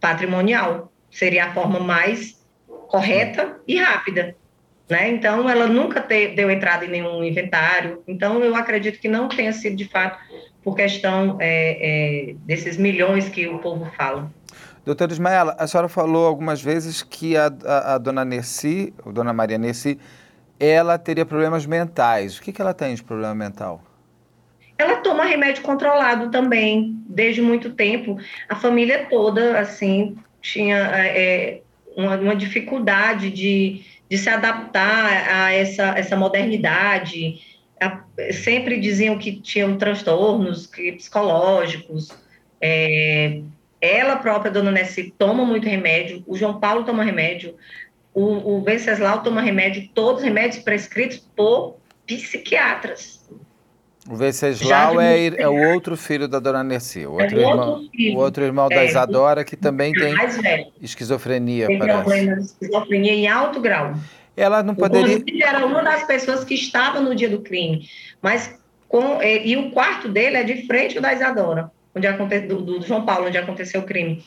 patrimonial. 0.00 0.92
Seria 1.10 1.46
a 1.46 1.52
forma 1.52 1.80
mais 1.80 2.40
correta 2.88 3.56
e 3.66 3.76
rápida. 3.76 4.36
Né? 4.88 5.08
Então, 5.08 5.50
ela 5.50 5.66
nunca 5.66 6.00
te, 6.00 6.28
deu 6.28 6.48
entrada 6.50 6.84
em 6.84 6.88
nenhum 6.88 7.24
inventário. 7.24 8.02
Então, 8.06 8.42
eu 8.42 8.54
acredito 8.54 9.00
que 9.00 9.08
não 9.08 9.28
tenha 9.28 9.52
sido, 9.52 9.74
de 9.74 9.86
fato, 9.86 10.18
por 10.62 10.76
questão 10.76 11.36
é, 11.40 12.30
é, 12.30 12.34
desses 12.40 12.76
milhões 12.76 13.28
que 13.28 13.48
o 13.48 13.58
povo 13.58 13.90
fala. 13.96 14.30
Doutora 14.86 15.12
Ismaela, 15.12 15.56
a 15.58 15.66
senhora 15.66 15.88
falou 15.88 16.28
algumas 16.28 16.62
vezes 16.62 17.02
que 17.02 17.36
a, 17.36 17.50
a, 17.64 17.94
a 17.94 17.98
dona 17.98 18.24
Nessi, 18.24 18.94
a 19.04 19.10
dona 19.10 19.32
Maria 19.32 19.58
Nessi, 19.58 19.98
ela 20.60 20.96
teria 20.96 21.26
problemas 21.26 21.66
mentais. 21.66 22.38
O 22.38 22.42
que, 22.42 22.52
que 22.52 22.62
ela 22.62 22.72
tem 22.72 22.94
de 22.94 23.02
problema 23.02 23.34
mental? 23.34 23.82
Ela 24.78 24.98
toma 24.98 25.24
remédio 25.24 25.64
controlado 25.64 26.30
também, 26.30 27.02
desde 27.08 27.42
muito 27.42 27.70
tempo. 27.70 28.16
A 28.48 28.54
família 28.54 29.06
toda, 29.10 29.58
assim, 29.58 30.16
tinha 30.40 30.76
é, 30.76 31.62
uma, 31.96 32.14
uma, 32.14 32.36
dificuldade 32.36 33.28
de, 33.30 33.82
de 34.08 34.16
se 34.16 34.30
adaptar 34.30 35.28
a 35.28 35.52
essa, 35.52 35.98
essa 35.98 36.16
modernidade. 36.16 37.40
Sempre 38.32 38.78
diziam 38.78 39.18
que 39.18 39.40
tinham 39.40 39.76
transtornos 39.76 40.64
que, 40.64 40.92
psicológicos. 40.92 42.10
É, 42.60 43.40
ela 43.80 44.16
própria, 44.16 44.50
dona 44.50 44.70
Nessi, 44.70 45.14
toma 45.18 45.44
muito 45.44 45.66
remédio. 45.66 46.22
O 46.26 46.36
João 46.36 46.58
Paulo 46.58 46.84
toma 46.84 47.04
remédio. 47.04 47.54
O, 48.14 48.56
o 48.56 48.62
Venceslau 48.62 49.22
toma 49.22 49.40
remédio. 49.40 49.88
Todos 49.94 50.22
remédios 50.22 50.62
prescritos 50.62 51.18
por 51.36 51.76
psiquiatras. 52.06 53.24
O 54.08 54.14
Venceslau 54.14 55.00
é, 55.00 55.26
é, 55.26 55.48
o 55.48 55.72
outro 55.72 55.96
filho 55.96 56.28
da 56.28 56.38
dona 56.38 56.62
Nerci, 56.62 57.04
o 57.04 57.12
outro, 57.12 57.40
é 57.40 57.44
o 57.44 57.50
irmão, 57.50 57.68
outro 57.70 57.90
o 58.12 58.16
outro 58.18 58.44
irmão 58.44 58.68
da 58.68 58.84
é, 58.84 58.86
Isadora, 58.86 59.44
que 59.44 59.56
também 59.56 59.92
tem 59.92 60.14
esquizofrenia. 60.80 61.66
Tem 61.66 61.78
problema 61.78 62.36
de 62.36 62.42
esquizofrenia 62.42 63.12
em 63.12 63.26
alto 63.26 63.60
grau. 63.60 63.94
Ela 64.36 64.62
não 64.62 64.76
poderia. 64.76 65.18
O 65.18 65.42
era 65.42 65.66
uma 65.66 65.82
das 65.82 66.04
pessoas 66.04 66.44
que 66.44 66.54
estava 66.54 67.00
no 67.00 67.16
dia 67.16 67.28
do 67.28 67.40
crime, 67.40 67.88
mas 68.22 68.56
com 68.88 69.20
e 69.20 69.56
o 69.56 69.70
quarto 69.72 70.08
dele 70.08 70.36
é 70.36 70.44
de 70.44 70.66
frente 70.66 71.00
da 71.00 71.12
Isadora, 71.12 71.72
onde 71.96 72.06
aconte, 72.06 72.40
do, 72.40 72.60
do 72.60 72.82
João 72.82 73.06
Paulo, 73.06 73.26
onde 73.26 73.38
aconteceu 73.38 73.80
o 73.80 73.84
crime. 73.84 74.22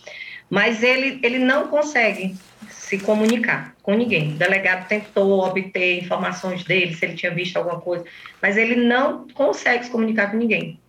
Mas 0.49 0.81
ele, 0.81 1.19
ele 1.21 1.37
não 1.37 1.67
consegue 1.67 2.35
se 2.71 2.97
comunicar 2.97 3.75
com 3.83 3.93
ninguém. 3.93 4.33
O 4.33 4.37
delegado 4.37 4.87
tentou 4.87 5.39
obter 5.45 5.99
informações 5.99 6.63
dele, 6.63 6.95
se 6.95 7.05
ele 7.05 7.13
tinha 7.13 7.31
visto 7.31 7.57
alguma 7.57 7.79
coisa, 7.79 8.03
mas 8.41 8.57
ele 8.57 8.75
não 8.75 9.27
consegue 9.35 9.85
se 9.85 9.91
comunicar 9.91 10.31
com 10.31 10.37
ninguém. 10.37 10.79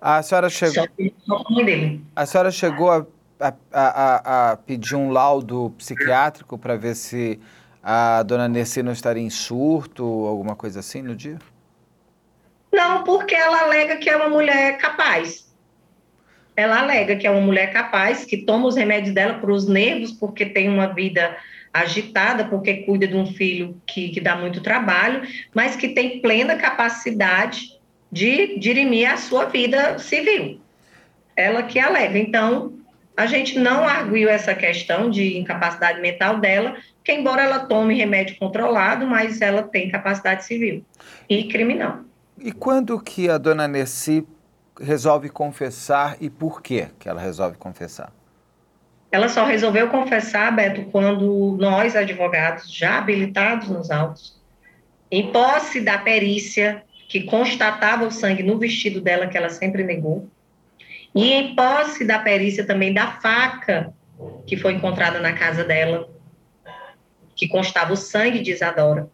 A 0.00 0.22
senhora 0.22 0.48
chegou. 0.48 0.88
A 2.14 2.24
senhora 2.24 2.50
chegou 2.50 2.90
a, 2.90 3.06
a, 3.38 3.54
a, 3.72 4.52
a 4.52 4.56
pedir 4.56 4.94
um 4.94 5.10
laudo 5.10 5.74
psiquiátrico 5.76 6.56
para 6.56 6.76
ver 6.76 6.94
se 6.94 7.38
a 7.82 8.22
dona 8.22 8.48
Nessi 8.48 8.82
não 8.82 8.92
estaria 8.92 9.22
em 9.22 9.30
surto 9.30 10.06
ou 10.06 10.26
alguma 10.26 10.56
coisa 10.56 10.80
assim 10.80 11.02
no 11.02 11.14
dia? 11.14 11.38
Não, 12.72 13.04
porque 13.04 13.34
ela 13.34 13.62
alega 13.62 13.96
que 13.96 14.08
é 14.08 14.16
uma 14.16 14.28
mulher 14.28 14.78
capaz 14.78 15.45
ela 16.56 16.80
alega 16.80 17.16
que 17.16 17.26
é 17.26 17.30
uma 17.30 17.40
mulher 17.40 17.72
capaz, 17.72 18.24
que 18.24 18.38
toma 18.38 18.66
os 18.66 18.76
remédios 18.76 19.14
dela 19.14 19.34
para 19.34 19.52
os 19.52 19.68
nervos, 19.68 20.10
porque 20.10 20.46
tem 20.46 20.68
uma 20.68 20.86
vida 20.86 21.36
agitada, 21.72 22.46
porque 22.46 22.78
cuida 22.84 23.06
de 23.06 23.14
um 23.14 23.26
filho 23.26 23.80
que, 23.86 24.08
que 24.08 24.20
dá 24.20 24.34
muito 24.34 24.62
trabalho, 24.62 25.22
mas 25.54 25.76
que 25.76 25.88
tem 25.88 26.20
plena 26.20 26.56
capacidade 26.56 27.76
de 28.10 28.58
dirimir 28.58 29.10
a 29.10 29.18
sua 29.18 29.44
vida 29.44 29.98
civil. 29.98 30.58
Ela 31.36 31.62
que 31.64 31.78
alega. 31.78 32.18
Então, 32.18 32.72
a 33.14 33.26
gente 33.26 33.58
não 33.58 33.84
arguiu 33.84 34.28
essa 34.28 34.54
questão 34.54 35.10
de 35.10 35.36
incapacidade 35.36 36.00
mental 36.00 36.38
dela, 36.38 36.76
que 37.04 37.12
embora 37.12 37.42
ela 37.42 37.60
tome 37.60 37.94
remédio 37.94 38.36
controlado, 38.38 39.06
mas 39.06 39.40
ela 39.40 39.62
tem 39.62 39.90
capacidade 39.90 40.44
civil 40.44 40.82
e 41.28 41.44
criminal. 41.44 42.00
E 42.38 42.52
quando 42.52 42.98
que 43.00 43.28
a 43.28 43.38
dona 43.38 43.68
Nessi 43.68 44.26
resolve 44.80 45.28
confessar 45.28 46.16
e 46.20 46.28
por 46.28 46.62
que 46.62 46.88
ela 47.04 47.20
resolve 47.20 47.56
confessar? 47.56 48.12
Ela 49.10 49.28
só 49.28 49.44
resolveu 49.44 49.88
confessar, 49.88 50.54
Beto, 50.54 50.84
quando 50.90 51.56
nós, 51.58 51.94
advogados, 51.96 52.70
já 52.70 52.98
habilitados 52.98 53.68
nos 53.68 53.90
autos, 53.90 54.40
em 55.10 55.32
posse 55.32 55.80
da 55.80 55.98
perícia 55.98 56.82
que 57.08 57.22
constatava 57.22 58.04
o 58.04 58.10
sangue 58.10 58.42
no 58.42 58.58
vestido 58.58 59.00
dela, 59.00 59.28
que 59.28 59.36
ela 59.36 59.48
sempre 59.48 59.84
negou, 59.84 60.28
e 61.14 61.32
em 61.32 61.54
posse 61.54 62.04
da 62.04 62.18
perícia 62.18 62.66
também 62.66 62.92
da 62.92 63.12
faca 63.12 63.94
que 64.46 64.56
foi 64.56 64.72
encontrada 64.72 65.20
na 65.20 65.32
casa 65.32 65.64
dela, 65.64 66.08
que 67.34 67.48
constava 67.48 67.92
o 67.92 67.96
sangue 67.96 68.40
de 68.40 68.50
Isadora. 68.50 69.08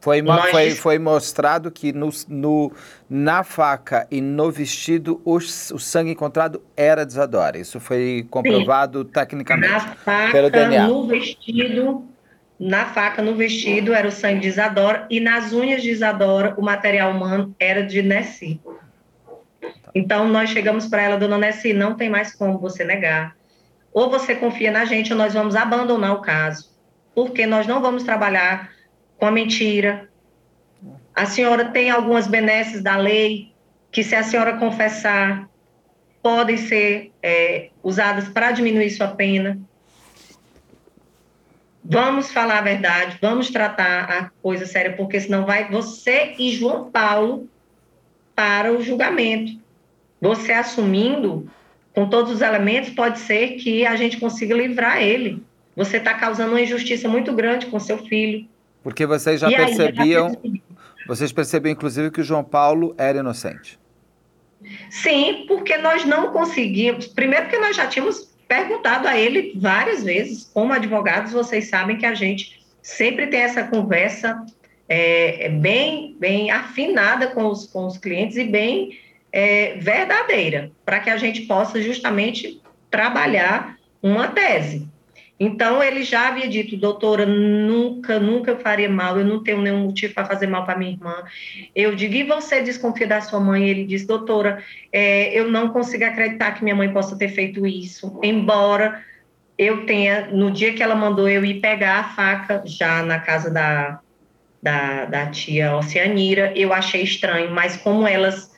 Foi, 0.00 0.22
foi, 0.50 0.70
foi 0.70 0.98
mostrado 0.98 1.72
que 1.72 1.92
no, 1.92 2.08
no, 2.28 2.72
na 3.10 3.42
faca 3.42 4.06
e 4.10 4.20
no 4.20 4.50
vestido 4.50 5.20
o, 5.24 5.36
o 5.36 5.40
sangue 5.40 6.12
encontrado 6.12 6.62
era 6.76 7.04
de 7.04 7.12
Isadora. 7.12 7.58
Isso 7.58 7.80
foi 7.80 8.24
comprovado 8.30 9.02
Sim. 9.02 9.10
tecnicamente 9.12 9.72
na 9.72 9.80
faca, 9.80 10.32
pelo 10.32 10.50
DNA. 10.50 10.86
No 10.86 11.08
vestido, 11.08 12.06
na 12.60 12.86
faca, 12.86 13.22
no 13.22 13.34
vestido, 13.34 13.92
era 13.92 14.06
o 14.06 14.12
sangue 14.12 14.40
de 14.40 14.48
Isadora 14.48 15.04
e 15.10 15.18
nas 15.18 15.52
unhas 15.52 15.82
de 15.82 15.90
Isadora 15.90 16.54
o 16.56 16.62
material 16.62 17.10
humano 17.10 17.54
era 17.58 17.82
de 17.82 18.00
Nessi. 18.00 18.60
Então 19.92 20.28
nós 20.28 20.50
chegamos 20.50 20.86
para 20.86 21.02
ela, 21.02 21.16
dona 21.16 21.38
Nessi, 21.38 21.72
não 21.72 21.96
tem 21.96 22.08
mais 22.08 22.36
como 22.36 22.56
você 22.58 22.84
negar. 22.84 23.36
Ou 23.92 24.08
você 24.08 24.36
confia 24.36 24.70
na 24.70 24.84
gente 24.84 25.12
ou 25.12 25.18
nós 25.18 25.34
vamos 25.34 25.56
abandonar 25.56 26.12
o 26.12 26.20
caso, 26.20 26.70
porque 27.16 27.46
nós 27.46 27.66
não 27.66 27.80
vamos 27.80 28.04
trabalhar 28.04 28.77
com 29.18 29.26
a 29.26 29.30
mentira. 29.30 30.08
A 31.14 31.26
senhora 31.26 31.66
tem 31.66 31.90
algumas 31.90 32.26
benesses 32.26 32.82
da 32.82 32.96
lei 32.96 33.52
que, 33.90 34.02
se 34.02 34.14
a 34.14 34.22
senhora 34.22 34.56
confessar, 34.56 35.48
podem 36.22 36.56
ser 36.56 37.12
é, 37.22 37.70
usadas 37.82 38.28
para 38.28 38.52
diminuir 38.52 38.90
sua 38.90 39.08
pena. 39.08 39.58
Vamos 41.84 42.30
falar 42.30 42.58
a 42.58 42.62
verdade, 42.62 43.18
vamos 43.20 43.50
tratar 43.50 44.04
a 44.04 44.30
coisa 44.42 44.66
séria, 44.66 44.92
porque 44.92 45.18
senão 45.18 45.46
vai 45.46 45.70
você 45.70 46.34
e 46.38 46.52
João 46.52 46.90
Paulo 46.90 47.48
para 48.34 48.72
o 48.72 48.82
julgamento. 48.82 49.58
Você 50.20 50.52
assumindo 50.52 51.50
com 51.94 52.08
todos 52.08 52.30
os 52.32 52.42
elementos, 52.42 52.90
pode 52.90 53.18
ser 53.20 53.56
que 53.56 53.86
a 53.86 53.96
gente 53.96 54.18
consiga 54.18 54.54
livrar 54.54 55.02
ele. 55.02 55.42
Você 55.74 55.96
está 55.96 56.14
causando 56.14 56.52
uma 56.52 56.60
injustiça 56.60 57.08
muito 57.08 57.32
grande 57.32 57.66
com 57.66 57.80
seu 57.80 57.98
filho. 58.04 58.46
Porque 58.82 59.06
vocês 59.06 59.40
já 59.40 59.50
e 59.50 59.56
percebiam, 59.56 60.28
aí, 60.44 60.62
vocês 61.06 61.32
percebiam 61.32 61.72
inclusive 61.72 62.10
que 62.10 62.20
o 62.20 62.24
João 62.24 62.44
Paulo 62.44 62.94
era 62.96 63.18
inocente. 63.18 63.78
Sim, 64.90 65.44
porque 65.46 65.76
nós 65.78 66.04
não 66.04 66.32
conseguimos. 66.32 67.06
Primeiro, 67.06 67.44
porque 67.44 67.58
nós 67.58 67.76
já 67.76 67.86
tínhamos 67.86 68.28
perguntado 68.46 69.06
a 69.06 69.16
ele 69.16 69.52
várias 69.56 70.02
vezes, 70.02 70.50
como 70.52 70.72
advogados, 70.72 71.32
vocês 71.32 71.68
sabem 71.68 71.98
que 71.98 72.06
a 72.06 72.14
gente 72.14 72.64
sempre 72.82 73.26
tem 73.26 73.40
essa 73.40 73.64
conversa 73.64 74.44
é, 74.88 75.46
é 75.46 75.48
bem, 75.50 76.16
bem 76.18 76.50
afinada 76.50 77.28
com 77.28 77.46
os, 77.46 77.66
com 77.66 77.86
os 77.86 77.98
clientes 77.98 78.38
e 78.38 78.44
bem 78.44 78.98
é, 79.30 79.74
verdadeira, 79.74 80.70
para 80.84 81.00
que 81.00 81.10
a 81.10 81.18
gente 81.18 81.42
possa 81.42 81.80
justamente 81.82 82.60
trabalhar 82.90 83.76
uma 84.02 84.28
tese. 84.28 84.88
Então, 85.40 85.82
ele 85.82 86.02
já 86.02 86.28
havia 86.28 86.48
dito, 86.48 86.76
doutora, 86.76 87.24
nunca, 87.24 88.18
nunca 88.18 88.56
faria 88.56 88.88
mal, 88.88 89.18
eu 89.18 89.24
não 89.24 89.42
tenho 89.42 89.62
nenhum 89.62 89.84
motivo 89.84 90.12
para 90.14 90.24
fazer 90.24 90.48
mal 90.48 90.64
para 90.64 90.76
minha 90.76 90.92
irmã. 90.92 91.22
Eu 91.74 91.94
digo, 91.94 92.14
e 92.14 92.24
você 92.24 92.60
desconfia 92.60 93.06
da 93.06 93.20
sua 93.20 93.38
mãe? 93.38 93.68
Ele 93.68 93.84
disse, 93.84 94.06
doutora, 94.06 94.62
é, 94.92 95.32
eu 95.38 95.48
não 95.50 95.68
consigo 95.68 96.04
acreditar 96.04 96.52
que 96.52 96.64
minha 96.64 96.74
mãe 96.74 96.92
possa 96.92 97.16
ter 97.16 97.28
feito 97.28 97.64
isso, 97.64 98.18
embora 98.22 99.04
eu 99.56 99.86
tenha, 99.86 100.28
no 100.28 100.50
dia 100.50 100.72
que 100.72 100.82
ela 100.82 100.94
mandou 100.94 101.28
eu 101.28 101.44
ir 101.44 101.60
pegar 101.60 101.98
a 101.98 102.04
faca, 102.10 102.62
já 102.64 103.02
na 103.02 103.18
casa 103.18 103.50
da, 103.50 104.00
da, 104.62 105.04
da 105.04 105.26
tia 105.26 105.76
Oceanira, 105.76 106.52
eu 106.56 106.72
achei 106.72 107.02
estranho, 107.02 107.50
mas 107.50 107.76
como 107.76 108.06
elas 108.06 108.56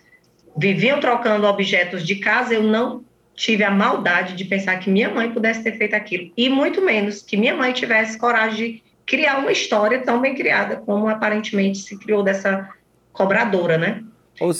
viviam 0.56 1.00
trocando 1.00 1.46
objetos 1.46 2.06
de 2.06 2.16
casa, 2.16 2.54
eu 2.54 2.62
não 2.62 3.04
tive 3.40 3.64
a 3.64 3.70
maldade 3.70 4.36
de 4.36 4.44
pensar 4.44 4.78
que 4.78 4.90
minha 4.90 5.08
mãe 5.08 5.32
pudesse 5.32 5.62
ter 5.62 5.72
feito 5.78 5.94
aquilo, 5.94 6.30
e 6.36 6.50
muito 6.50 6.82
menos 6.82 7.22
que 7.22 7.38
minha 7.38 7.56
mãe 7.56 7.72
tivesse 7.72 8.18
coragem 8.18 8.74
de 8.74 8.82
criar 9.06 9.38
uma 9.38 9.50
história 9.50 9.98
tão 10.02 10.20
bem 10.20 10.34
criada 10.34 10.76
como 10.76 11.08
aparentemente 11.08 11.78
se 11.78 11.98
criou 11.98 12.22
dessa 12.22 12.68
cobradora, 13.14 13.78
né? 13.78 14.04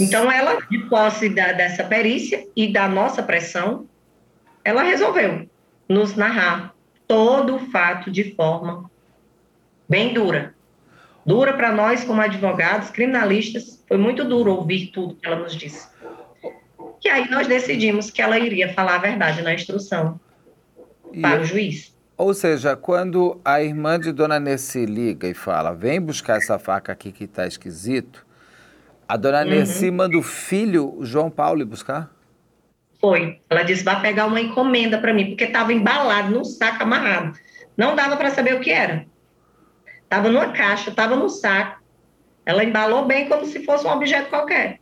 Então, 0.01 0.33
ela, 0.33 0.59
de 0.71 0.79
posse 0.89 1.29
da, 1.29 1.53
dessa 1.53 1.85
perícia 1.85 2.47
e 2.57 2.73
da 2.73 2.89
nossa 2.89 3.23
pressão, 3.23 3.87
ela 4.65 4.83
resolveu 4.83 5.47
nos 5.87 6.17
narrar 6.17 6.75
todo 7.07 7.57
o 7.57 7.71
fato 7.71 8.11
de 8.11 8.35
forma 8.35 8.91
bem 9.87 10.15
dura. 10.15 10.55
Dura 11.25 11.53
para 11.53 11.71
nós, 11.71 12.03
como 12.03 12.23
advogados, 12.23 12.91
criminalistas, 12.91 13.85
foi 13.87 13.99
muito 13.99 14.25
duro 14.25 14.55
ouvir 14.55 14.87
tudo 14.87 15.17
que 15.17 15.27
ela 15.27 15.37
nos 15.37 15.55
disse. 15.55 15.87
E 17.03 17.09
aí 17.09 17.31
nós 17.31 17.47
decidimos 17.47 18.11
que 18.11 18.21
ela 18.21 18.39
iria 18.39 18.73
falar 18.73 18.97
a 18.97 18.99
verdade 18.99 19.43
na 19.43 19.55
instrução 19.55 20.21
e, 21.13 21.21
para 21.21 21.41
o 21.41 21.45
juiz. 21.45 21.95
Ou 22.17 22.35
seja, 22.35 22.77
quando 22.77 23.41
a 23.45 23.63
irmã 23.63 23.99
de 23.99 24.13
Dona 24.13 24.39
Nessi 24.39 24.85
liga 24.85 25.27
e 25.27 25.35
fala, 25.35 25.73
vem 25.73 26.01
buscar 26.01 26.37
essa 26.37 26.59
faca 26.59 26.93
aqui 26.93 27.11
que 27.11 27.25
está 27.25 27.47
esquisito, 27.47 28.27
a 29.09 29.17
dona 29.17 29.43
uhum. 29.43 29.49
Nessi 29.49 29.91
manda 29.91 30.17
o 30.17 30.23
filho, 30.23 30.95
o 30.99 31.05
João 31.05 31.31
Paulo, 31.31 31.63
ir 31.63 31.65
buscar? 31.65 32.11
Foi. 33.01 33.41
Ela 33.49 33.63
disse: 33.63 33.83
vai 33.83 34.01
pegar 34.01 34.27
uma 34.27 34.41
encomenda 34.41 34.99
para 34.99 35.13
mim, 35.13 35.29
porque 35.29 35.45
estava 35.45 35.73
embalado 35.73 36.31
num 36.31 36.45
saco 36.45 36.83
amarrado. 36.83 37.37
Não 37.77 37.97
dava 37.97 38.17
para 38.17 38.31
saber 38.31 38.55
o 38.55 38.61
que 38.61 38.71
era. 38.71 39.07
Estava 40.03 40.29
numa 40.29 40.53
caixa, 40.53 40.91
estava 40.91 41.17
no 41.17 41.29
saco. 41.29 41.81
Ela 42.45 42.63
embalou 42.63 43.07
bem 43.07 43.29
como 43.29 43.47
se 43.47 43.65
fosse 43.65 43.87
um 43.87 43.91
objeto 43.91 44.29
qualquer. 44.29 44.79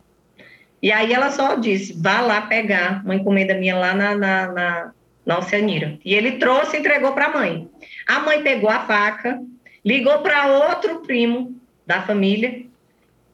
E 0.81 0.91
aí 0.91 1.13
ela 1.13 1.29
só 1.31 1.55
disse: 1.55 1.93
vá 1.93 2.21
lá 2.21 2.41
pegar 2.41 3.01
uma 3.03 3.15
encomenda 3.15 3.53
minha 3.53 3.77
lá 3.77 3.93
na, 3.93 4.15
na, 4.15 4.47
na, 4.51 4.91
na 5.25 5.37
Oceanira. 5.39 5.99
E 6.03 6.13
ele 6.13 6.33
trouxe 6.33 6.77
e 6.77 6.79
entregou 6.79 7.11
para 7.13 7.25
a 7.25 7.37
mãe. 7.37 7.69
A 8.07 8.19
mãe 8.19 8.41
pegou 8.41 8.69
a 8.69 8.79
faca, 8.85 9.39
ligou 9.83 10.19
para 10.19 10.47
outro 10.47 11.01
primo 11.01 11.59
da 11.85 12.01
família 12.01 12.65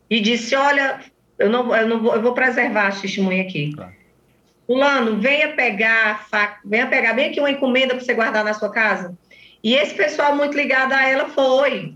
e 0.10 0.20
disse: 0.20 0.56
Olha, 0.56 1.02
eu 1.38 1.50
não, 1.50 1.76
eu 1.76 1.88
não 1.88 2.02
vou, 2.02 2.16
eu 2.16 2.22
vou 2.22 2.34
preservar 2.34 2.88
a 2.88 2.92
testemunha 2.92 3.44
aqui. 3.44 3.74
Claro. 3.74 3.94
Fulano, 4.66 5.18
venha 5.18 5.54
pegar, 5.54 6.28
faca, 6.28 6.60
venha 6.66 6.88
pegar 6.88 7.14
bem 7.14 7.30
aqui 7.30 7.40
uma 7.40 7.52
encomenda 7.52 7.94
para 7.94 8.04
você 8.04 8.16
guardar 8.16 8.44
na 8.44 8.54
sua 8.54 8.72
casa. 8.72 9.16
E 9.64 9.76
esse 9.76 9.94
pessoal 9.94 10.36
muito 10.36 10.58
ligado 10.58 10.94
a 10.94 11.08
ela 11.08 11.30
foi. 11.30 11.96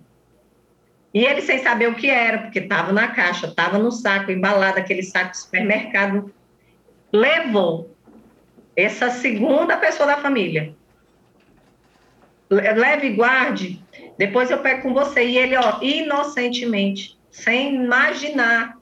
E 1.14 1.26
ele 1.26 1.42
sem 1.42 1.60
saber 1.60 1.90
o 1.90 1.96
que 1.96 2.10
era, 2.10 2.40
porque 2.40 2.60
estava 2.60 2.92
na 2.92 3.08
caixa, 3.08 3.48
estava 3.48 3.80
no 3.80 3.92
saco, 3.92 4.32
embalado, 4.32 4.78
aquele 4.78 5.02
saco 5.02 5.32
de 5.32 5.40
supermercado, 5.40 6.34
levou 7.12 7.96
essa 8.76 9.10
segunda 9.10 9.78
pessoa 9.78 10.08
da 10.08 10.18
família. 10.18 10.76
Leve 12.50 13.08
e 13.08 13.14
guarde, 13.14 13.84
depois 14.18 14.50
eu 14.50 14.60
pego 14.60 14.84
com 14.84 14.94
você. 14.94 15.24
E 15.24 15.38
ele, 15.38 15.56
ó, 15.56 15.80
inocentemente, 15.82 17.18
sem 17.30 17.76
imaginar 17.76 18.78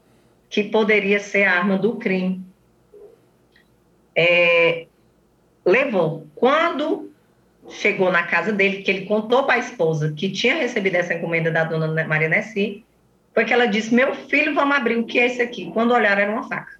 que 0.50 0.64
poderia 0.64 1.20
ser 1.20 1.44
a 1.44 1.58
arma 1.58 1.78
do 1.78 1.96
crime. 1.96 2.46
É, 4.16 4.88
levou. 5.66 6.28
Quando 6.36 7.07
chegou 7.70 8.12
na 8.12 8.24
casa 8.24 8.52
dele, 8.52 8.82
que 8.82 8.92
ele 8.92 9.06
contou 9.06 9.44
para 9.44 9.56
a 9.56 9.60
esposa 9.60 10.14
que 10.16 10.30
tinha 10.30 10.56
recebido 10.56 10.96
essa 10.96 11.14
encomenda 11.14 11.52
da 11.52 11.64
dona 11.64 12.06
Maria 12.06 12.30
Nessi, 12.30 12.86
foi 13.34 13.46
que 13.46 13.54
ela 13.54 13.68
disse: 13.68 13.94
Meu 13.94 14.16
filho, 14.16 14.56
vamos 14.56 14.76
abrir 14.76 14.98
o 14.98 15.06
que 15.06 15.20
é 15.20 15.28
isso 15.28 15.42
aqui? 15.42 15.70
Quando 15.72 15.94
olharam, 15.94 16.22
era 16.22 16.32
uma 16.32 16.48
faca. 16.48 16.78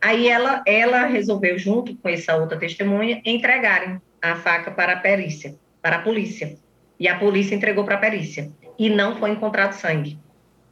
Aí 0.00 0.28
ela, 0.28 0.62
ela 0.66 1.06
resolveu, 1.06 1.58
junto 1.58 1.94
com 1.96 2.08
essa 2.08 2.36
outra 2.36 2.58
testemunha, 2.58 3.20
entregarem 3.24 4.00
a 4.22 4.36
faca 4.36 4.70
para 4.70 4.94
a 4.94 4.96
perícia, 4.96 5.54
para 5.82 5.96
a 5.96 6.02
polícia. 6.02 6.56
E 6.98 7.08
a 7.08 7.18
polícia 7.18 7.54
entregou 7.54 7.84
para 7.84 7.96
a 7.96 7.98
perícia. 7.98 8.50
E 8.78 8.88
não 8.90 9.16
foi 9.16 9.30
encontrado 9.30 9.72
sangue 9.72 10.18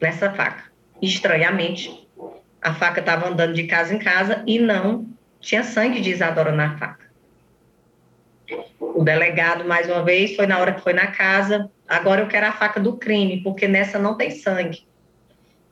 nessa 0.00 0.32
faca. 0.32 0.64
Estranhamente, 1.00 2.08
a 2.60 2.74
faca 2.74 3.00
estava 3.00 3.28
andando 3.28 3.54
de 3.54 3.64
casa 3.64 3.94
em 3.94 3.98
casa 3.98 4.42
e 4.46 4.58
não 4.58 5.08
tinha 5.40 5.62
sangue 5.62 6.00
de 6.00 6.10
Isadora 6.10 6.52
na 6.52 6.76
faca. 6.76 7.05
O 8.80 9.02
delegado, 9.02 9.64
mais 9.64 9.88
uma 9.88 10.02
vez, 10.02 10.36
foi 10.36 10.46
na 10.46 10.58
hora 10.58 10.72
que 10.72 10.80
foi 10.80 10.92
na 10.92 11.08
casa. 11.08 11.70
Agora 11.88 12.22
eu 12.22 12.28
quero 12.28 12.46
a 12.46 12.52
faca 12.52 12.80
do 12.80 12.96
crime, 12.96 13.42
porque 13.42 13.66
nessa 13.66 13.98
não 13.98 14.16
tem 14.16 14.30
sangue. 14.30 14.86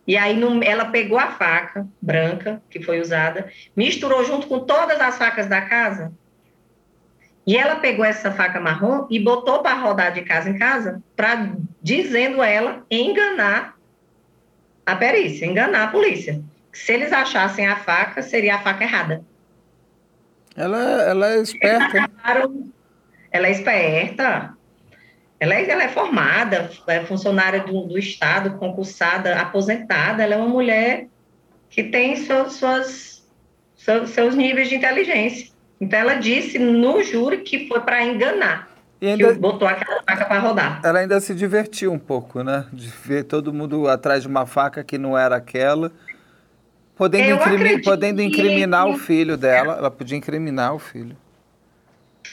E 0.06 0.16
aí 0.16 0.38
ela 0.62 0.86
pegou 0.86 1.18
a 1.18 1.28
faca 1.28 1.86
branca 2.00 2.62
que 2.68 2.82
foi 2.82 3.00
usada, 3.00 3.50
misturou 3.74 4.24
junto 4.24 4.46
com 4.46 4.60
todas 4.60 5.00
as 5.00 5.16
facas 5.16 5.46
da 5.46 5.62
casa. 5.62 6.12
E 7.46 7.56
ela 7.56 7.76
pegou 7.76 8.04
essa 8.04 8.30
faca 8.30 8.60
marrom 8.60 9.06
e 9.10 9.18
botou 9.18 9.60
para 9.60 9.78
rodar 9.78 10.12
de 10.12 10.22
casa 10.22 10.48
em 10.48 10.58
casa, 10.58 11.02
para 11.14 11.54
dizendo 11.82 12.42
ela 12.42 12.84
enganar 12.90 13.76
a 14.84 14.96
perícia, 14.96 15.46
enganar 15.46 15.84
a 15.84 15.90
polícia. 15.90 16.42
Se 16.72 16.92
eles 16.92 17.12
achassem 17.12 17.66
a 17.66 17.76
faca, 17.76 18.22
seria 18.22 18.56
a 18.56 18.60
faca 18.60 18.84
errada. 18.84 19.24
Ela, 20.56 21.02
ela 21.02 21.34
é 21.34 21.40
esperta. 21.40 22.04
Acabaram, 22.04 22.72
ela 23.30 23.46
é 23.46 23.50
esperta. 23.50 24.54
Ela 25.40 25.54
é, 25.54 25.68
ela 25.68 25.82
é 25.82 25.88
formada, 25.88 26.70
é 26.86 27.00
funcionária 27.00 27.60
do, 27.60 27.82
do 27.82 27.98
Estado, 27.98 28.56
concursada, 28.56 29.36
aposentada. 29.36 30.22
Ela 30.22 30.34
é 30.34 30.38
uma 30.38 30.48
mulher 30.48 31.08
que 31.68 31.82
tem 31.82 32.16
suas, 32.16 32.52
suas, 32.52 33.26
seus, 33.74 34.10
seus 34.10 34.34
níveis 34.34 34.68
de 34.68 34.76
inteligência. 34.76 35.52
Então, 35.80 35.98
ela 35.98 36.14
disse 36.14 36.58
no 36.58 37.02
júri 37.02 37.38
que 37.38 37.66
foi 37.68 37.80
para 37.80 38.04
enganar. 38.04 38.68
E 39.00 39.08
ainda, 39.08 39.34
que 39.34 39.38
botou 39.38 39.66
aquela 39.66 40.02
faca 40.08 40.24
para 40.24 40.38
rodar. 40.38 40.80
Ela 40.84 41.00
ainda 41.00 41.20
se 41.20 41.34
divertiu 41.34 41.92
um 41.92 41.98
pouco, 41.98 42.42
né? 42.42 42.64
De 42.72 42.88
ver 42.88 43.24
todo 43.24 43.52
mundo 43.52 43.88
atrás 43.88 44.22
de 44.22 44.28
uma 44.28 44.46
faca 44.46 44.84
que 44.84 44.96
não 44.96 45.18
era 45.18 45.36
aquela. 45.36 45.92
Podendo, 46.96 47.34
incrimi 47.34 47.82
podendo 47.82 48.22
incriminar 48.22 48.86
que... 48.86 48.92
o 48.92 48.98
filho 48.98 49.36
dela. 49.36 49.76
Ela 49.78 49.90
podia 49.90 50.16
incriminar 50.16 50.74
o 50.74 50.78
filho. 50.78 51.16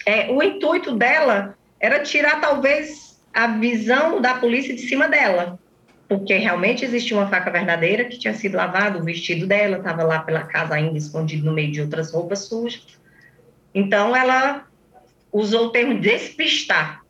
É, 0.05 0.31
o 0.31 0.41
intuito 0.41 0.95
dela 0.95 1.55
era 1.79 1.99
tirar, 1.99 2.39
talvez, 2.39 3.19
a 3.33 3.47
visão 3.47 4.21
da 4.21 4.35
polícia 4.35 4.75
de 4.75 4.81
cima 4.81 5.07
dela. 5.07 5.59
Porque 6.07 6.35
realmente 6.35 6.83
existia 6.83 7.17
uma 7.17 7.27
faca 7.27 7.49
verdadeira 7.49 8.05
que 8.05 8.19
tinha 8.19 8.33
sido 8.33 8.57
lavada, 8.57 8.99
o 8.99 9.03
vestido 9.03 9.47
dela 9.47 9.77
estava 9.77 10.03
lá 10.03 10.19
pela 10.19 10.43
casa 10.43 10.75
ainda 10.75 10.97
escondido 10.97 11.45
no 11.45 11.53
meio 11.53 11.71
de 11.71 11.81
outras 11.81 12.11
roupas 12.11 12.39
sujas. 12.39 12.99
Então, 13.73 14.15
ela 14.15 14.65
usou 15.31 15.67
o 15.67 15.69
termo 15.69 15.99
despistar, 15.99 17.01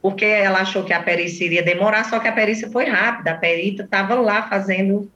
porque 0.00 0.24
ela 0.24 0.60
achou 0.60 0.84
que 0.84 0.92
a 0.92 1.02
perícia 1.02 1.44
iria 1.44 1.62
demorar, 1.62 2.04
só 2.04 2.20
que 2.20 2.28
a 2.28 2.32
perícia 2.32 2.70
foi 2.70 2.84
rápida, 2.84 3.32
a 3.32 3.36
perita 3.36 3.82
estava 3.82 4.14
lá 4.14 4.48
fazendo 4.48 5.10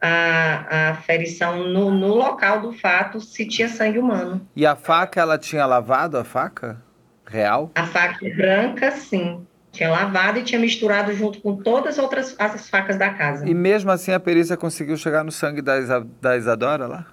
a, 0.00 0.90
a 0.90 0.94
ferição 0.96 1.64
no, 1.68 1.90
no 1.90 2.14
local 2.14 2.60
do 2.60 2.72
fato 2.72 3.20
se 3.20 3.46
tinha 3.46 3.68
sangue 3.68 3.98
humano. 3.98 4.46
E 4.54 4.64
a 4.66 4.76
faca, 4.76 5.20
ela 5.20 5.38
tinha 5.38 5.64
lavado 5.66 6.16
a 6.16 6.24
faca 6.24 6.82
real? 7.26 7.70
A 7.74 7.86
faca 7.86 8.26
branca, 8.36 8.90
sim. 8.92 9.46
Tinha 9.70 9.90
lavado 9.90 10.38
e 10.38 10.42
tinha 10.42 10.60
misturado 10.60 11.12
junto 11.12 11.40
com 11.40 11.56
todas 11.56 11.98
as 11.98 12.02
outras 12.02 12.34
as 12.38 12.68
facas 12.68 12.96
da 12.96 13.10
casa. 13.10 13.48
E 13.48 13.54
mesmo 13.54 13.90
assim 13.90 14.12
a 14.12 14.18
perícia 14.18 14.56
conseguiu 14.56 14.96
chegar 14.96 15.22
no 15.22 15.30
sangue 15.30 15.60
da, 15.60 15.78
Isa, 15.78 16.06
da 16.20 16.36
Isadora 16.36 16.86
lá? 16.86 17.06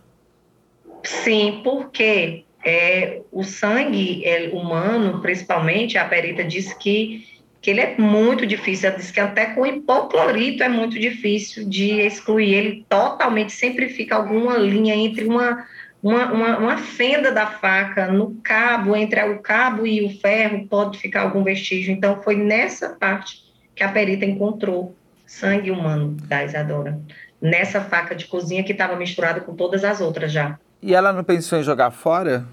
Sim, 1.03 1.61
porque 1.63 2.45
é, 2.63 3.21
o 3.31 3.43
sangue 3.43 4.25
é, 4.25 4.49
humano, 4.51 5.21
principalmente, 5.21 5.97
a 5.97 6.05
perita 6.05 6.43
disse 6.43 6.75
que, 6.77 7.27
que 7.66 7.72
ele 7.72 7.82
é 7.82 7.97
muito 7.97 8.45
difícil. 8.45 8.89
Ela 8.89 8.99
disse 8.99 9.11
que 9.11 9.20
até 9.20 9.47
com 9.47 9.66
hipoclorito 9.66 10.61
é 10.61 10.70
muito 10.70 10.99
difícil 10.99 11.68
de 11.68 11.99
excluir 11.99 12.53
ele 12.53 12.86
totalmente. 12.88 13.51
Sempre 13.53 13.89
fica 13.89 14.16
alguma 14.16 14.55
linha 14.55 14.93
entre 14.93 15.26
uma, 15.26 15.66
uma, 16.01 16.32
uma, 16.32 16.57
uma 16.59 16.78
fenda 16.78 17.32
da 17.32 17.47
faca 17.47 18.05
no 18.11 18.36
cabo, 18.43 18.95
entre 18.95 19.20
o 19.24 19.39
cabo 19.39 19.88
e 19.88 20.05
o 20.05 20.20
ferro, 20.20 20.68
pode 20.68 20.99
ficar 20.99 21.24
algum 21.24 21.43
vestígio. 21.43 21.91
Então, 21.91 22.22
foi 22.22 22.36
nessa 22.36 22.89
parte 22.89 23.43
que 23.74 23.84
a 23.84 23.91
perita 23.91 24.26
encontrou 24.26 24.95
sangue 25.26 25.72
humano 25.72 26.16
da 26.28 26.45
Isadora. 26.45 26.99
Nessa 27.41 27.82
faca 27.82 28.13
de 28.13 28.28
cozinha 28.28 28.63
que 28.63 28.74
estava 28.74 28.95
misturada 28.95 29.41
com 29.41 29.55
todas 29.55 29.84
as 29.84 29.99
outras 30.01 30.32
já. 30.32 30.59
E 30.84 30.93
ela 30.93 31.11
não 31.11 31.24
pensou 31.24 31.57
em 31.57 31.63
jogar 31.63 31.89
fora? 31.89 32.45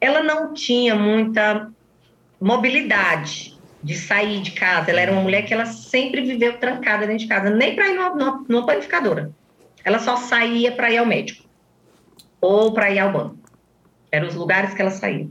Ela 0.00 0.20
não 0.20 0.52
tinha 0.52 0.96
muita 0.96 1.70
mobilidade 2.40 3.56
de 3.82 3.96
sair 3.96 4.40
de 4.40 4.52
casa. 4.52 4.90
Ela 4.90 5.00
era 5.00 5.12
uma 5.12 5.22
mulher 5.22 5.42
que 5.42 5.54
ela 5.54 5.66
sempre 5.66 6.22
viveu 6.22 6.58
trancada 6.58 7.06
dentro 7.06 7.24
de 7.24 7.28
casa, 7.28 7.50
nem 7.50 7.74
para 7.74 7.88
ir 7.88 7.94
numa, 7.94 8.44
numa 8.48 8.66
panificadora. 8.66 9.30
Ela 9.84 9.98
só 9.98 10.16
saía 10.16 10.72
para 10.72 10.90
ir 10.90 10.98
ao 10.98 11.06
médico 11.06 11.44
ou 12.40 12.72
para 12.72 12.90
ir 12.90 12.98
ao 12.98 13.12
banco. 13.12 13.38
Eram 14.10 14.28
os 14.28 14.34
lugares 14.34 14.74
que 14.74 14.82
ela 14.82 14.90
saía. 14.90 15.28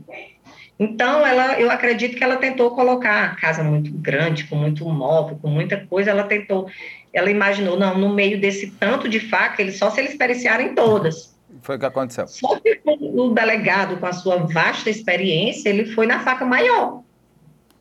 Então, 0.78 1.26
ela, 1.26 1.58
eu 1.58 1.70
acredito 1.70 2.16
que 2.16 2.22
ela 2.22 2.36
tentou 2.36 2.70
colocar 2.70 3.24
a 3.24 3.34
casa 3.34 3.64
muito 3.64 3.90
grande, 3.92 4.44
com 4.44 4.54
muito 4.54 4.88
móvel, 4.88 5.36
com 5.42 5.48
muita 5.48 5.84
coisa, 5.86 6.10
ela 6.10 6.22
tentou, 6.22 6.70
ela 7.12 7.28
imaginou, 7.30 7.76
não, 7.76 7.98
no 7.98 8.14
meio 8.14 8.40
desse 8.40 8.70
tanto 8.70 9.08
de 9.08 9.18
faca, 9.18 9.60
ele, 9.60 9.72
só 9.72 9.90
se 9.90 10.00
eles 10.00 10.16
periciarem 10.16 10.74
todas. 10.74 11.36
Foi 11.62 11.76
o 11.76 11.78
que 11.78 11.86
aconteceu. 11.86 12.26
Só 12.26 12.58
que 12.60 12.80
o 12.86 13.30
delegado, 13.30 13.96
com 13.98 14.06
a 14.06 14.12
sua 14.12 14.36
vasta 14.36 14.90
experiência, 14.90 15.68
ele 15.68 15.86
foi 15.86 16.06
na 16.06 16.20
faca 16.20 16.44
maior, 16.44 17.02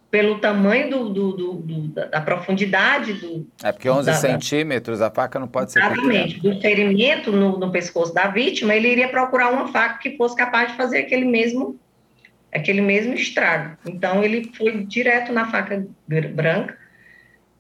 pelo 0.10 0.40
tamanho 0.40 0.90
do, 0.90 1.10
do, 1.10 1.32
do, 1.34 1.54
do 1.54 1.88
da 2.10 2.22
profundidade 2.22 3.14
do... 3.14 3.48
É 3.64 3.72
porque 3.72 3.90
11 3.90 4.06
da, 4.06 4.14
centímetros, 4.14 5.02
a 5.02 5.12
faca 5.12 5.38
não 5.38 5.48
pode 5.48 5.72
ser 5.72 5.80
Exatamente, 5.80 6.40
do 6.40 6.60
ferimento 6.62 7.32
no, 7.32 7.58
no 7.58 7.72
pescoço 7.72 8.14
da 8.14 8.28
vítima, 8.28 8.74
ele 8.74 8.90
iria 8.90 9.10
procurar 9.10 9.52
uma 9.52 9.68
faca 9.68 10.00
que 10.00 10.16
fosse 10.16 10.36
capaz 10.36 10.72
de 10.72 10.78
fazer 10.78 11.00
aquele 11.00 11.26
mesmo 11.26 11.78
aquele 12.52 12.82
mesmo 12.82 13.14
estrago. 13.14 13.78
Então, 13.86 14.24
ele 14.24 14.52
foi 14.56 14.84
direto 14.86 15.32
na 15.32 15.52
faca 15.52 15.86
branca 16.08 16.78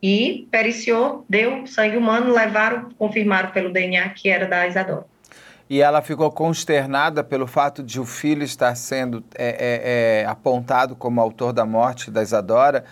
e 0.01 0.47
periciou, 0.51 1.25
deu 1.27 1.67
sangue 1.67 1.97
humano, 1.97 2.33
levaram, 2.33 2.89
confirmaram 2.97 3.51
pelo 3.51 3.71
DNA 3.71 4.09
que 4.09 4.29
era 4.29 4.45
da 4.45 4.67
Isadora. 4.67 5.05
E 5.69 5.81
ela 5.81 6.01
ficou 6.01 6.31
consternada 6.31 7.23
pelo 7.23 7.45
fato 7.45 7.83
de 7.83 7.99
o 7.99 8.05
filho 8.05 8.43
estar 8.43 8.73
sendo 8.75 9.23
é, 9.35 9.47
é, 9.47 10.21
é, 10.21 10.25
apontado 10.25 10.95
como 10.95 11.19
autor 11.19 11.51
da 11.51 11.65
morte 11.65 12.09
da 12.09 12.21
Isadora, 12.21 12.85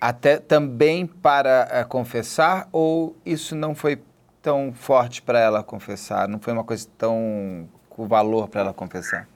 até 0.00 0.38
também 0.38 1.06
para 1.06 1.68
é, 1.70 1.82
confessar, 1.82 2.68
ou 2.70 3.16
isso 3.26 3.56
não 3.56 3.74
foi 3.74 4.00
tão 4.40 4.72
forte 4.72 5.22
para 5.22 5.40
ela 5.40 5.62
confessar? 5.62 6.28
Não 6.28 6.38
foi 6.38 6.52
uma 6.52 6.64
coisa 6.64 6.86
tão 6.98 7.68
com 7.88 8.06
valor 8.06 8.48
para 8.48 8.60
ela 8.60 8.74
confessar? 8.74 9.26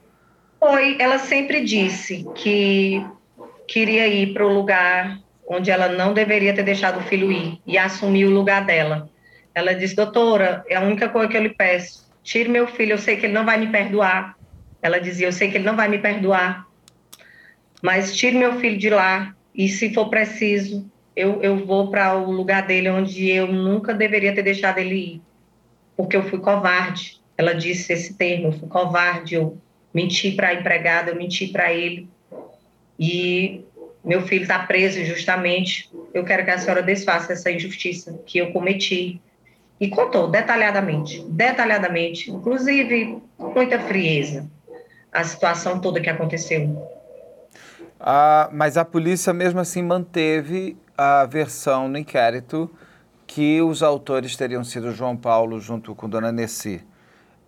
Foi, 0.59 0.97
ela 0.99 1.17
sempre 1.17 1.63
disse 1.63 2.27
que 2.35 3.05
queria 3.67 4.07
ir 4.07 4.33
para 4.33 4.45
o 4.45 4.53
lugar 4.53 5.19
onde 5.47 5.71
ela 5.71 5.89
não 5.89 6.13
deveria 6.13 6.53
ter 6.53 6.63
deixado 6.63 6.99
o 6.99 7.03
filho 7.03 7.31
ir 7.31 7.59
e 7.65 7.77
assumir 7.77 8.25
o 8.25 8.29
lugar 8.29 8.65
dela. 8.65 9.09
Ela 9.55 9.73
disse, 9.73 9.95
doutora, 9.95 10.63
é 10.67 10.75
a 10.75 10.81
única 10.81 11.09
coisa 11.09 11.27
que 11.27 11.35
eu 11.35 11.41
lhe 11.41 11.49
peço, 11.49 12.08
tire 12.29 12.47
meu 12.47 12.67
filho, 12.67 12.91
eu 12.91 12.97
sei 12.99 13.17
que 13.17 13.25
ele 13.25 13.33
não 13.33 13.43
vai 13.43 13.57
me 13.57 13.71
perdoar. 13.71 14.37
Ela 14.83 14.99
dizia, 14.99 15.27
eu 15.27 15.33
sei 15.33 15.49
que 15.49 15.57
ele 15.57 15.65
não 15.65 15.75
vai 15.75 15.89
me 15.89 15.97
perdoar, 15.97 16.67
mas 17.81 18.15
tire 18.15 18.37
meu 18.37 18.59
filho 18.59 18.77
de 18.77 18.89
lá 18.91 19.35
e 19.53 19.67
se 19.67 19.91
for 19.91 20.09
preciso, 20.09 20.87
eu, 21.15 21.41
eu 21.41 21.65
vou 21.65 21.89
para 21.89 22.15
o 22.15 22.31
lugar 22.31 22.67
dele 22.67 22.87
onde 22.87 23.27
eu 23.27 23.47
nunca 23.47 23.95
deveria 23.95 24.33
ter 24.33 24.43
deixado 24.43 24.77
ele 24.77 24.95
ir, 24.95 25.21
porque 25.97 26.15
eu 26.15 26.23
fui 26.29 26.39
covarde. 26.39 27.19
Ela 27.35 27.53
disse 27.53 27.91
esse 27.93 28.13
termo, 28.13 28.49
eu 28.49 28.51
fui 28.51 28.69
covarde, 28.69 29.33
eu 29.33 29.57
menti 29.91 30.31
para 30.31 30.49
a 30.49 30.53
empregada, 30.53 31.09
eu 31.09 31.15
menti 31.15 31.47
para 31.47 31.73
ele. 31.73 32.07
E 32.99 33.65
meu 34.05 34.21
filho 34.21 34.43
está 34.43 34.59
preso 34.59 35.03
justamente. 35.03 35.89
Eu 36.13 36.23
quero 36.23 36.45
que 36.45 36.51
a 36.51 36.59
senhora 36.59 36.83
desfaça 36.83 37.33
essa 37.33 37.51
injustiça 37.51 38.21
que 38.23 38.37
eu 38.37 38.51
cometi. 38.51 39.19
E 39.79 39.89
contou 39.89 40.27
detalhadamente, 40.27 41.23
detalhadamente, 41.29 42.29
inclusive 42.29 43.21
com 43.37 43.53
muita 43.53 43.79
frieza, 43.79 44.49
a 45.11 45.23
situação 45.23 45.79
toda 45.79 46.01
que 46.01 46.09
aconteceu. 46.09 46.87
Ah, 47.99 48.49
mas 48.51 48.77
a 48.77 48.85
polícia 48.85 49.33
mesmo 49.33 49.59
assim 49.59 49.81
manteve 49.81 50.77
a 50.97 51.25
versão 51.25 51.87
no 51.87 51.97
inquérito 51.97 52.69
que 53.25 53.61
os 53.61 53.83
autores 53.83 54.35
teriam 54.35 54.63
sido 54.63 54.91
João 54.91 55.15
Paulo 55.15 55.59
junto 55.59 55.93
com 55.95 56.09
Dona 56.09 56.31
Nessi. 56.31 56.83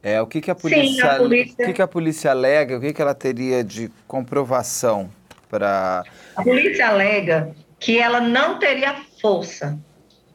É, 0.04 0.22
o 0.22 0.26
que, 0.26 0.42
que, 0.42 0.50
a 0.50 0.56
polícia, 0.56 1.04
Sim, 1.04 1.10
a 1.10 1.16
polícia... 1.16 1.64
O 1.64 1.68
que, 1.68 1.74
que 1.74 1.82
a 1.82 1.88
polícia 1.88 2.32
alega, 2.32 2.78
o 2.78 2.82
que, 2.82 2.94
que 2.94 3.02
ela 3.02 3.14
teria 3.14 3.64
de 3.64 3.92
comprovação 4.08 5.10
para... 5.50 6.04
A 6.36 6.44
polícia 6.44 6.88
alega 6.88 7.54
que 7.80 8.00
ela 8.00 8.20
não 8.20 8.58
teria 8.58 8.96
força 9.20 9.78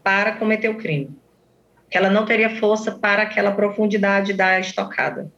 para 0.02 0.32
cometer 0.32 0.68
o 0.68 0.76
crime, 0.76 1.10
que 1.90 1.96
ela 1.96 2.10
não 2.10 2.24
teria 2.24 2.56
força 2.56 2.92
para 2.92 3.22
aquela 3.22 3.52
profundidade 3.52 4.32
da 4.32 4.58
estocada. 4.58 5.30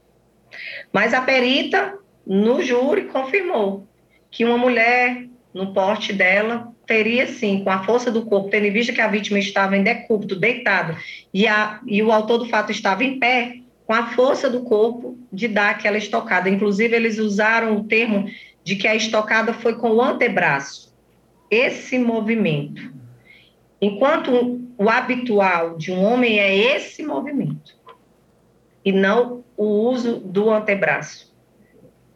Mas 0.93 1.13
a 1.13 1.21
perita, 1.21 1.95
no 2.27 2.63
júri, 2.63 3.05
confirmou 3.05 3.87
que 4.31 4.45
uma 4.45 4.59
mulher, 4.59 5.27
no 5.53 5.73
porte 5.73 6.13
dela, 6.13 6.73
teria 6.87 7.27
sim, 7.27 7.63
com 7.63 7.71
a 7.71 7.85
força 7.85 8.11
do 8.11 8.25
corpo, 8.25 8.49
tendo 8.49 8.67
em 8.67 8.73
vista 8.73 8.93
que 8.93 9.01
a 9.01 9.09
vítima 9.09 9.39
estava 9.39 9.77
em 9.77 9.83
decúbito, 9.83 10.35
deitado, 10.35 10.97
e, 11.33 11.47
a, 11.47 11.81
e 11.87 12.03
o 12.03 12.11
autor 12.11 12.39
do 12.39 12.49
fato 12.49 12.73
estava 12.73 13.05
em 13.05 13.19
pé, 13.19 13.59
com 13.87 13.95
a 13.95 14.09
força 14.09 14.51
do 14.51 14.63
corpo 14.63 15.19
de 15.33 15.49
dar 15.49 15.71
aquela 15.71 15.97
estocada. 15.97 16.49
Inclusive, 16.49 16.95
eles 16.95 17.19
usaram 17.19 17.77
o 17.77 17.85
termo 17.85 18.31
de 18.63 18.77
que 18.77 18.87
a 18.87 18.95
estocada 18.95 19.53
foi 19.53 19.77
com 19.77 19.91
o 19.93 20.03
antebraço. 20.03 20.95
Esse 21.51 21.99
movimento. 21.99 22.98
Enquanto 23.81 24.61
o 24.77 24.89
habitual 24.89 25.77
de 25.77 25.93
um 25.93 26.03
homem 26.03 26.41
é 26.41 26.77
esse 26.77 27.03
movimento, 27.03 27.77
e 28.85 28.93
não 28.93 29.45
o 29.57 29.65
uso 29.65 30.19
do 30.21 30.51
antebraço. 30.51 31.37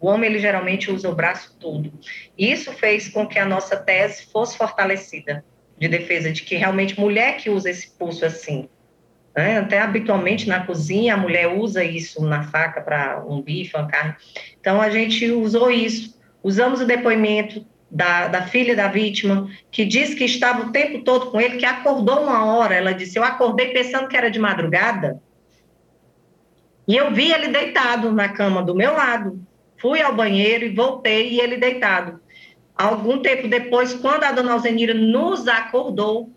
O 0.01 0.09
homem, 0.09 0.31
ele 0.31 0.41
geralmente 0.41 0.91
usa 0.91 1.09
o 1.09 1.15
braço 1.15 1.57
todo. 1.61 1.93
Isso 2.37 2.73
fez 2.73 3.09
com 3.09 3.27
que 3.27 3.39
a 3.39 3.45
nossa 3.45 3.77
tese 3.77 4.27
fosse 4.33 4.57
fortalecida 4.57 5.45
de 5.79 5.89
defesa 5.89 6.33
de 6.33 6.43
que 6.43 6.57
realmente 6.57 6.99
mulher 6.99 7.37
que 7.37 7.51
usa 7.51 7.71
esse 7.71 7.91
pulso 7.91 8.25
assim, 8.25 8.69
né? 9.35 9.59
Até 9.59 9.81
habitualmente 9.81 10.49
na 10.49 10.65
cozinha 10.65 11.15
a 11.15 11.17
mulher 11.17 11.49
usa 11.49 11.85
isso 11.85 12.25
na 12.25 12.43
faca 12.43 12.81
para 12.81 13.25
um 13.25 13.41
bife, 13.41 13.77
uma 13.77 13.87
carne. 13.87 14.15
Então 14.61 14.81
a 14.81 14.91
gente 14.91 15.31
usou 15.31 15.71
isso. 15.71 16.21
Usamos 16.43 16.81
o 16.81 16.87
depoimento 16.87 17.65
da, 17.93 18.27
da 18.27 18.47
filha 18.47 18.75
da 18.75 18.89
vítima, 18.89 19.51
que 19.71 19.85
disse 19.85 20.17
que 20.17 20.25
estava 20.25 20.63
o 20.63 20.73
tempo 20.73 21.05
todo 21.05 21.31
com 21.31 21.39
ele, 21.39 21.59
que 21.59 21.67
acordou 21.67 22.23
uma 22.23 22.47
hora. 22.47 22.75
Ela 22.75 22.93
disse: 22.93 23.19
Eu 23.19 23.23
acordei 23.23 23.69
pensando 23.69 24.09
que 24.09 24.17
era 24.17 24.31
de 24.31 24.39
madrugada. 24.39 25.21
E 26.89 26.97
eu 26.97 27.13
vi 27.13 27.31
ele 27.31 27.49
deitado 27.49 28.11
na 28.11 28.31
cama 28.31 28.63
do 28.63 28.75
meu 28.75 28.95
lado. 28.95 29.39
Fui 29.77 30.01
ao 30.01 30.15
banheiro 30.15 30.65
e 30.65 30.75
voltei 30.75 31.33
e 31.33 31.41
ele 31.41 31.59
deitado. 31.59 32.19
Algum 32.75 33.19
tempo 33.19 33.47
depois, 33.47 33.93
quando 33.93 34.25
a 34.25 34.33
dona 34.33 34.55
Alzenira 34.55 34.95
nos 34.95 35.47
acordou, 35.47 36.31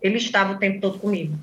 ele 0.00 0.16
estava 0.16 0.52
o 0.52 0.58
tempo 0.58 0.80
todo 0.80 0.98
comigo. 0.98 1.36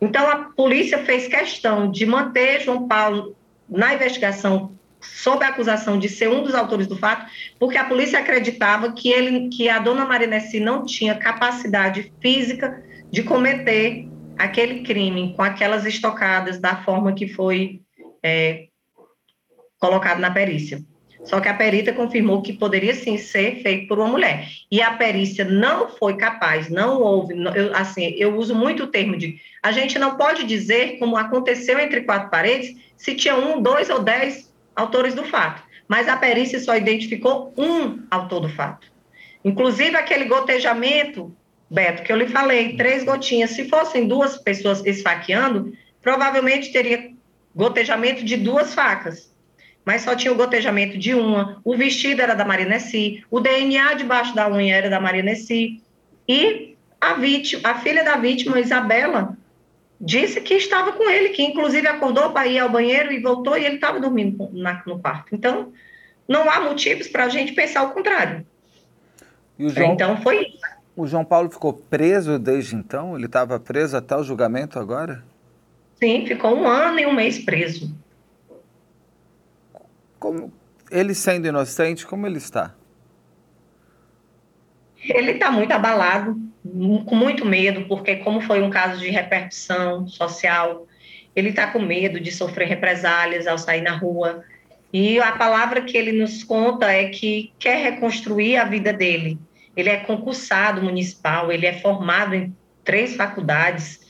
Então, 0.00 0.30
a 0.30 0.36
polícia 0.56 0.98
fez 0.98 1.26
questão 1.26 1.90
de 1.90 2.06
manter 2.06 2.60
João 2.60 2.86
Paulo 2.86 3.34
na 3.68 3.94
investigação 3.94 4.77
sob 5.00 5.44
a 5.44 5.48
acusação 5.48 5.98
de 5.98 6.08
ser 6.08 6.28
um 6.28 6.42
dos 6.42 6.54
autores 6.54 6.86
do 6.86 6.96
fato, 6.96 7.30
porque 7.58 7.78
a 7.78 7.84
polícia 7.84 8.18
acreditava 8.18 8.92
que, 8.92 9.10
ele, 9.10 9.48
que 9.48 9.68
a 9.68 9.78
dona 9.78 10.04
Marinesi 10.04 10.60
não 10.60 10.84
tinha 10.84 11.14
capacidade 11.14 12.12
física 12.20 12.82
de 13.10 13.22
cometer 13.22 14.08
aquele 14.36 14.82
crime 14.82 15.34
com 15.34 15.42
aquelas 15.42 15.84
estocadas 15.84 16.58
da 16.58 16.76
forma 16.82 17.12
que 17.12 17.28
foi 17.28 17.80
é, 18.22 18.66
colocado 19.78 20.20
na 20.20 20.30
perícia. 20.30 20.82
Só 21.24 21.40
que 21.40 21.48
a 21.48 21.54
perita 21.54 21.92
confirmou 21.92 22.42
que 22.42 22.52
poderia 22.52 22.94
sim 22.94 23.18
ser 23.18 23.60
feito 23.62 23.88
por 23.88 23.98
uma 23.98 24.08
mulher. 24.08 24.48
E 24.70 24.80
a 24.80 24.92
perícia 24.92 25.44
não 25.44 25.88
foi 25.88 26.16
capaz, 26.16 26.70
não 26.70 27.02
houve. 27.02 27.34
Eu, 27.54 27.74
assim, 27.76 28.14
eu 28.16 28.36
uso 28.36 28.54
muito 28.54 28.84
o 28.84 28.86
termo 28.86 29.16
de. 29.16 29.38
A 29.62 29.72
gente 29.72 29.98
não 29.98 30.16
pode 30.16 30.44
dizer, 30.44 30.98
como 30.98 31.16
aconteceu 31.16 31.78
entre 31.78 32.02
quatro 32.02 32.30
paredes, 32.30 32.74
se 32.96 33.14
tinha 33.14 33.36
um, 33.36 33.60
dois 33.60 33.90
ou 33.90 34.02
dez 34.02 34.47
autores 34.78 35.14
do 35.14 35.24
fato. 35.24 35.62
Mas 35.86 36.08
a 36.08 36.16
perícia 36.16 36.60
só 36.60 36.76
identificou 36.76 37.52
um 37.56 38.02
autor 38.10 38.40
do 38.40 38.48
fato. 38.48 38.86
Inclusive 39.44 39.96
aquele 39.96 40.24
gotejamento, 40.24 41.34
Beto, 41.70 42.02
que 42.02 42.12
eu 42.12 42.16
lhe 42.16 42.28
falei, 42.28 42.76
três 42.76 43.04
gotinhas. 43.04 43.50
Se 43.50 43.68
fossem 43.68 44.06
duas 44.06 44.36
pessoas 44.36 44.84
esfaqueando, 44.84 45.72
provavelmente 46.02 46.72
teria 46.72 47.10
gotejamento 47.54 48.24
de 48.24 48.36
duas 48.36 48.74
facas 48.74 49.28
mas 49.88 50.02
só 50.02 50.14
tinha 50.14 50.30
o 50.30 50.36
gotejamento 50.36 50.98
de 50.98 51.14
uma, 51.14 51.62
o 51.64 51.74
vestido 51.74 52.20
era 52.20 52.34
da 52.34 52.44
Maria 52.44 52.66
Nessi, 52.66 53.24
o 53.30 53.40
DNA 53.40 53.94
debaixo 53.94 54.34
da 54.34 54.46
unha 54.46 54.76
era 54.76 54.90
da 54.90 55.00
Maria 55.00 55.22
Nessi, 55.22 55.82
e 56.28 56.76
a, 57.00 57.14
vítima, 57.14 57.70
a 57.70 57.74
filha 57.76 58.04
da 58.04 58.16
vítima, 58.16 58.60
Isabela, 58.60 59.34
disse 60.00 60.40
que 60.40 60.54
estava 60.54 60.92
com 60.92 61.08
ele, 61.10 61.30
que 61.30 61.42
inclusive 61.42 61.86
acordou 61.86 62.30
para 62.30 62.46
ir 62.46 62.58
ao 62.58 62.70
banheiro 62.70 63.12
e 63.12 63.20
voltou 63.20 63.56
e 63.56 63.64
ele 63.64 63.76
estava 63.76 64.00
dormindo 64.00 64.48
na, 64.52 64.82
no 64.86 64.98
quarto. 64.98 65.34
Então, 65.34 65.72
não 66.26 66.48
há 66.50 66.60
motivos 66.60 67.08
para 67.08 67.24
a 67.24 67.28
gente 67.28 67.52
pensar 67.52 67.82
o 67.82 67.90
contrário. 67.90 68.46
O 69.58 69.68
João, 69.68 69.92
então, 69.92 70.20
foi 70.22 70.42
isso. 70.42 70.78
O 70.96 71.06
João 71.06 71.24
Paulo 71.24 71.50
ficou 71.50 71.72
preso 71.72 72.38
desde 72.38 72.76
então? 72.76 73.16
Ele 73.16 73.26
estava 73.26 73.58
preso 73.58 73.96
até 73.96 74.16
o 74.16 74.22
julgamento 74.22 74.78
agora? 74.78 75.24
Sim, 75.98 76.26
ficou 76.26 76.56
um 76.56 76.66
ano 76.66 76.98
e 77.00 77.06
um 77.06 77.12
mês 77.12 77.38
preso. 77.38 77.92
Como, 80.18 80.52
ele 80.90 81.14
sendo 81.14 81.46
inocente, 81.46 82.06
como 82.06 82.26
ele 82.26 82.38
está? 82.38 82.74
Ele 85.02 85.32
está 85.32 85.50
muito 85.50 85.72
abalado, 85.72 86.36
com 87.04 87.14
muito 87.14 87.44
medo, 87.44 87.86
porque 87.86 88.16
como 88.16 88.40
foi 88.40 88.62
um 88.62 88.70
caso 88.70 89.00
de 89.00 89.10
repercussão 89.10 90.06
social, 90.06 90.86
ele 91.34 91.50
está 91.50 91.66
com 91.68 91.78
medo 91.78 92.20
de 92.20 92.32
sofrer 92.32 92.68
represálias 92.68 93.46
ao 93.46 93.58
sair 93.58 93.80
na 93.80 93.96
rua. 93.96 94.44
E 94.92 95.18
a 95.20 95.32
palavra 95.32 95.82
que 95.82 95.96
ele 95.96 96.12
nos 96.12 96.42
conta 96.42 96.90
é 96.90 97.08
que 97.08 97.52
quer 97.58 97.82
reconstruir 97.82 98.56
a 98.56 98.64
vida 98.64 98.92
dele. 98.92 99.38
Ele 99.76 99.88
é 99.88 99.98
concursado 99.98 100.82
municipal, 100.82 101.52
ele 101.52 101.66
é 101.66 101.74
formado 101.74 102.34
em 102.34 102.54
três 102.84 103.14
faculdades, 103.14 104.00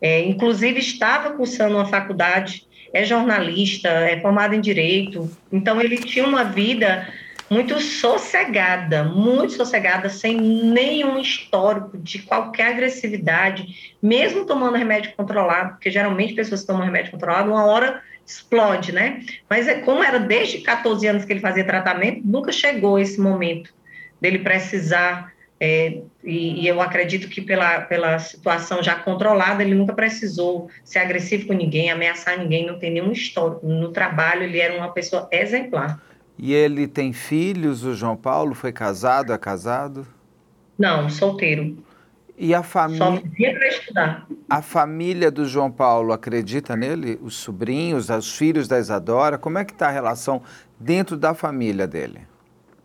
é, 0.00 0.20
inclusive 0.22 0.78
estava 0.80 1.30
cursando 1.30 1.76
uma 1.76 1.86
faculdade, 1.86 2.66
é 2.92 3.04
jornalista, 3.04 3.88
é 3.88 4.20
formado 4.20 4.54
em 4.54 4.60
direito. 4.60 5.30
Então 5.50 5.80
ele 5.80 5.96
tinha 5.98 6.26
uma 6.26 6.44
vida 6.44 7.08
muito 7.50 7.80
sossegada, 7.80 9.04
muito 9.04 9.52
sossegada, 9.52 10.08
sem 10.08 10.36
nenhum 10.36 11.18
histórico 11.18 11.98
de 11.98 12.20
qualquer 12.20 12.68
agressividade, 12.68 13.94
mesmo 14.02 14.46
tomando 14.46 14.76
remédio 14.76 15.12
controlado, 15.16 15.72
porque 15.72 15.90
geralmente 15.90 16.34
pessoas 16.34 16.62
que 16.62 16.66
tomam 16.66 16.84
remédio 16.84 17.12
controlado, 17.12 17.50
uma 17.50 17.64
hora 17.64 18.02
explode, 18.26 18.92
né? 18.92 19.22
Mas 19.48 19.68
é 19.68 19.80
como 19.80 20.02
era 20.02 20.18
desde 20.18 20.58
14 20.58 21.06
anos 21.06 21.24
que 21.24 21.32
ele 21.32 21.40
fazia 21.40 21.64
tratamento, 21.64 22.22
nunca 22.24 22.50
chegou 22.50 22.98
esse 22.98 23.20
momento 23.20 23.72
dele 24.20 24.38
precisar, 24.38 25.32
é, 25.60 26.00
e, 26.22 26.62
e, 26.62 26.66
eu 26.66 26.80
acredito 26.80 27.28
que 27.28 27.40
pela, 27.40 27.82
pela 27.82 28.18
situação 28.18 28.82
já 28.82 28.94
controlada, 28.94 29.62
ele 29.62 29.74
nunca 29.74 29.92
precisou 29.92 30.68
ser 30.82 30.98
agressivo 30.98 31.46
com 31.46 31.52
ninguém, 31.52 31.90
ameaçar 31.90 32.38
ninguém, 32.38 32.66
não 32.66 32.78
tem 32.78 32.90
nenhum 32.90 33.12
histórico. 33.12 33.66
No 33.66 33.90
trabalho, 33.90 34.42
ele 34.42 34.58
era 34.58 34.76
uma 34.76 34.92
pessoa 34.92 35.28
exemplar. 35.30 36.00
E 36.38 36.52
ele 36.52 36.86
tem 36.86 37.12
filhos, 37.12 37.84
o 37.84 37.94
João 37.94 38.16
Paulo? 38.16 38.54
Foi 38.54 38.72
casado, 38.72 39.32
é 39.32 39.38
casado? 39.38 40.06
Não, 40.78 41.08
solteiro. 41.08 41.76
E 42.36 42.52
a 42.52 42.62
família. 42.62 42.98
Só 42.98 43.52
para 43.52 43.68
estudar. 43.68 44.26
A 44.50 44.60
família 44.60 45.30
do 45.30 45.46
João 45.46 45.70
Paulo 45.70 46.12
acredita 46.12 46.76
nele? 46.76 47.18
Os 47.22 47.36
sobrinhos, 47.36 48.10
os 48.10 48.36
filhos 48.36 48.66
da 48.66 48.78
Isadora? 48.78 49.38
Como 49.38 49.58
é 49.58 49.64
que 49.64 49.72
está 49.72 49.86
a 49.86 49.92
relação 49.92 50.42
dentro 50.78 51.16
da 51.16 51.32
família 51.32 51.86
dele? 51.86 52.22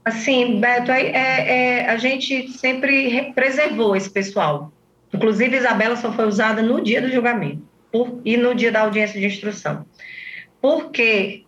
Assim, 0.05 0.59
Beto, 0.59 0.91
é, 0.91 1.09
é, 1.09 1.89
a 1.89 1.97
gente 1.97 2.47
sempre 2.51 3.31
preservou 3.33 3.95
esse 3.95 4.09
pessoal. 4.09 4.71
Inclusive, 5.11 5.57
Isabela 5.57 5.95
só 5.95 6.13
foi 6.13 6.27
usada 6.27 6.61
no 6.61 6.81
dia 6.81 7.01
do 7.01 7.09
julgamento 7.09 7.63
por, 7.91 8.21
e 8.23 8.37
no 8.37 8.53
dia 8.53 8.71
da 8.71 8.81
audiência 8.81 9.19
de 9.19 9.25
instrução. 9.25 9.85
Porque 10.61 11.43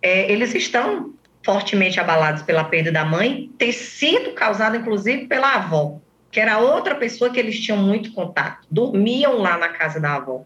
é, 0.00 0.30
eles 0.30 0.54
estão 0.54 1.12
fortemente 1.44 1.98
abalados 1.98 2.42
pela 2.42 2.64
perda 2.64 2.92
da 2.92 3.04
mãe, 3.04 3.50
ter 3.58 3.72
sido 3.72 4.32
causada, 4.32 4.76
inclusive, 4.76 5.26
pela 5.26 5.54
avó, 5.54 6.00
que 6.30 6.40
era 6.40 6.58
outra 6.58 6.94
pessoa 6.94 7.30
que 7.30 7.38
eles 7.38 7.60
tinham 7.60 7.78
muito 7.78 8.12
contato, 8.12 8.66
dormiam 8.70 9.38
lá 9.38 9.58
na 9.58 9.68
casa 9.68 10.00
da 10.00 10.14
avó. 10.14 10.44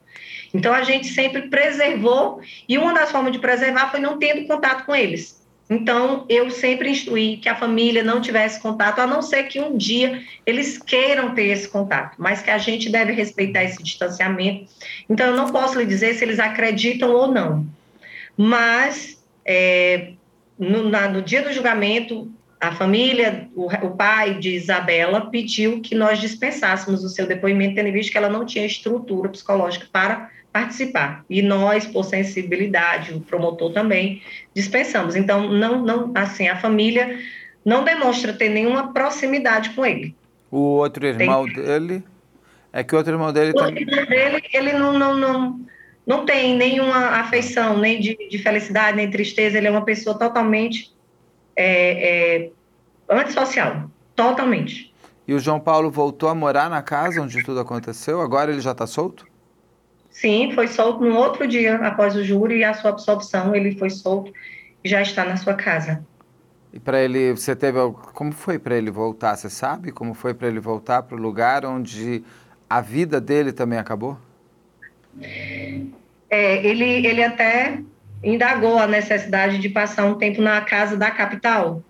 Então, 0.52 0.72
a 0.72 0.82
gente 0.82 1.08
sempre 1.08 1.48
preservou, 1.48 2.40
e 2.68 2.78
uma 2.78 2.94
das 2.94 3.10
formas 3.10 3.32
de 3.32 3.38
preservar 3.38 3.90
foi 3.90 4.00
não 4.00 4.18
tendo 4.18 4.46
contato 4.46 4.86
com 4.86 4.94
eles. 4.94 5.44
Então, 5.68 6.24
eu 6.28 6.48
sempre 6.48 6.88
instruí 6.88 7.38
que 7.38 7.48
a 7.48 7.56
família 7.56 8.02
não 8.02 8.20
tivesse 8.20 8.60
contato, 8.60 9.00
a 9.00 9.06
não 9.06 9.20
ser 9.20 9.44
que 9.44 9.60
um 9.60 9.76
dia 9.76 10.22
eles 10.46 10.78
queiram 10.78 11.34
ter 11.34 11.46
esse 11.46 11.68
contato, 11.68 12.14
mas 12.18 12.40
que 12.40 12.50
a 12.50 12.58
gente 12.58 12.88
deve 12.88 13.12
respeitar 13.12 13.64
esse 13.64 13.82
distanciamento. 13.82 14.70
Então, 15.10 15.26
eu 15.26 15.36
não 15.36 15.50
posso 15.50 15.78
lhe 15.78 15.84
dizer 15.84 16.14
se 16.14 16.24
eles 16.24 16.38
acreditam 16.38 17.12
ou 17.12 17.28
não, 17.32 17.66
mas 18.36 19.20
é, 19.44 20.12
no, 20.58 20.88
na, 20.88 21.08
no, 21.08 21.22
dia 21.22 21.42
do 21.42 21.52
julgamento, 21.52 22.30
a 22.60 22.72
família, 22.72 23.48
o, 23.54 23.66
o, 23.66 23.90
pai 23.96 24.34
de 24.34 24.54
Isabela 24.54 25.30
pediu 25.30 25.80
que 25.80 25.94
nós 25.94 26.18
dispensássemos 26.18 27.04
o 27.04 27.08
seu 27.08 27.26
depoimento, 27.26 27.74
tendo 27.74 27.92
visto 27.92 28.10
que 28.10 28.18
ela 28.18 28.28
não 28.28 28.46
tinha 28.46 28.64
estrutura 28.64 29.28
psicológica 29.28 29.86
para 29.92 30.30
participar. 30.52 31.24
E 31.28 31.42
nós, 31.42 31.86
por 31.86 32.04
sensibilidade, 32.04 33.12
o 33.12 33.20
promotor 33.20 33.72
também, 33.72 34.22
dispensamos. 34.54 35.14
Então, 35.14 35.52
não, 35.52 35.84
não, 35.84 36.12
assim, 36.14 36.48
a 36.48 36.56
família 36.56 37.18
não 37.64 37.84
demonstra 37.84 38.32
ter 38.32 38.48
nenhuma 38.48 38.92
proximidade 38.92 39.70
com 39.70 39.84
ele. 39.84 40.14
O 40.50 40.58
outro 40.78 41.06
irmão 41.06 41.44
Tem... 41.44 41.54
dele? 41.54 42.04
É 42.72 42.82
que 42.82 42.94
o 42.94 42.98
outro 42.98 43.12
irmão 43.12 43.32
dele... 43.32 43.52
O 43.54 43.60
outro 43.60 43.78
irmão 43.78 44.06
dele, 44.06 44.42
ele 44.52 44.72
não, 44.72 44.98
não, 44.98 45.14
não 45.14 45.60
não 46.06 46.24
tem 46.24 46.56
nenhuma 46.56 47.20
afeição, 47.20 47.78
nem 47.78 48.00
de, 48.00 48.16
de 48.30 48.38
felicidade, 48.38 48.96
nem 48.96 49.10
tristeza. 49.10 49.58
Ele 49.58 49.66
é 49.66 49.70
uma 49.70 49.84
pessoa 49.84 50.16
totalmente 50.16 50.94
é, 51.56 52.44
é, 52.44 52.50
antissocial. 53.08 53.90
Totalmente. 54.14 54.94
E 55.26 55.34
o 55.34 55.40
João 55.40 55.58
Paulo 55.58 55.90
voltou 55.90 56.28
a 56.28 56.34
morar 56.34 56.70
na 56.70 56.80
casa 56.80 57.20
onde 57.20 57.42
tudo 57.42 57.58
aconteceu? 57.58 58.20
Agora 58.20 58.52
ele 58.52 58.60
já 58.60 58.70
está 58.70 58.86
solto? 58.86 59.26
Sim, 60.08 60.52
foi 60.54 60.68
solto 60.68 61.04
no 61.04 61.16
outro 61.16 61.46
dia, 61.46 61.76
após 61.76 62.14
o 62.14 62.24
júri 62.24 62.58
e 62.58 62.64
a 62.64 62.72
sua 62.72 62.90
absolvição. 62.90 63.54
Ele 63.54 63.76
foi 63.76 63.90
solto 63.90 64.32
e 64.84 64.88
já 64.88 65.02
está 65.02 65.24
na 65.24 65.36
sua 65.36 65.54
casa. 65.54 66.06
E 66.72 66.78
para 66.78 67.02
ele, 67.02 67.32
você 67.32 67.56
teve. 67.56 67.78
Como 68.14 68.32
foi 68.32 68.58
para 68.58 68.76
ele 68.76 68.90
voltar? 68.90 69.36
Você 69.36 69.50
sabe 69.50 69.90
como 69.90 70.14
foi 70.14 70.32
para 70.32 70.46
ele 70.46 70.60
voltar 70.60 71.02
para 71.02 71.16
o 71.16 71.20
lugar 71.20 71.66
onde 71.66 72.22
a 72.70 72.80
vida 72.80 73.20
dele 73.20 73.52
também 73.52 73.78
acabou? 73.78 74.16
É, 75.20 76.66
ele, 76.66 77.06
ele 77.06 77.22
até 77.22 77.80
indagou 78.22 78.78
a 78.78 78.86
necessidade 78.86 79.58
de 79.58 79.68
passar 79.68 80.04
um 80.04 80.14
tempo 80.14 80.42
na 80.42 80.60
casa 80.60 80.96
da 80.96 81.10
capital. 81.10 81.82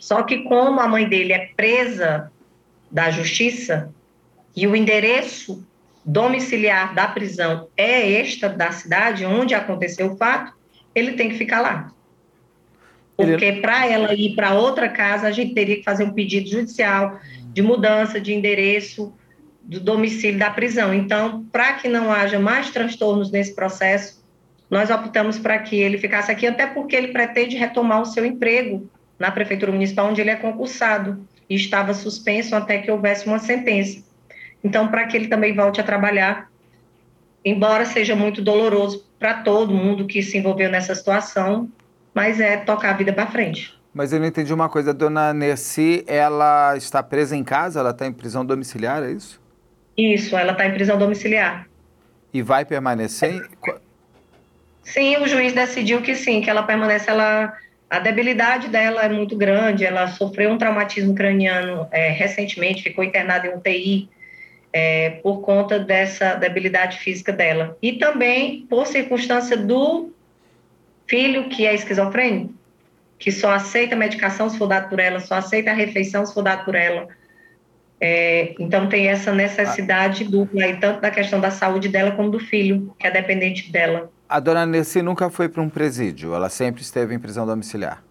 Só 0.00 0.22
que 0.22 0.42
como 0.44 0.80
a 0.80 0.88
mãe 0.88 1.08
dele 1.08 1.32
é 1.32 1.50
presa 1.56 2.30
da 2.90 3.10
justiça 3.10 3.92
e 4.54 4.66
o 4.66 4.74
endereço 4.74 5.66
domiciliar 6.04 6.94
da 6.94 7.08
prisão 7.08 7.68
é 7.76 8.20
esta 8.20 8.48
da 8.48 8.70
cidade 8.70 9.24
onde 9.24 9.54
aconteceu 9.54 10.12
o 10.12 10.16
fato, 10.16 10.52
ele 10.94 11.12
tem 11.12 11.28
que 11.28 11.36
ficar 11.36 11.60
lá. 11.60 11.92
Porque 13.16 13.54
para 13.54 13.86
ela 13.86 14.14
ir 14.14 14.34
para 14.34 14.54
outra 14.54 14.88
casa, 14.88 15.26
a 15.26 15.32
gente 15.32 15.54
teria 15.54 15.76
que 15.76 15.82
fazer 15.82 16.04
um 16.04 16.12
pedido 16.12 16.48
judicial 16.48 17.18
de 17.52 17.62
mudança 17.62 18.20
de 18.20 18.34
endereço 18.34 19.12
do 19.66 19.80
domicílio 19.80 20.38
da 20.38 20.50
prisão. 20.50 20.94
Então, 20.94 21.44
para 21.50 21.74
que 21.74 21.88
não 21.88 22.12
haja 22.12 22.38
mais 22.38 22.70
transtornos 22.70 23.30
nesse 23.30 23.54
processo, 23.54 24.24
nós 24.70 24.90
optamos 24.90 25.38
para 25.38 25.58
que 25.58 25.76
ele 25.76 25.98
ficasse 25.98 26.30
aqui, 26.30 26.46
até 26.46 26.66
porque 26.66 26.94
ele 26.94 27.08
pretende 27.08 27.56
retomar 27.56 28.00
o 28.00 28.06
seu 28.06 28.24
emprego 28.24 28.88
na 29.18 29.30
Prefeitura 29.30 29.72
Municipal, 29.72 30.08
onde 30.08 30.20
ele 30.20 30.30
é 30.30 30.36
concursado 30.36 31.26
e 31.48 31.54
estava 31.56 31.94
suspenso 31.94 32.54
até 32.54 32.78
que 32.78 32.90
houvesse 32.90 33.26
uma 33.26 33.38
sentença. 33.38 34.02
Então, 34.62 34.88
para 34.88 35.06
que 35.06 35.16
ele 35.16 35.28
também 35.28 35.54
volte 35.54 35.80
a 35.80 35.84
trabalhar, 35.84 36.48
embora 37.44 37.84
seja 37.84 38.14
muito 38.16 38.42
doloroso 38.42 39.04
para 39.18 39.34
todo 39.34 39.74
mundo 39.74 40.06
que 40.06 40.22
se 40.22 40.38
envolveu 40.38 40.70
nessa 40.70 40.94
situação, 40.94 41.68
mas 42.14 42.40
é 42.40 42.56
tocar 42.56 42.90
a 42.90 42.96
vida 42.96 43.12
para 43.12 43.26
frente. 43.26 43.74
Mas 43.92 44.12
eu 44.12 44.20
não 44.20 44.26
entendi 44.26 44.52
uma 44.52 44.68
coisa, 44.68 44.90
a 44.90 44.92
dona 44.94 45.32
Nerci, 45.32 46.04
ela 46.06 46.76
está 46.76 47.02
presa 47.02 47.34
em 47.34 47.42
casa, 47.42 47.80
ela 47.80 47.90
está 47.90 48.06
em 48.06 48.12
prisão 48.12 48.44
domiciliar, 48.44 49.02
é 49.02 49.12
isso? 49.12 49.40
Isso, 49.96 50.36
ela 50.36 50.52
está 50.52 50.66
em 50.66 50.72
prisão 50.72 50.98
domiciliar. 50.98 51.66
E 52.32 52.42
vai 52.42 52.64
permanecer? 52.64 53.48
Sim, 54.82 55.16
o 55.16 55.26
juiz 55.26 55.52
decidiu 55.52 56.02
que 56.02 56.14
sim, 56.14 56.40
que 56.40 56.50
ela 56.50 56.62
permanece. 56.62 57.08
Ela, 57.08 57.56
a 57.88 57.98
debilidade 57.98 58.68
dela 58.68 59.02
é 59.02 59.08
muito 59.08 59.36
grande. 59.36 59.86
Ela 59.86 60.08
sofreu 60.08 60.50
um 60.50 60.58
traumatismo 60.58 61.14
craniano 61.14 61.88
é, 61.90 62.10
recentemente, 62.10 62.82
ficou 62.82 63.02
internada 63.02 63.46
em 63.46 63.54
UTI 63.54 64.08
é, 64.72 65.10
por 65.22 65.40
conta 65.40 65.78
dessa 65.78 66.34
debilidade 66.34 66.98
física 66.98 67.32
dela. 67.32 67.76
E 67.80 67.94
também 67.94 68.66
por 68.68 68.86
circunstância 68.86 69.56
do 69.56 70.12
filho 71.06 71.48
que 71.48 71.66
é 71.66 71.74
esquizofrênico, 71.74 72.52
que 73.18 73.32
só 73.32 73.52
aceita 73.52 73.96
medicação 73.96 74.50
se 74.50 74.58
for 74.58 74.66
dado 74.66 74.90
por 74.90 75.00
ela, 75.00 75.20
só 75.20 75.36
aceita 75.36 75.70
a 75.70 75.74
refeição 75.74 76.26
se 76.26 76.34
for 76.34 76.42
dado 76.42 76.64
por 76.64 76.74
ela 76.74 77.08
é, 78.00 78.54
então 78.58 78.88
tem 78.88 79.08
essa 79.08 79.32
necessidade 79.32 80.24
ah. 80.24 80.30
dupla 80.30 80.64
aí, 80.64 80.76
tanto 80.78 81.00
da 81.00 81.10
questão 81.10 81.40
da 81.40 81.50
saúde 81.50 81.88
dela 81.88 82.12
como 82.12 82.30
do 82.30 82.38
filho, 82.38 82.94
que 82.98 83.06
é 83.06 83.10
dependente 83.10 83.70
dela. 83.72 84.10
A 84.28 84.40
dona 84.40 84.66
Nessi 84.66 85.02
nunca 85.02 85.30
foi 85.30 85.48
para 85.48 85.62
um 85.62 85.68
presídio, 85.68 86.34
ela 86.34 86.48
sempre 86.48 86.82
esteve 86.82 87.14
em 87.14 87.18
prisão 87.18 87.46
domiciliar? 87.46 88.02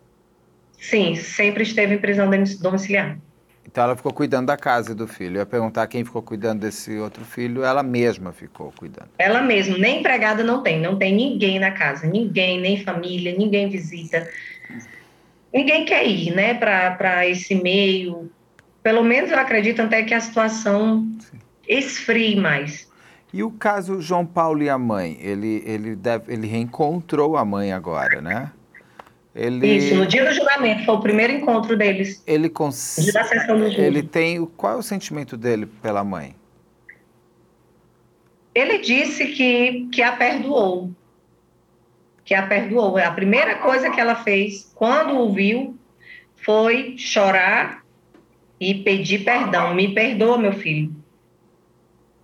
Sim, 0.79 1.15
sempre 1.15 1.63
esteve 1.63 1.95
em 1.95 1.97
prisão 1.97 2.29
domiciliar. 2.61 3.17
Então 3.65 3.83
ela 3.83 3.95
ficou 3.95 4.13
cuidando 4.13 4.47
da 4.47 4.55
casa 4.55 4.91
e 4.91 4.95
do 4.95 5.07
filho. 5.07 5.35
Eu 5.35 5.39
ia 5.39 5.45
perguntar 5.45 5.87
quem 5.87 6.05
ficou 6.05 6.21
cuidando 6.21 6.61
desse 6.61 6.97
outro 6.97 7.25
filho, 7.25 7.63
ela 7.63 7.83
mesma 7.83 8.31
ficou 8.31 8.71
cuidando. 8.71 9.09
Ela 9.17 9.41
mesma, 9.41 9.77
nem 9.77 9.99
empregada 9.99 10.43
não 10.43 10.63
tem, 10.63 10.79
não 10.79 10.95
tem 10.97 11.13
ninguém 11.13 11.59
na 11.59 11.71
casa, 11.71 12.07
ninguém, 12.07 12.61
nem 12.61 12.81
família, 12.83 13.35
ninguém 13.37 13.67
visita. 13.67 14.29
Ninguém 15.53 15.85
quer 15.85 16.05
ir, 16.07 16.33
né, 16.33 16.53
para 16.53 17.27
esse 17.27 17.55
meio, 17.55 18.29
pelo 18.85 19.03
menos 19.03 19.31
eu 19.31 19.39
acredito 19.39 19.81
até 19.81 20.03
que 20.03 20.13
a 20.13 20.19
situação 20.19 21.07
Sim. 21.19 21.39
esfrie 21.67 22.35
mais. 22.35 22.87
E 23.33 23.41
o 23.41 23.49
caso 23.49 23.99
João 23.99 24.23
Paulo 24.23 24.61
e 24.61 24.69
a 24.69 24.77
mãe, 24.77 25.17
ele, 25.19 25.63
ele, 25.65 25.95
deve, 25.95 26.31
ele 26.31 26.45
reencontrou 26.45 27.35
a 27.35 27.43
mãe 27.43 27.73
agora, 27.73 28.21
né? 28.21 28.51
Ele, 29.33 29.77
Isso, 29.77 29.95
no 29.95 30.05
dia 30.05 30.23
do 30.23 30.31
julgamento, 30.31 30.85
foi 30.85 30.93
o 30.93 30.99
primeiro 30.99 31.33
encontro 31.33 31.75
deles. 31.75 32.21
Ele 32.27 32.47
cons... 32.47 32.99
Ele 33.75 34.03
tem. 34.03 34.45
Qual 34.55 34.73
é 34.73 34.75
o 34.75 34.83
sentimento 34.83 35.35
dele 35.35 35.65
pela 35.65 36.03
mãe? 36.03 36.35
Ele 38.53 38.77
disse 38.77 39.25
que, 39.29 39.89
que 39.91 40.03
a 40.03 40.11
perdoou. 40.11 40.91
que 42.23 42.35
a 42.35 42.45
perdoou. 42.45 42.99
A 42.99 43.09
primeira 43.09 43.55
coisa 43.55 43.89
que 43.89 43.99
ela 43.99 44.13
fez 44.13 44.71
quando 44.75 45.17
o 45.17 45.33
viu 45.33 45.75
foi 46.35 46.95
chorar 46.99 47.83
e 48.59 48.75
pedir 48.75 49.23
perdão. 49.23 49.73
Me 49.73 49.93
perdoa, 49.93 50.37
meu 50.37 50.53
filho. 50.53 50.95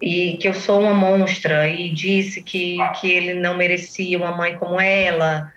E 0.02 0.38
que 0.38 0.48
eu 0.48 0.54
sou 0.54 0.82
uma 0.82 0.94
monstra. 0.94 1.68
E 1.68 1.90
disse 1.90 2.42
que, 2.42 2.78
que 3.00 3.12
ele 3.12 3.36
não 3.36 3.56
merecia 3.56 4.18
uma 4.18 4.36
mãe 4.36 4.58
como 4.58 4.80
ela. 4.80 5.52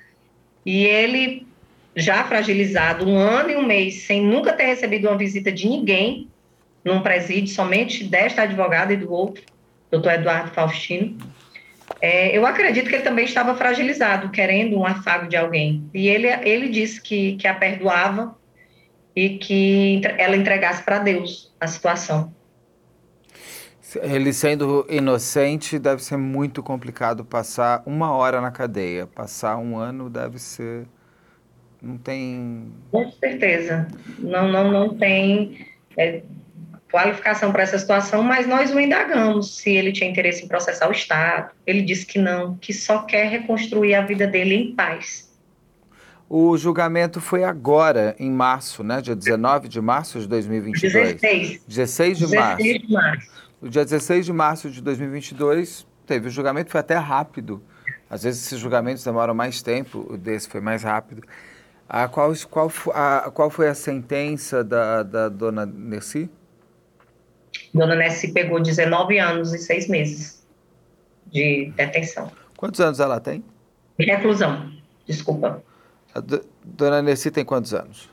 E 0.64 0.84
ele, 0.84 1.46
já 1.94 2.24
fragilizado, 2.24 3.08
um 3.08 3.18
ano 3.18 3.50
e 3.50 3.56
um 3.56 3.64
mês, 3.64 4.02
sem 4.02 4.22
nunca 4.22 4.52
ter 4.52 4.64
recebido 4.64 5.08
uma 5.08 5.16
visita 5.16 5.52
de 5.52 5.68
ninguém, 5.68 6.28
num 6.84 7.00
presídio, 7.00 7.54
somente 7.54 8.04
desta 8.04 8.42
advogada 8.42 8.92
e 8.92 8.96
do 8.96 9.10
outro, 9.12 9.42
doutor 9.90 10.12
Eduardo 10.12 10.50
Faustino, 10.50 11.16
é, 12.00 12.36
eu 12.36 12.46
acredito 12.46 12.88
que 12.88 12.96
ele 12.96 13.02
também 13.02 13.24
estava 13.24 13.54
fragilizado, 13.54 14.30
querendo 14.30 14.78
um 14.78 14.86
afago 14.86 15.28
de 15.28 15.36
alguém. 15.36 15.88
E 15.92 16.08
ele, 16.08 16.26
ele 16.26 16.68
disse 16.68 17.00
que, 17.00 17.36
que 17.36 17.46
a 17.46 17.54
perdoava 17.54 18.36
e 19.14 19.38
que 19.38 20.00
ela 20.18 20.36
entregasse 20.36 20.82
para 20.82 20.98
Deus 20.98 21.52
a 21.60 21.66
situação. 21.66 22.32
Ele 24.02 24.32
sendo 24.32 24.84
inocente, 24.90 25.78
deve 25.78 26.02
ser 26.02 26.16
muito 26.16 26.62
complicado 26.62 27.24
passar 27.24 27.82
uma 27.86 28.10
hora 28.12 28.40
na 28.40 28.50
cadeia. 28.50 29.06
Passar 29.06 29.56
um 29.56 29.76
ano 29.76 30.10
deve 30.10 30.38
ser. 30.38 30.86
Não 31.80 31.96
tem. 31.96 32.72
Com 32.90 33.10
certeza. 33.12 33.86
Não, 34.18 34.50
não, 34.50 34.70
não 34.72 34.96
tem. 34.96 35.66
É, 35.96 36.22
qualificação 36.94 37.50
para 37.50 37.64
essa 37.64 37.76
situação, 37.76 38.22
mas 38.22 38.46
nós 38.46 38.72
o 38.72 38.78
indagamos 38.78 39.56
se 39.56 39.70
ele 39.70 39.90
tinha 39.90 40.08
interesse 40.08 40.44
em 40.44 40.48
processar 40.48 40.88
o 40.88 40.92
Estado. 40.92 41.50
Ele 41.66 41.82
disse 41.82 42.06
que 42.06 42.20
não, 42.20 42.56
que 42.56 42.72
só 42.72 43.02
quer 43.02 43.28
reconstruir 43.28 43.96
a 43.96 44.02
vida 44.02 44.28
dele 44.28 44.54
em 44.54 44.74
paz. 44.76 45.23
O 46.28 46.56
julgamento 46.56 47.20
foi 47.20 47.44
agora, 47.44 48.16
em 48.18 48.30
março, 48.30 48.82
né? 48.82 49.00
Dia 49.00 49.14
19 49.14 49.68
de 49.68 49.80
março 49.80 50.18
de 50.18 50.26
2022. 50.26 51.20
16. 51.20 51.64
16 51.66 52.18
de 52.18 52.26
16 52.26 52.40
março. 52.40 52.62
De 52.62 52.92
março. 52.92 53.30
No 53.60 53.68
dia 53.68 53.84
16 53.84 54.26
de 54.26 54.32
março 54.32 54.70
de 54.70 54.82
2022, 54.82 55.86
teve 56.06 56.28
o 56.28 56.30
julgamento, 56.30 56.70
foi 56.70 56.80
até 56.80 56.96
rápido. 56.96 57.62
Às 58.08 58.22
vezes 58.22 58.44
esses 58.46 58.58
julgamentos 58.58 59.04
demoram 59.04 59.34
mais 59.34 59.62
tempo, 59.62 60.06
o 60.10 60.16
desse 60.16 60.48
foi 60.48 60.60
mais 60.60 60.82
rápido. 60.82 61.22
A 61.88 62.08
qual, 62.08 62.32
qual, 62.50 62.72
a, 62.94 63.30
qual 63.32 63.50
foi 63.50 63.68
a 63.68 63.74
sentença 63.74 64.64
da, 64.64 65.02
da 65.02 65.28
dona 65.28 65.66
Nercy? 65.66 66.30
Dona 67.72 67.94
Nessi 67.94 68.32
pegou 68.32 68.60
19 68.60 69.18
anos 69.18 69.52
e 69.52 69.58
6 69.58 69.88
meses 69.88 70.46
de 71.26 71.72
detenção. 71.76 72.30
Quantos 72.56 72.80
anos 72.80 73.00
ela 73.00 73.20
tem? 73.20 73.44
Reclusão, 73.98 74.72
desculpa. 75.06 75.62
A 76.14 76.22
Dona 76.64 77.02
Nessi 77.02 77.30
tem 77.30 77.44
quantos 77.44 77.74
anos? 77.74 78.08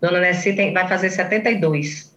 Dona 0.00 0.20
Nessi 0.20 0.54
tem, 0.54 0.72
vai 0.72 0.86
fazer 0.86 1.10
72. 1.10 2.16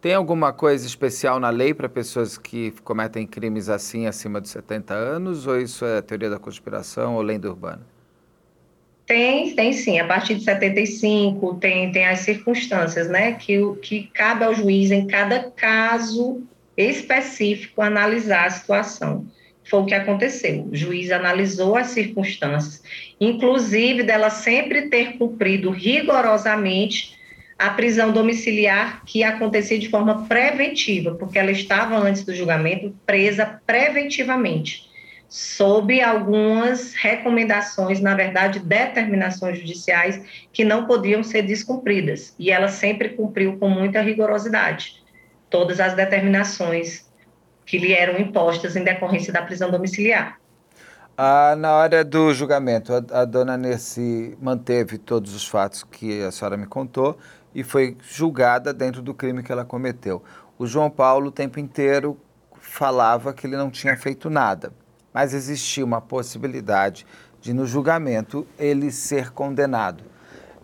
Tem 0.00 0.14
alguma 0.14 0.52
coisa 0.52 0.86
especial 0.86 1.40
na 1.40 1.50
lei 1.50 1.72
para 1.74 1.88
pessoas 1.88 2.38
que 2.38 2.72
cometem 2.84 3.26
crimes 3.26 3.68
assim 3.68 4.06
acima 4.06 4.40
de 4.40 4.48
70 4.48 4.94
anos? 4.94 5.46
Ou 5.46 5.60
isso 5.60 5.84
é 5.84 6.02
teoria 6.02 6.30
da 6.30 6.38
conspiração 6.38 7.14
ou 7.14 7.22
lenda 7.22 7.48
urbana? 7.48 7.86
Tem, 9.06 9.54
tem 9.54 9.72
sim. 9.72 9.98
A 9.98 10.06
partir 10.06 10.34
de 10.34 10.44
75 10.44 11.54
tem, 11.54 11.90
tem 11.90 12.06
as 12.06 12.20
circunstâncias, 12.20 13.08
né? 13.08 13.32
Que, 13.32 13.58
que 13.82 14.04
cabe 14.12 14.44
ao 14.44 14.54
juiz, 14.54 14.90
em 14.90 15.06
cada 15.06 15.50
caso 15.50 16.42
específico, 16.76 17.80
analisar 17.80 18.46
a 18.46 18.50
situação. 18.50 19.26
Foi 19.64 19.80
o 19.80 19.86
que 19.86 19.94
aconteceu. 19.94 20.68
O 20.70 20.76
juiz 20.76 21.10
analisou 21.10 21.76
as 21.76 21.88
circunstâncias, 21.88 22.82
inclusive 23.20 24.02
dela 24.02 24.30
sempre 24.30 24.88
ter 24.88 25.18
cumprido 25.18 25.70
rigorosamente 25.70 27.16
a 27.58 27.70
prisão 27.70 28.12
domiciliar 28.12 29.02
que 29.04 29.24
acontecia 29.24 29.78
de 29.78 29.88
forma 29.88 30.26
preventiva, 30.26 31.14
porque 31.16 31.38
ela 31.38 31.50
estava 31.50 31.96
antes 31.96 32.24
do 32.24 32.34
julgamento 32.34 32.94
presa 33.04 33.60
preventivamente 33.66 34.88
sob 35.28 36.00
algumas 36.00 36.94
recomendações, 36.94 38.00
na 38.00 38.14
verdade, 38.14 38.60
determinações 38.60 39.58
judiciais 39.58 40.22
que 40.52 40.64
não 40.64 40.86
podiam 40.86 41.22
ser 41.22 41.42
descumpridas. 41.42 42.34
E 42.38 42.50
ela 42.50 42.68
sempre 42.68 43.10
cumpriu 43.10 43.58
com 43.58 43.68
muita 43.68 44.00
rigorosidade 44.00 45.02
todas 45.50 45.80
as 45.80 45.94
determinações 45.94 47.06
que 47.66 47.78
lhe 47.78 47.92
eram 47.92 48.18
impostas 48.18 48.74
em 48.76 48.84
decorrência 48.84 49.32
da 49.32 49.42
prisão 49.42 49.70
domiciliar. 49.70 50.38
Ah, 51.20 51.56
na 51.56 51.74
hora 51.74 52.04
do 52.04 52.32
julgamento, 52.32 52.92
a, 52.92 53.22
a 53.22 53.24
dona 53.24 53.56
Nessi 53.56 54.38
manteve 54.40 54.98
todos 54.98 55.34
os 55.34 55.48
fatos 55.48 55.82
que 55.82 56.22
a 56.22 56.30
senhora 56.30 56.56
me 56.56 56.64
contou 56.66 57.18
e 57.52 57.64
foi 57.64 57.96
julgada 58.00 58.72
dentro 58.72 59.02
do 59.02 59.12
crime 59.12 59.42
que 59.42 59.50
ela 59.50 59.64
cometeu. 59.64 60.22
O 60.56 60.64
João 60.64 60.88
Paulo 60.88 61.28
o 61.28 61.32
tempo 61.32 61.58
inteiro 61.58 62.16
falava 62.60 63.34
que 63.34 63.48
ele 63.48 63.56
não 63.56 63.68
tinha 63.68 63.96
feito 63.96 64.30
nada 64.30 64.72
mas 65.18 65.34
existia 65.34 65.84
uma 65.84 66.00
possibilidade 66.00 67.04
de, 67.40 67.52
no 67.52 67.66
julgamento, 67.66 68.46
ele 68.58 68.92
ser 68.92 69.30
condenado. 69.30 70.04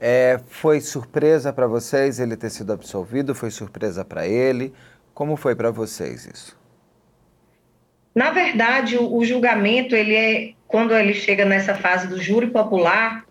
É, 0.01 0.41
foi 0.47 0.81
surpresa 0.81 1.53
para 1.53 1.67
vocês 1.67 2.21
ele 2.21 2.37
ter 2.37 2.51
sido 2.51 2.73
absolvido? 2.73 3.35
Foi 3.35 3.51
surpresa 3.51 4.05
para 4.05 4.29
ele? 4.29 4.73
Como 5.13 5.37
foi 5.37 5.57
para 5.57 5.73
vocês 5.73 6.27
isso? 6.27 6.57
Na 8.15 8.31
verdade, 8.31 8.97
o, 8.97 9.25
julgamento, 9.25 9.97
ele 9.97 10.15
é, 10.15 10.53
quando 10.69 10.95
ele 10.95 11.15
chega 11.15 11.45
nessa 11.45 11.75
fase 11.75 12.07
do 12.07 12.23
júri 12.23 12.47
popular, 12.47 13.25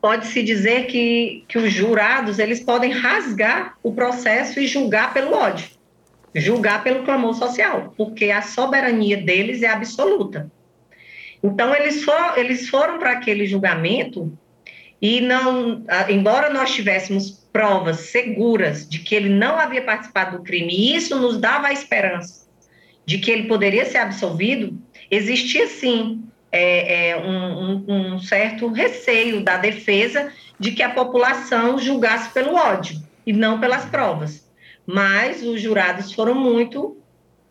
pode-se 0.00 0.42
dizer 0.42 0.86
que, 0.86 1.44
que 1.46 1.58
os 1.58 1.72
jurados 1.72 2.38
eles 2.38 2.60
podem 2.60 2.90
rasgar 2.90 3.76
o 3.82 3.92
processo 3.92 4.58
e 4.58 4.66
julgar 4.66 5.12
pelo 5.12 5.34
ódio 5.34 5.68
julgar 6.34 6.82
pelo 6.82 7.04
clamor 7.04 7.34
social, 7.34 7.92
porque 7.96 8.30
a 8.30 8.42
soberania 8.42 9.16
deles 9.16 9.62
é 9.62 9.68
absoluta. 9.68 10.50
Então, 11.42 11.74
eles, 11.74 12.04
for, 12.04 12.38
eles 12.38 12.68
foram 12.68 12.98
para 12.98 13.12
aquele 13.12 13.46
julgamento 13.46 14.32
e 15.00 15.20
não, 15.20 15.84
embora 16.08 16.52
nós 16.52 16.72
tivéssemos 16.72 17.30
provas 17.52 18.00
seguras 18.00 18.88
de 18.88 19.00
que 19.00 19.14
ele 19.14 19.28
não 19.28 19.58
havia 19.58 19.82
participado 19.82 20.38
do 20.38 20.44
crime, 20.44 20.72
e 20.72 20.96
isso 20.96 21.18
nos 21.18 21.38
dava 21.38 21.68
a 21.68 21.72
esperança 21.72 22.42
de 23.04 23.18
que 23.18 23.30
ele 23.30 23.48
poderia 23.48 23.84
ser 23.84 23.98
absolvido, 23.98 24.78
existia 25.10 25.66
sim 25.66 26.22
é, 26.50 27.10
é, 27.10 27.16
um, 27.16 27.84
um, 27.88 28.14
um 28.14 28.18
certo 28.18 28.68
receio 28.68 29.42
da 29.42 29.56
defesa 29.56 30.32
de 30.58 30.72
que 30.72 30.82
a 30.82 30.90
população 30.90 31.78
julgasse 31.78 32.30
pelo 32.32 32.54
ódio 32.54 33.00
e 33.26 33.32
não 33.32 33.58
pelas 33.58 33.84
provas 33.86 34.42
mas 34.86 35.42
os 35.42 35.60
jurados 35.60 36.12
foram 36.12 36.34
muito 36.34 36.96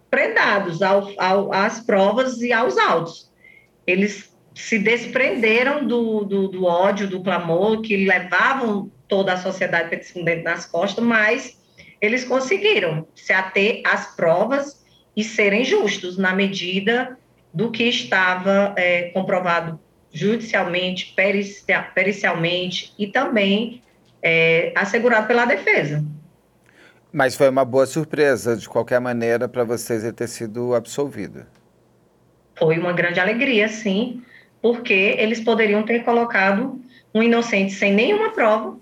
predados 0.10 0.82
ao, 0.82 1.12
ao, 1.18 1.54
às 1.54 1.80
provas 1.80 2.42
e 2.42 2.52
aos 2.52 2.78
autos. 2.78 3.32
Eles 3.88 4.36
se 4.54 4.78
desprenderam 4.78 5.86
do, 5.86 6.26
do, 6.26 6.48
do, 6.50 6.66
ódio, 6.66 7.08
do 7.08 7.24
clamor, 7.24 7.82
que 7.82 8.06
levavam 8.06 8.92
toda 9.08 9.34
a 9.34 9.38
sociedade 9.38 9.90
petecundente 9.90 10.44
nas 10.44 10.66
costas, 10.66 11.04
mas 11.04 11.58
eles 12.02 12.26
conseguiram 12.26 13.08
se 13.16 13.32
ater 13.32 13.82
às 13.86 14.16
provas 14.16 14.81
e 15.16 15.24
serem 15.24 15.64
justos 15.64 16.18
na 16.18 16.34
medida 16.34 17.18
do 17.54 17.70
que 17.72 17.84
estava 17.84 18.74
é, 18.78 19.10
comprovado 19.10 19.80
judicialmente, 20.14 21.16
pericialmente 21.94 22.94
e 22.98 23.08
também 23.08 23.82
é, 24.22 24.72
assegurado 24.76 25.28
pela 25.28 25.46
defesa. 25.46 26.04
Mas 27.12 27.36
foi 27.36 27.50
uma 27.50 27.66
boa 27.66 27.86
surpresa, 27.86 28.56
de 28.56 28.68
qualquer 28.70 29.00
maneira, 29.02 29.48
para 29.48 29.64
vocês 29.64 30.04
ele 30.04 30.14
ter 30.14 30.28
sido 30.28 30.74
absolvido. 30.74 31.46
Foi 32.58 32.78
uma 32.78 32.94
grande 32.94 33.20
alegria, 33.20 33.68
sim, 33.68 34.22
porque 34.62 35.16
eles 35.18 35.42
poderiam 35.42 35.84
ter 35.84 36.04
colocado 36.04 36.80
um 37.14 37.22
inocente 37.22 37.74
sem 37.74 37.94
nenhuma 37.94 38.30
prova 38.32 38.78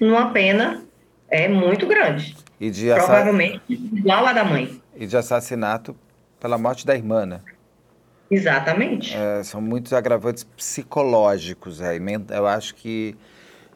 numa 0.00 0.30
pena 0.30 0.84
é 1.28 1.48
muito 1.48 1.86
grande. 1.86 2.36
E 2.60 2.70
de 2.70 2.92
Provavelmente 2.92 3.60
igual 3.68 4.26
a 4.26 4.32
da 4.32 4.44
mãe. 4.44 4.81
E 5.02 5.06
de 5.06 5.16
assassinato 5.16 5.96
pela 6.38 6.56
morte 6.56 6.86
da 6.86 6.94
irmã, 6.94 7.26
né? 7.26 7.40
Exatamente. 8.30 9.16
É, 9.16 9.42
são 9.42 9.60
muitos 9.60 9.92
agravantes 9.92 10.44
psicológicos 10.44 11.82
aí. 11.82 11.98
Eu 12.30 12.46
acho 12.46 12.76
que 12.76 13.16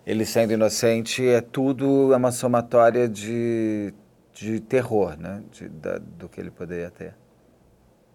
ele 0.07 0.25
sendo 0.25 0.53
inocente 0.53 1.27
é 1.27 1.41
tudo 1.41 2.13
é 2.15 2.17
uma 2.17 2.31
somatória 2.31 3.09
de, 3.09 3.93
de 4.33 4.61
terror, 4.61 5.19
né? 5.19 5.43
De, 5.51 5.69
da, 5.69 5.99
do 5.99 6.29
que 6.29 6.41
ele 6.41 6.53
poderia 6.53 6.93
ter. 6.93 7.13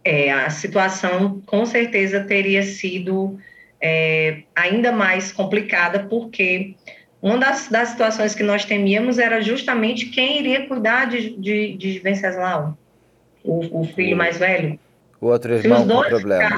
É, 0.05 0.31
a 0.31 0.49
situação 0.49 1.41
com 1.45 1.65
certeza 1.65 2.23
teria 2.23 2.63
sido 2.63 3.37
é, 3.81 4.43
ainda 4.55 4.93
mais 4.93 5.33
complicada, 5.33 6.07
porque 6.07 6.77
uma 7.21 7.37
das, 7.37 7.67
das 7.67 7.89
situações 7.89 8.33
que 8.33 8.41
nós 8.41 8.63
temíamos 8.63 9.19
era 9.19 9.41
justamente 9.41 10.05
quem 10.05 10.39
iria 10.39 10.65
cuidar 10.65 11.09
de, 11.09 11.35
de, 11.37 11.75
de 11.75 11.99
Venceslau, 11.99 12.77
o, 13.43 13.81
o 13.81 13.85
filho 13.85 14.15
mais 14.15 14.37
velho. 14.37 14.79
O 15.19 15.27
outro 15.27 15.53
irmão 15.53 15.87
com 15.87 16.01
problema. 16.03 16.57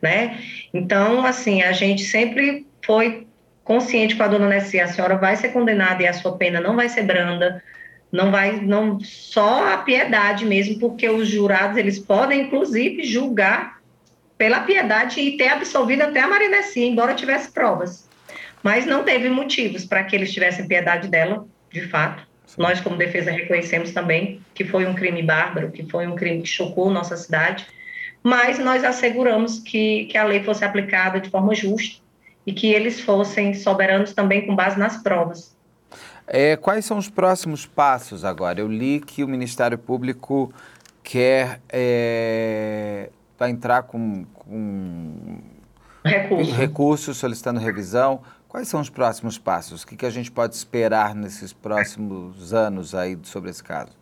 né? 0.00 0.38
Então, 0.72 1.24
assim, 1.24 1.62
a 1.62 1.72
gente 1.72 2.04
sempre 2.04 2.66
foi 2.84 3.26
consciente 3.64 4.16
com 4.16 4.22
a 4.22 4.28
dona 4.28 4.48
Nessie, 4.48 4.80
a 4.80 4.88
senhora 4.88 5.16
vai 5.16 5.36
ser 5.36 5.50
condenada 5.50 6.02
e 6.02 6.06
a 6.06 6.12
sua 6.12 6.36
pena 6.36 6.60
não 6.60 6.74
vai 6.74 6.88
ser 6.88 7.02
branda, 7.02 7.62
não 8.10 8.30
vai, 8.30 8.60
não 8.60 9.00
só 9.00 9.72
a 9.72 9.78
piedade 9.78 10.44
mesmo, 10.44 10.78
porque 10.78 11.08
os 11.08 11.28
jurados 11.28 11.76
eles 11.76 11.98
podem 11.98 12.42
inclusive 12.42 13.04
julgar 13.04 13.80
pela 14.36 14.60
piedade 14.60 15.20
e 15.20 15.36
ter 15.36 15.48
absolvido 15.48 16.02
até 16.02 16.20
a 16.20 16.28
Marinessi, 16.28 16.80
embora 16.80 17.14
tivesse 17.14 17.52
provas. 17.52 18.08
Mas 18.62 18.84
não 18.84 19.04
teve 19.04 19.28
motivos 19.28 19.84
para 19.84 20.02
que 20.04 20.14
eles 20.16 20.32
tivessem 20.32 20.66
piedade 20.66 21.08
dela, 21.08 21.46
de 21.72 21.82
fato. 21.88 22.26
Nós, 22.56 22.80
como 22.80 22.96
defesa, 22.96 23.30
reconhecemos 23.30 23.92
também 23.92 24.40
que 24.54 24.64
foi 24.64 24.86
um 24.86 24.94
crime 24.94 25.22
bárbaro, 25.22 25.70
que 25.70 25.88
foi 25.88 26.06
um 26.06 26.14
crime 26.14 26.42
que 26.42 26.48
chocou 26.48 26.90
nossa 26.90 27.16
cidade, 27.16 27.66
mas 28.22 28.58
nós 28.58 28.84
asseguramos 28.84 29.58
que, 29.58 30.06
que 30.06 30.18
a 30.18 30.24
lei 30.24 30.42
fosse 30.42 30.64
aplicada 30.64 31.20
de 31.20 31.30
forma 31.30 31.54
justa 31.54 32.00
e 32.46 32.52
que 32.52 32.72
eles 32.72 33.00
fossem 33.00 33.54
soberanos 33.54 34.12
também 34.12 34.46
com 34.46 34.54
base 34.54 34.78
nas 34.78 35.02
provas. 35.02 35.56
É, 36.26 36.56
quais 36.56 36.84
são 36.84 36.98
os 36.98 37.08
próximos 37.08 37.66
passos 37.66 38.24
agora? 38.24 38.60
Eu 38.60 38.68
li 38.68 39.00
que 39.00 39.24
o 39.24 39.28
Ministério 39.28 39.76
Público 39.76 40.52
quer 41.02 41.60
é, 41.68 43.10
vai 43.38 43.50
entrar 43.50 43.82
com, 43.82 44.24
com 44.34 45.40
recurso. 46.04 46.54
recursos 46.54 47.16
solicitando 47.16 47.58
revisão. 47.58 48.20
Quais 48.52 48.68
são 48.68 48.82
os 48.82 48.90
próximos 48.90 49.38
passos? 49.38 49.82
O 49.82 49.86
que, 49.86 49.96
que 49.96 50.04
a 50.04 50.10
gente 50.10 50.30
pode 50.30 50.54
esperar 50.54 51.14
nesses 51.14 51.54
próximos 51.54 52.52
anos 52.52 52.94
aí 52.94 53.16
sobre 53.22 53.48
esse 53.48 53.64
caso? 53.64 53.92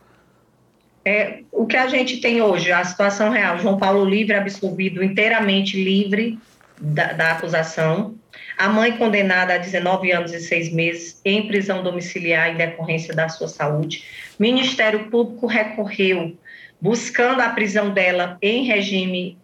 É, 1.04 1.44
o 1.52 1.66
que 1.66 1.76
a 1.76 1.86
gente 1.86 2.20
tem 2.20 2.42
hoje, 2.42 2.72
a 2.72 2.82
situação 2.84 3.30
real, 3.30 3.58
João 3.58 3.78
Paulo 3.78 4.04
livre, 4.04 4.34
absolvido, 4.34 5.04
inteiramente 5.04 5.80
livre 5.80 6.36
da, 6.80 7.12
da 7.12 7.30
acusação. 7.30 8.16
A 8.58 8.68
mãe 8.68 8.96
condenada 8.96 9.54
a 9.54 9.58
19 9.58 10.10
anos 10.10 10.32
e 10.32 10.40
6 10.40 10.72
meses 10.72 11.20
em 11.24 11.46
prisão 11.46 11.84
domiciliar 11.84 12.50
em 12.50 12.56
decorrência 12.56 13.14
da 13.14 13.28
sua 13.28 13.46
saúde. 13.46 14.04
Ministério 14.36 15.08
Público 15.10 15.46
recorreu 15.46 16.36
buscando 16.80 17.40
a 17.40 17.50
prisão 17.50 17.90
dela 17.90 18.36
em 18.42 18.64
regime 18.64 19.38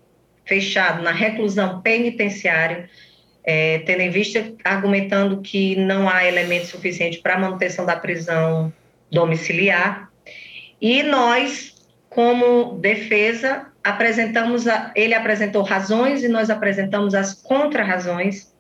fechado, 0.45 1.01
na 1.01 1.13
reclusão 1.13 1.81
penitenciária, 1.81 2.91
é, 3.47 3.79
tendo 3.79 4.01
em 4.01 4.11
vista, 4.11 4.53
argumentando 4.65 5.41
que 5.41 5.77
não 5.77 6.09
há 6.09 6.27
elemento 6.27 6.67
suficiente 6.67 7.19
para 7.19 7.35
a 7.35 7.39
manutenção 7.39 7.87
da 7.87 7.95
prisão 7.95 8.73
domiciliar. 9.11 10.11
E 10.83 11.05
nós, 11.05 11.73
como 12.11 12.77
defesa, 12.81 13.67
apresentamos, 13.85 14.67
a, 14.67 14.93
ele 14.97 15.15
apresentou 15.15 15.63
razões 15.63 16.25
e 16.25 16.29
nós 16.29 16.51
apresentamos 16.51 17.15
as 17.15 17.35
contrarrazões 17.35 18.53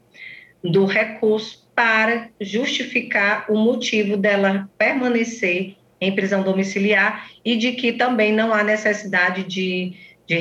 do 0.62 0.86
recurso 0.86 1.66
para 1.74 2.30
justificar 2.40 3.44
o 3.50 3.58
motivo 3.58 4.16
dela 4.16 4.70
permanecer 4.78 5.74
em 6.00 6.14
prisão 6.14 6.42
domiciliar 6.42 7.28
e 7.44 7.56
de 7.56 7.72
que 7.72 7.92
também 7.92 8.32
não 8.32 8.54
há 8.54 8.62
necessidade 8.62 9.42
de, 9.44 9.94
de, 10.26 10.38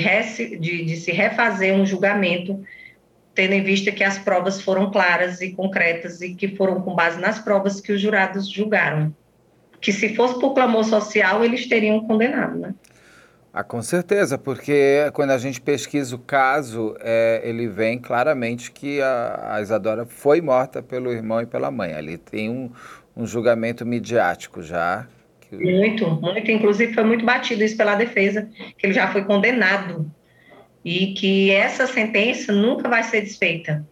de, 0.59 0.85
de 0.85 0.95
se 0.97 1.11
refazer 1.11 1.73
um 1.73 1.85
julgamento, 1.85 2.63
tendo 3.35 3.53
em 3.53 3.61
vista 3.61 3.91
que 3.91 4.03
as 4.03 4.17
provas 4.17 4.61
foram 4.61 4.89
claras 4.89 5.41
e 5.41 5.51
concretas 5.51 6.21
e 6.21 6.33
que 6.33 6.55
foram 6.55 6.81
com 6.81 6.95
base 6.95 7.19
nas 7.19 7.37
provas 7.37 7.81
que 7.81 7.91
os 7.91 8.01
jurados 8.01 8.49
julgaram. 8.49 9.13
Que 9.81 9.91
se 9.91 10.15
fosse 10.15 10.39
por 10.39 10.53
clamor 10.53 10.85
social, 10.85 11.43
eles 11.43 11.67
teriam 11.67 12.07
condenado, 12.07 12.57
né? 12.57 12.73
Ah, 13.53 13.63
com 13.63 13.81
certeza, 13.81 14.37
porque 14.37 15.09
quando 15.13 15.31
a 15.31 15.37
gente 15.37 15.61
pesquisa 15.61 16.15
o 16.15 16.19
caso, 16.19 16.95
é, 16.99 17.41
ele 17.43 17.67
vem 17.67 17.97
claramente 17.97 18.71
que 18.71 19.01
a, 19.01 19.55
a, 19.55 19.61
Isadora 19.61 20.05
foi 20.05 20.41
morta 20.41 20.81
pelo 20.81 21.11
irmão 21.11 21.41
e 21.41 21.45
pela 21.45 21.71
mãe. 21.71 21.93
Ali 21.93 22.17
tem 22.17 22.49
um, 22.49 22.69
um 23.15 23.25
julgamento 23.25 23.85
midiático 23.85 24.61
já. 24.61 25.07
Que... 25.39 25.55
Muito, 25.55 26.05
muito. 26.09 26.51
Inclusive 26.51 26.93
foi 26.93 27.03
muito 27.05 27.23
batido 27.23 27.63
isso 27.63 27.77
pela 27.77 27.95
defesa, 27.95 28.49
que 28.77 28.87
ele 28.87 28.93
já 28.93 29.07
foi 29.07 29.23
condenado 29.23 30.11
e 30.85 31.13
que 31.15 31.49
essa 31.49 31.87
sentença 31.87 32.53
nunca 32.53 32.87
vai 32.87 33.01
ser 33.01 33.21
desfeita. 33.21 33.83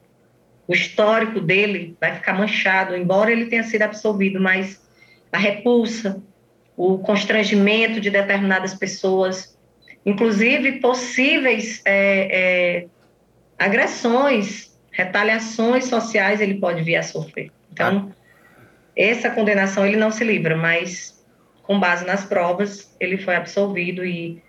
O 0.67 0.73
histórico 0.73 1.41
dele 1.41 1.97
vai 1.99 2.13
ficar 2.13 2.33
manchado, 2.33 2.95
embora 2.95 3.31
ele 3.31 3.47
tenha 3.47 3.63
sido 3.63 3.81
absolvido, 3.81 4.39
mas 4.39 4.79
a 5.31 5.39
repulsa, 5.39 6.21
o 6.77 6.99
constrangimento 6.99 7.99
de 7.99 8.11
determinadas 8.11 8.75
pessoas, 8.75 9.57
inclusive 10.05 10.73
possíveis 10.73 11.81
é, 11.83 12.27
é, 12.31 12.85
agressões, 13.57 14.77
retaliações 14.91 15.85
sociais 15.85 16.39
ele 16.39 16.59
pode 16.59 16.83
vir 16.83 16.97
a 16.97 17.03
sofrer. 17.03 17.51
Então, 17.71 18.13
essa 18.95 19.31
condenação 19.31 19.85
ele 19.85 19.97
não 19.97 20.11
se 20.11 20.23
livra, 20.23 20.55
mas 20.55 21.19
com 21.63 21.79
base 21.79 22.05
nas 22.05 22.23
provas 22.23 22.95
ele 22.99 23.17
foi 23.17 23.35
absolvido 23.35 24.05
e 24.05 24.41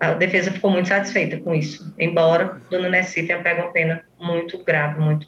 a 0.00 0.14
defesa 0.14 0.50
ficou 0.50 0.70
muito 0.70 0.88
satisfeita 0.88 1.38
com 1.38 1.54
isso, 1.54 1.92
embora 1.98 2.60
Dona 2.70 2.88
Nessi 2.88 3.26
tenha 3.26 3.42
pego 3.42 3.62
uma 3.62 3.72
pena 3.72 4.04
muito 4.20 4.62
grave, 4.64 5.00
muito 5.00 5.26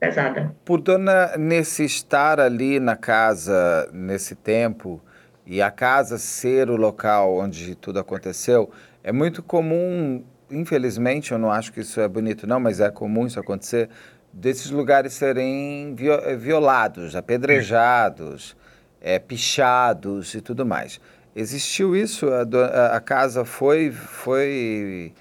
pesada. 0.00 0.54
Por 0.64 0.80
Dona 0.80 1.36
Nessi 1.36 1.84
estar 1.84 2.40
ali 2.40 2.80
na 2.80 2.96
casa 2.96 3.88
nesse 3.92 4.34
tempo, 4.34 5.00
e 5.46 5.62
a 5.62 5.70
casa 5.70 6.18
ser 6.18 6.68
o 6.68 6.76
local 6.76 7.38
onde 7.38 7.74
tudo 7.74 7.98
aconteceu, 7.98 8.70
é 9.02 9.10
muito 9.10 9.42
comum, 9.42 10.22
infelizmente, 10.50 11.32
eu 11.32 11.38
não 11.38 11.50
acho 11.50 11.72
que 11.72 11.80
isso 11.80 12.00
é 12.00 12.06
bonito 12.06 12.46
não, 12.46 12.60
mas 12.60 12.80
é 12.80 12.90
comum 12.90 13.26
isso 13.26 13.40
acontecer, 13.40 13.88
desses 14.30 14.70
lugares 14.70 15.14
serem 15.14 15.96
violados, 16.38 17.16
apedrejados, 17.16 18.54
é, 19.00 19.18
pichados 19.18 20.34
e 20.34 20.40
tudo 20.40 20.66
mais. 20.66 21.00
Existiu 21.38 21.94
isso? 21.94 22.26
A, 22.32 22.96
a 22.96 23.00
casa 23.00 23.44
foi, 23.44 23.92
foi 23.92 25.12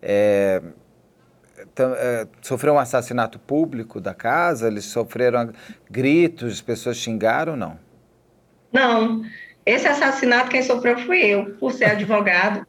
é, 0.00 0.62
é, 1.96 2.28
sofreu 2.40 2.74
um 2.74 2.78
assassinato 2.78 3.40
público 3.40 4.00
da 4.00 4.14
casa? 4.14 4.68
Eles 4.68 4.84
sofreram 4.84 5.52
gritos, 5.90 6.52
as 6.52 6.60
pessoas 6.60 6.96
xingaram? 6.96 7.56
Não. 7.56 7.76
Não. 8.72 9.24
Esse 9.66 9.88
assassinato 9.88 10.48
quem 10.48 10.62
sofreu 10.62 10.96
fui 11.00 11.18
eu, 11.18 11.56
por 11.56 11.72
ser 11.72 11.86
advogado. 11.90 12.64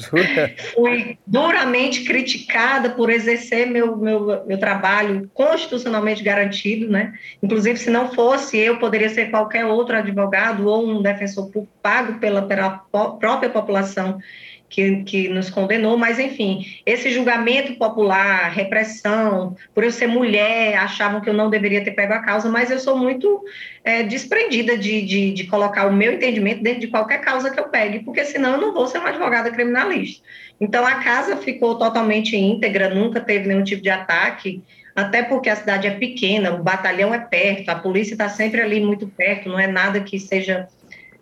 Jura? 0.00 0.54
Fui 0.74 1.18
duramente 1.26 2.04
criticada 2.04 2.90
por 2.90 3.10
exercer 3.10 3.66
meu, 3.66 3.96
meu, 3.96 4.46
meu 4.46 4.58
trabalho 4.58 5.30
constitucionalmente 5.32 6.22
garantido, 6.22 6.88
né? 6.88 7.14
Inclusive, 7.42 7.78
se 7.78 7.90
não 7.90 8.12
fosse 8.12 8.58
eu, 8.58 8.78
poderia 8.78 9.08
ser 9.08 9.30
qualquer 9.30 9.64
outro 9.64 9.96
advogado 9.96 10.66
ou 10.66 10.86
um 10.86 11.02
defensor 11.02 11.50
público 11.50 11.72
pago 11.82 12.18
pela, 12.18 12.42
pela 12.42 12.70
própria 13.20 13.48
população 13.48 14.18
que, 14.68 15.02
que 15.04 15.28
nos 15.28 15.48
condenou, 15.48 15.96
mas 15.96 16.18
enfim, 16.18 16.64
esse 16.84 17.10
julgamento 17.10 17.74
popular, 17.74 18.50
repressão, 18.50 19.56
por 19.74 19.84
eu 19.84 19.92
ser 19.92 20.06
mulher, 20.06 20.76
achavam 20.76 21.20
que 21.20 21.28
eu 21.28 21.34
não 21.34 21.48
deveria 21.48 21.84
ter 21.84 21.92
pego 21.92 22.14
a 22.14 22.18
causa, 22.20 22.48
mas 22.48 22.70
eu 22.70 22.78
sou 22.78 22.96
muito 22.96 23.44
é, 23.84 24.02
desprendida 24.02 24.76
de, 24.76 25.02
de, 25.02 25.32
de, 25.32 25.44
colocar 25.46 25.86
o 25.86 25.92
meu 25.92 26.12
entendimento 26.12 26.62
dentro 26.62 26.80
de 26.80 26.88
qualquer 26.88 27.20
causa 27.20 27.50
que 27.50 27.60
eu 27.60 27.68
pegue, 27.68 28.00
porque 28.00 28.24
senão 28.24 28.54
eu 28.54 28.60
não 28.60 28.74
vou 28.74 28.86
ser 28.86 28.98
uma 28.98 29.10
advogada 29.10 29.50
criminalista. 29.50 30.24
Então 30.60 30.84
a 30.86 30.96
casa 30.96 31.36
ficou 31.36 31.76
totalmente 31.78 32.36
íntegra, 32.36 32.92
nunca 32.92 33.20
teve 33.20 33.46
nenhum 33.46 33.62
tipo 33.62 33.82
de 33.82 33.90
ataque, 33.90 34.62
até 34.96 35.22
porque 35.22 35.50
a 35.50 35.56
cidade 35.56 35.86
é 35.86 35.90
pequena, 35.90 36.54
o 36.54 36.62
batalhão 36.62 37.12
é 37.12 37.18
perto, 37.18 37.68
a 37.68 37.74
polícia 37.74 38.14
está 38.14 38.30
sempre 38.30 38.62
ali 38.62 38.80
muito 38.80 39.06
perto, 39.06 39.48
não 39.48 39.60
é 39.60 39.66
nada 39.66 40.00
que 40.00 40.18
seja 40.18 40.66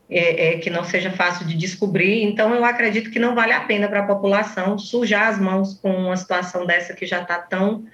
é, 0.09 0.55
é, 0.55 0.59
que 0.59 0.71
não 0.71 0.85
seja 0.85 1.11
fácil 1.11 1.47
de 1.47 1.57
descobrir. 1.57 2.23
Então, 2.23 2.55
eu 2.55 2.65
acredito 2.65 3.11
que 3.11 3.19
não 3.19 3.35
vale 3.35 3.53
a 3.53 3.61
pena 3.61 3.89
para 3.89 4.01
a 4.01 4.07
população 4.07 4.79
sujar 4.79 5.29
as 5.29 5.41
mãos 5.41 5.75
com 5.75 5.91
uma 5.91 6.17
situação 6.17 6.67
dessa 6.67 6.95
que 6.95 7.07
já 7.07 7.23
está 7.23 7.39
tão 7.39 7.85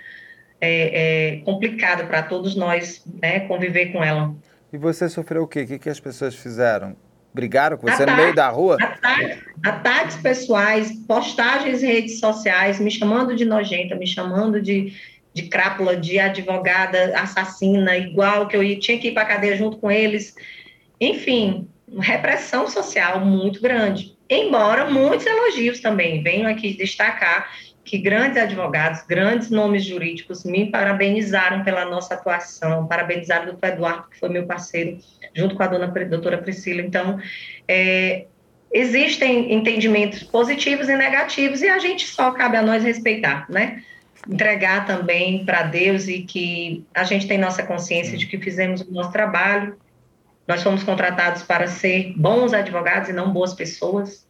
é, 0.60 1.32
é 1.32 1.36
complicada 1.38 2.04
para 2.04 2.22
todos 2.22 2.54
nós 2.54 3.02
né, 3.20 3.40
conviver 3.40 3.92
com 3.92 4.02
ela. 4.04 4.34
E 4.72 4.76
você 4.76 5.08
sofreu 5.08 5.42
o 5.42 5.48
quê? 5.48 5.62
O 5.62 5.66
que, 5.66 5.78
que 5.78 5.88
as 5.88 5.98
pessoas 5.98 6.34
fizeram? 6.34 6.96
Brigaram 7.32 7.76
com 7.76 7.86
você 7.86 8.04
no 8.04 8.16
meio 8.16 8.34
da 8.34 8.48
rua? 8.48 8.76
Ataques, 8.80 9.38
ataques 9.64 10.16
pessoais, 10.16 10.92
postagens 11.06 11.82
em 11.82 11.86
redes 11.86 12.18
sociais, 12.18 12.80
me 12.80 12.90
chamando 12.90 13.36
de 13.36 13.44
nojenta, 13.44 13.94
me 13.94 14.06
chamando 14.06 14.60
de, 14.60 14.92
de 15.32 15.44
crápula, 15.44 15.96
de 15.96 16.18
advogada 16.18 17.16
assassina, 17.18 17.96
igual 17.96 18.48
que 18.48 18.56
eu 18.56 18.78
tinha 18.80 18.98
que 18.98 19.08
ir 19.08 19.14
para 19.14 19.22
a 19.22 19.26
cadeia 19.26 19.56
junto 19.56 19.78
com 19.78 19.90
eles. 19.90 20.34
Enfim, 21.00 21.68
repressão 21.98 22.68
social 22.68 23.20
muito 23.20 23.60
grande. 23.60 24.16
Embora 24.28 24.90
muitos 24.90 25.26
elogios 25.26 25.80
também, 25.80 26.22
venho 26.22 26.48
aqui 26.48 26.74
destacar 26.74 27.50
que 27.84 27.98
grandes 27.98 28.40
advogados, 28.40 29.02
grandes 29.02 29.50
nomes 29.50 29.84
jurídicos 29.84 30.44
me 30.44 30.70
parabenizaram 30.70 31.64
pela 31.64 31.84
nossa 31.84 32.14
atuação, 32.14 32.86
parabenizaram 32.86 33.44
o 33.44 33.46
doutor 33.46 33.68
Eduardo, 33.70 34.04
que 34.10 34.18
foi 34.18 34.28
meu 34.28 34.46
parceiro, 34.46 34.98
junto 35.34 35.56
com 35.56 35.62
a 35.62 35.66
dona 35.66 35.88
doutora 35.88 36.38
Priscila. 36.38 36.82
Então, 36.82 37.18
é, 37.66 38.26
existem 38.72 39.52
entendimentos 39.52 40.22
positivos 40.22 40.88
e 40.88 40.96
negativos 40.96 41.62
e 41.62 41.68
a 41.68 41.78
gente 41.78 42.06
só 42.06 42.30
cabe 42.30 42.56
a 42.56 42.62
nós 42.62 42.84
respeitar, 42.84 43.46
né? 43.50 43.82
entregar 44.28 44.86
também 44.86 45.44
para 45.44 45.62
Deus 45.62 46.08
e 46.08 46.22
que 46.22 46.84
a 46.94 47.04
gente 47.04 47.26
tem 47.26 47.38
nossa 47.38 47.62
consciência 47.62 48.16
de 48.16 48.26
que 48.26 48.38
fizemos 48.38 48.80
o 48.82 48.92
nosso 48.92 49.12
trabalho. 49.12 49.76
Nós 50.50 50.64
fomos 50.64 50.82
contratados 50.82 51.44
para 51.44 51.68
ser 51.68 52.12
bons 52.16 52.52
advogados 52.52 53.08
e 53.08 53.12
não 53.12 53.32
boas 53.32 53.54
pessoas. 53.54 54.26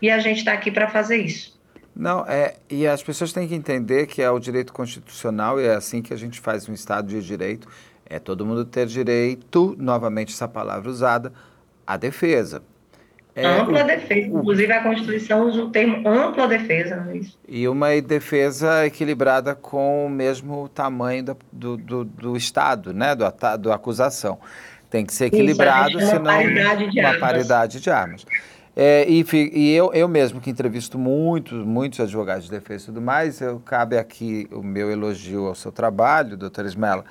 E 0.00 0.08
a 0.08 0.20
gente 0.20 0.38
está 0.38 0.52
aqui 0.52 0.70
para 0.70 0.88
fazer 0.88 1.16
isso. 1.16 1.60
Não, 1.96 2.24
é, 2.28 2.54
e 2.70 2.86
as 2.86 3.02
pessoas 3.02 3.32
têm 3.32 3.48
que 3.48 3.54
entender 3.56 4.06
que 4.06 4.22
é 4.22 4.30
o 4.30 4.38
direito 4.38 4.72
constitucional 4.72 5.60
e 5.60 5.64
é 5.64 5.74
assim 5.74 6.00
que 6.00 6.14
a 6.14 6.16
gente 6.16 6.38
faz 6.38 6.68
um 6.68 6.72
Estado 6.72 7.08
de 7.08 7.20
Direito. 7.20 7.66
É 8.06 8.20
todo 8.20 8.46
mundo 8.46 8.64
ter 8.64 8.86
direito, 8.86 9.74
novamente 9.80 10.32
essa 10.32 10.46
palavra 10.46 10.88
usada, 10.88 11.32
à 11.84 11.96
defesa. 11.96 12.62
É, 13.34 13.44
ampla 13.44 13.82
o, 13.82 13.86
defesa. 13.86 14.28
Inclusive, 14.28 14.72
a 14.72 14.82
Constituição 14.82 15.48
usa 15.48 15.64
o 15.64 15.70
termo 15.70 16.08
ampla 16.08 16.46
defesa. 16.46 16.96
Não 16.96 17.10
é 17.10 17.16
isso? 17.16 17.36
E 17.48 17.66
uma 17.66 18.00
defesa 18.00 18.86
equilibrada 18.86 19.56
com 19.56 20.06
o 20.06 20.08
mesmo 20.08 20.68
tamanho 20.68 21.24
do, 21.24 21.36
do, 21.50 21.76
do, 21.76 22.04
do 22.04 22.36
Estado, 22.36 22.92
né? 22.92 23.16
do, 23.16 23.24
do 23.58 23.72
acusação. 23.72 24.38
Tem 24.92 25.04
que 25.04 25.12
ser 25.12 25.24
equilibrado, 25.24 25.98
isso, 25.98 26.06
senão 26.06 26.24
paridade 26.24 26.84
uma 26.84 27.08
armas. 27.08 27.20
paridade 27.20 27.80
de 27.80 27.90
armas. 27.90 28.26
É, 28.76 29.04
e, 29.08 29.24
e 29.52 29.74
eu, 29.74 29.92
eu 29.92 30.06
mesmo 30.06 30.40
que 30.40 30.48
entrevisto 30.48 30.96
muitos, 30.96 31.66
muitos 31.66 31.98
advogados 31.98 32.44
de 32.44 32.50
defesa 32.52 32.84
e 32.84 32.86
tudo 32.86 33.02
mais, 33.02 33.40
eu, 33.40 33.58
cabe 33.58 33.98
aqui 33.98 34.46
o 34.52 34.62
meu 34.62 34.88
elogio 34.88 35.46
ao 35.46 35.54
seu 35.56 35.72
trabalho, 35.72 36.36
doutor 36.36 36.64
Ismela, 36.64 37.04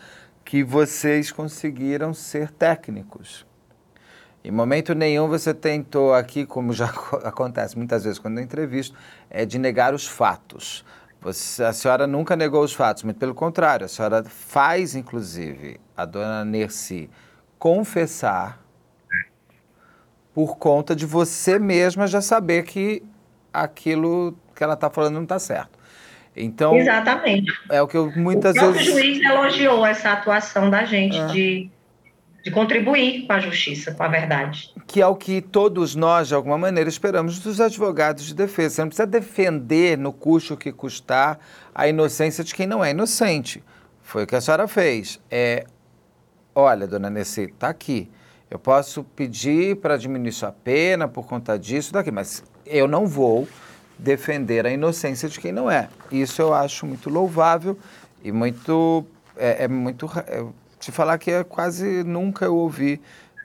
que 0.46 0.64
vocês 0.64 1.30
conseguiram 1.30 2.14
ser 2.14 2.50
técnicos 2.52 3.46
em 4.44 4.50
momento 4.50 4.96
nenhum 4.96 5.28
você 5.28 5.54
tentou 5.54 6.16
aqui, 6.16 6.46
como 6.48 6.74
já 6.74 6.86
acontece 7.24 7.78
muitas 7.78 8.04
vezes 8.04 8.18
quando 8.18 8.40
eu 8.40 8.44
entrevisto, 8.44 8.98
é 9.30 9.46
de 9.46 9.60
negar 9.60 9.94
os 9.94 10.08
fatos. 10.08 10.84
Você, 11.22 11.64
a 11.64 11.72
senhora 11.72 12.08
nunca 12.08 12.36
negou 12.36 12.64
os 12.64 12.74
fatos, 12.74 13.04
muito 13.04 13.20
pelo 13.20 13.36
contrário, 13.36 13.86
a 13.86 13.88
senhora 13.88 14.24
faz, 14.24 14.96
inclusive, 14.96 15.80
a 15.96 16.06
dona 16.06 16.44
Nerci 16.44 17.08
confessar 17.62 18.60
por 20.34 20.58
conta 20.58 20.96
de 20.96 21.06
você 21.06 21.60
mesma 21.60 22.08
já 22.08 22.20
saber 22.20 22.64
que 22.64 23.04
aquilo 23.54 24.36
que 24.56 24.64
ela 24.64 24.74
está 24.74 24.90
falando 24.90 25.14
não 25.14 25.24
está 25.24 25.38
certo. 25.38 25.78
Então, 26.36 26.76
Exatamente. 26.76 27.54
É 27.70 27.80
o 27.80 27.88
que 27.88 27.96
eu 27.96 28.12
muitas 28.16 28.56
o 28.56 28.72
vezes. 28.72 28.88
O 28.88 28.92
juiz 28.94 29.24
elogiou 29.24 29.86
essa 29.86 30.12
atuação 30.12 30.72
da 30.72 30.86
gente 30.86 31.16
é. 31.16 31.28
de 31.28 31.70
de 32.44 32.50
contribuir 32.50 33.28
com 33.28 33.34
a 33.34 33.40
justiça, 33.40 33.94
com 33.94 34.02
a 34.02 34.08
verdade. 34.08 34.74
Que 34.88 35.00
é 35.00 35.06
o 35.06 35.16
que 35.16 35.42
todos 35.42 35.94
nós, 35.94 36.30
de 36.30 36.34
alguma 36.34 36.58
maneira, 36.58 36.90
esperamos 36.90 37.38
dos 37.38 37.62
advogados 37.62 38.26
de 38.26 38.34
defesa. 38.34 38.74
Você 38.74 38.82
não 38.82 38.88
precisa 38.88 39.06
defender, 39.06 39.96
no 39.96 40.12
custo 40.12 40.58
que 40.58 40.72
custar, 40.72 41.38
a 41.76 41.88
inocência 41.88 42.44
de 42.44 42.56
quem 42.56 42.66
não 42.66 42.84
é 42.84 42.90
inocente. 42.90 43.64
Foi 44.02 44.24
o 44.24 44.28
que 44.28 44.36
a 44.36 44.42
senhora 44.42 44.68
fez. 44.68 45.20
É, 45.30 45.66
olha, 46.54 46.88
dona 46.88 47.10
Nessi, 47.10 47.44
está 47.44 47.70
aqui. 47.70 48.10
Eu 48.50 48.60
posso 48.60 49.04
pedir 49.04 49.78
para 49.78 49.98
diminuir 49.98 50.34
sua 50.34 50.52
pena 50.52 51.08
por 51.08 51.26
conta 51.26 51.58
disso, 51.58 51.94
daqui, 51.94 52.12
mas 52.12 52.44
eu 52.66 52.88
não 52.88 53.08
vou 53.08 53.48
defender 53.98 54.66
a 54.66 54.72
inocência 54.72 55.30
de 55.30 55.40
quem 55.40 55.52
não 55.52 55.70
é. 55.70 55.88
Isso 56.12 56.42
eu 56.42 56.54
acho 56.54 56.86
muito 56.86 57.10
louvável 57.10 57.78
e 58.24 58.32
muito 58.32 59.06
é, 59.38 59.64
é 59.64 59.68
muito 59.68 60.10
é, 60.28 60.44
te 60.80 60.92
falar 60.92 61.18
que 61.18 61.32
é 61.32 61.44
quase 61.44 62.04
nunca 62.04 62.46
eu 62.46 62.56
ouvi 62.56 63.00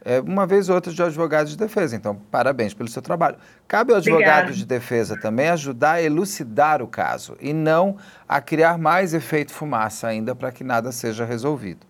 é, 0.04 0.20
uma 0.20 0.46
vez 0.46 0.68
ou 0.68 0.74
outra 0.74 0.92
de 0.92 1.02
advogados 1.02 1.52
de 1.52 1.58
defesa. 1.58 1.94
Então, 1.94 2.16
parabéns 2.30 2.72
pelo 2.74 2.88
seu 2.88 3.02
trabalho. 3.02 3.36
Cabe 3.68 3.92
ao 3.92 3.98
advogado 3.98 4.44
Obrigada. 4.44 4.52
de 4.52 4.64
defesa 4.64 5.18
também 5.20 5.48
ajudar 5.48 5.92
a 5.92 6.02
elucidar 6.02 6.82
o 6.82 6.86
caso 6.86 7.36
e 7.40 7.52
não 7.52 7.96
a 8.28 8.40
criar 8.40 8.78
mais 8.78 9.14
efeito 9.14 9.52
fumaça 9.52 10.08
ainda 10.08 10.34
para 10.34 10.50
que 10.50 10.64
nada 10.64 10.90
seja 10.90 11.24
resolvido. 11.24 11.85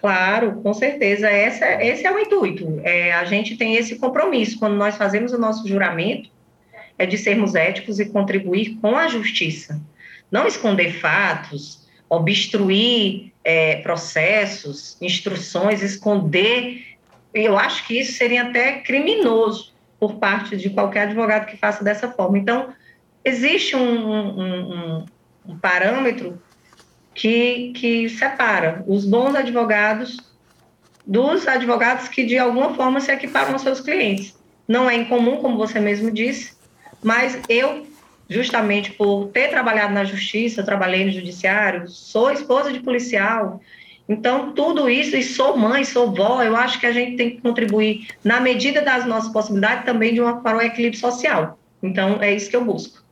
Claro, 0.00 0.60
com 0.62 0.72
certeza. 0.72 1.28
Essa, 1.28 1.84
esse 1.84 2.06
é 2.06 2.12
o 2.12 2.18
intuito. 2.18 2.80
É, 2.84 3.12
a 3.12 3.24
gente 3.24 3.56
tem 3.56 3.74
esse 3.74 3.96
compromisso 3.96 4.58
quando 4.58 4.76
nós 4.76 4.96
fazemos 4.96 5.32
o 5.32 5.38
nosso 5.38 5.66
juramento, 5.66 6.30
é 6.96 7.04
de 7.04 7.18
sermos 7.18 7.54
éticos 7.54 7.98
e 7.98 8.06
contribuir 8.06 8.78
com 8.80 8.96
a 8.96 9.08
justiça. 9.08 9.80
Não 10.30 10.46
esconder 10.46 10.92
fatos, 10.92 11.86
obstruir 12.08 13.32
é, 13.42 13.76
processos, 13.76 14.96
instruções, 15.00 15.82
esconder. 15.82 16.96
Eu 17.34 17.58
acho 17.58 17.86
que 17.86 17.98
isso 17.98 18.12
seria 18.12 18.44
até 18.44 18.80
criminoso 18.80 19.72
por 19.98 20.16
parte 20.16 20.56
de 20.56 20.70
qualquer 20.70 21.02
advogado 21.02 21.46
que 21.46 21.56
faça 21.56 21.82
dessa 21.82 22.08
forma. 22.08 22.38
Então, 22.38 22.72
existe 23.24 23.74
um, 23.74 23.80
um, 23.80 24.40
um, 24.40 25.06
um 25.46 25.58
parâmetro 25.58 26.40
que, 27.18 27.72
que 27.74 28.08
separa 28.08 28.84
os 28.86 29.04
bons 29.04 29.34
advogados 29.34 30.18
dos 31.04 31.48
advogados 31.48 32.06
que, 32.06 32.24
de 32.24 32.38
alguma 32.38 32.74
forma, 32.74 33.00
se 33.00 33.10
equiparam 33.10 33.54
aos 33.54 33.62
seus 33.62 33.80
clientes. 33.80 34.38
Não 34.68 34.88
é 34.88 34.94
incomum, 34.94 35.38
como 35.38 35.56
você 35.56 35.80
mesmo 35.80 36.12
disse, 36.12 36.52
mas 37.02 37.36
eu 37.48 37.84
justamente 38.30 38.92
por 38.92 39.28
ter 39.28 39.48
trabalhado 39.48 39.92
na 39.92 40.04
justiça, 40.04 40.62
trabalhei 40.62 41.04
no 41.06 41.10
judiciário, 41.10 41.88
sou 41.88 42.30
esposa 42.30 42.72
de 42.72 42.80
policial. 42.80 43.60
Então, 44.08 44.52
tudo 44.52 44.88
isso, 44.88 45.16
e 45.16 45.22
sou 45.22 45.56
mãe, 45.56 45.82
sou 45.84 46.14
vó, 46.14 46.42
eu 46.42 46.54
acho 46.54 46.78
que 46.78 46.86
a 46.86 46.92
gente 46.92 47.16
tem 47.16 47.30
que 47.30 47.40
contribuir, 47.40 48.06
na 48.22 48.38
medida 48.38 48.80
das 48.80 49.06
nossas 49.06 49.32
possibilidades, 49.32 49.84
também 49.84 50.14
de 50.14 50.20
uma, 50.20 50.40
para 50.40 50.58
o 50.58 50.62
equilíbrio 50.62 51.00
social. 51.00 51.58
Então, 51.82 52.22
é 52.22 52.32
isso 52.32 52.48
que 52.48 52.56
eu 52.56 52.64
busco. 52.64 53.02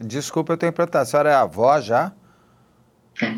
Desculpa, 0.00 0.52
eu 0.52 0.56
tenho 0.56 0.72
que 0.72 0.76
perguntar, 0.76 1.00
a 1.00 1.04
senhora 1.06 1.30
é 1.30 1.34
avó 1.34 1.80
já? 1.80 2.12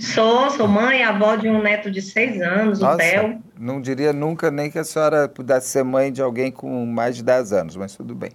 Sou, 0.00 0.50
sou 0.50 0.66
mãe, 0.66 1.04
avó 1.04 1.36
de 1.36 1.48
um 1.48 1.62
neto 1.62 1.90
de 1.90 2.02
seis 2.02 2.40
anos, 2.42 2.80
Nossa, 2.80 2.94
o 2.94 2.98
Theo. 2.98 3.42
Não 3.58 3.80
diria 3.80 4.12
nunca 4.12 4.50
nem 4.50 4.70
que 4.70 4.78
a 4.78 4.84
senhora 4.84 5.28
pudesse 5.28 5.68
ser 5.68 5.84
mãe 5.84 6.12
de 6.12 6.20
alguém 6.20 6.50
com 6.50 6.84
mais 6.84 7.16
de 7.16 7.22
dez 7.22 7.52
anos, 7.52 7.76
mas 7.76 7.94
tudo 7.94 8.14
bem. 8.14 8.30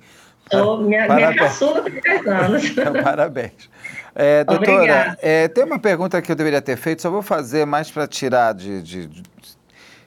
Sou, 0.51 0.81
minha, 0.81 1.07
minha 1.07 1.35
caçula 1.35 1.81
tem 1.81 1.99
10 2.01 2.27
anos. 2.27 2.69
Parabéns. 3.03 3.69
É, 4.13 4.43
doutora, 4.43 5.17
é, 5.21 5.47
tem 5.47 5.63
uma 5.63 5.79
pergunta 5.79 6.21
que 6.21 6.31
eu 6.31 6.35
deveria 6.35 6.61
ter 6.61 6.77
feito, 6.77 7.01
só 7.01 7.09
vou 7.09 7.21
fazer 7.21 7.65
mais 7.65 7.89
para 7.89 8.07
tirar 8.07 8.53
de, 8.53 8.81
de, 8.81 9.07
de, 9.07 9.23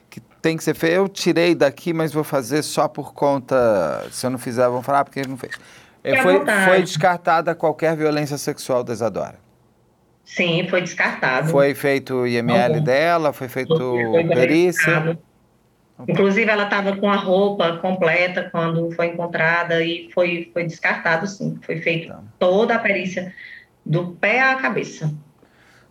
que 0.09 0.21
tem 0.41 0.55
que 0.55 0.63
ser 0.63 0.75
feito. 0.75 0.93
Eu 0.93 1.09
tirei 1.09 1.53
daqui, 1.53 1.91
mas 1.91 2.13
vou 2.13 2.23
fazer 2.23 2.63
só 2.63 2.87
por 2.87 3.13
conta. 3.13 4.05
Se 4.11 4.25
eu 4.25 4.29
não 4.29 4.37
fizer, 4.37 4.67
vão 4.69 4.81
falar 4.81 5.03
porque 5.03 5.19
ele 5.19 5.29
não 5.29 5.37
fez. 5.37 5.53
É, 6.03 6.21
foi, 6.21 6.41
foi 6.65 6.81
descartada 6.81 7.53
qualquer 7.53 7.97
violência 7.97 8.37
sexual 8.37 8.83
da 8.83 8.93
Isadora. 8.93 9.46
Sim, 10.27 10.67
foi 10.69 10.81
descartado. 10.81 11.49
Foi 11.49 11.73
feito 11.73 12.13
o 12.13 12.27
IML 12.27 12.81
dela, 12.81 13.31
foi 13.31 13.47
feito 13.47 13.73
foi 13.77 14.25
perícia. 14.25 15.17
Inclusive, 16.05 16.51
ela 16.51 16.65
estava 16.65 16.95
com 16.97 17.09
a 17.09 17.15
roupa 17.15 17.77
completa 17.77 18.49
quando 18.51 18.91
foi 18.91 19.07
encontrada 19.07 19.81
e 19.81 20.11
foi, 20.13 20.51
foi 20.53 20.65
descartado, 20.65 21.25
sim. 21.25 21.57
Foi 21.65 21.77
feita 21.77 22.13
tá. 22.13 22.23
toda 22.37 22.75
a 22.75 22.79
perícia, 22.79 23.33
do 23.85 24.09
pé 24.09 24.41
à 24.41 24.55
cabeça. 24.55 25.11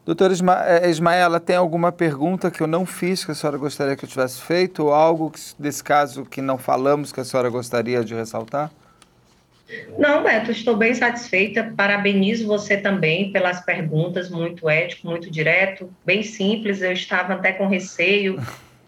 Doutora 0.04 0.34
eh, 0.66 0.90
Ismaela, 0.90 1.40
tem 1.40 1.56
alguma 1.56 1.90
pergunta 1.90 2.50
que 2.50 2.62
eu 2.62 2.66
não 2.66 2.84
fiz 2.84 3.24
que 3.24 3.32
a 3.32 3.34
senhora 3.34 3.56
gostaria 3.56 3.96
que 3.96 4.04
eu 4.04 4.08
tivesse 4.08 4.40
feito? 4.42 4.84
Ou 4.84 4.92
algo 4.92 5.32
desse 5.58 5.82
caso 5.82 6.26
que 6.26 6.42
não 6.42 6.58
falamos 6.58 7.10
que 7.10 7.20
a 7.20 7.24
senhora 7.24 7.48
gostaria 7.48 8.04
de 8.04 8.14
ressaltar? 8.14 8.70
Não, 9.98 10.22
Beto, 10.22 10.50
estou 10.50 10.76
bem 10.76 10.94
satisfeita. 10.94 11.72
Parabenizo 11.76 12.46
você 12.46 12.76
também 12.76 13.32
pelas 13.32 13.64
perguntas, 13.64 14.30
muito 14.30 14.68
ético, 14.68 15.08
muito 15.08 15.30
direto, 15.30 15.90
bem 16.04 16.22
simples. 16.22 16.82
Eu 16.82 16.92
estava 16.92 17.34
até 17.34 17.52
com 17.52 17.66
receio 17.66 18.40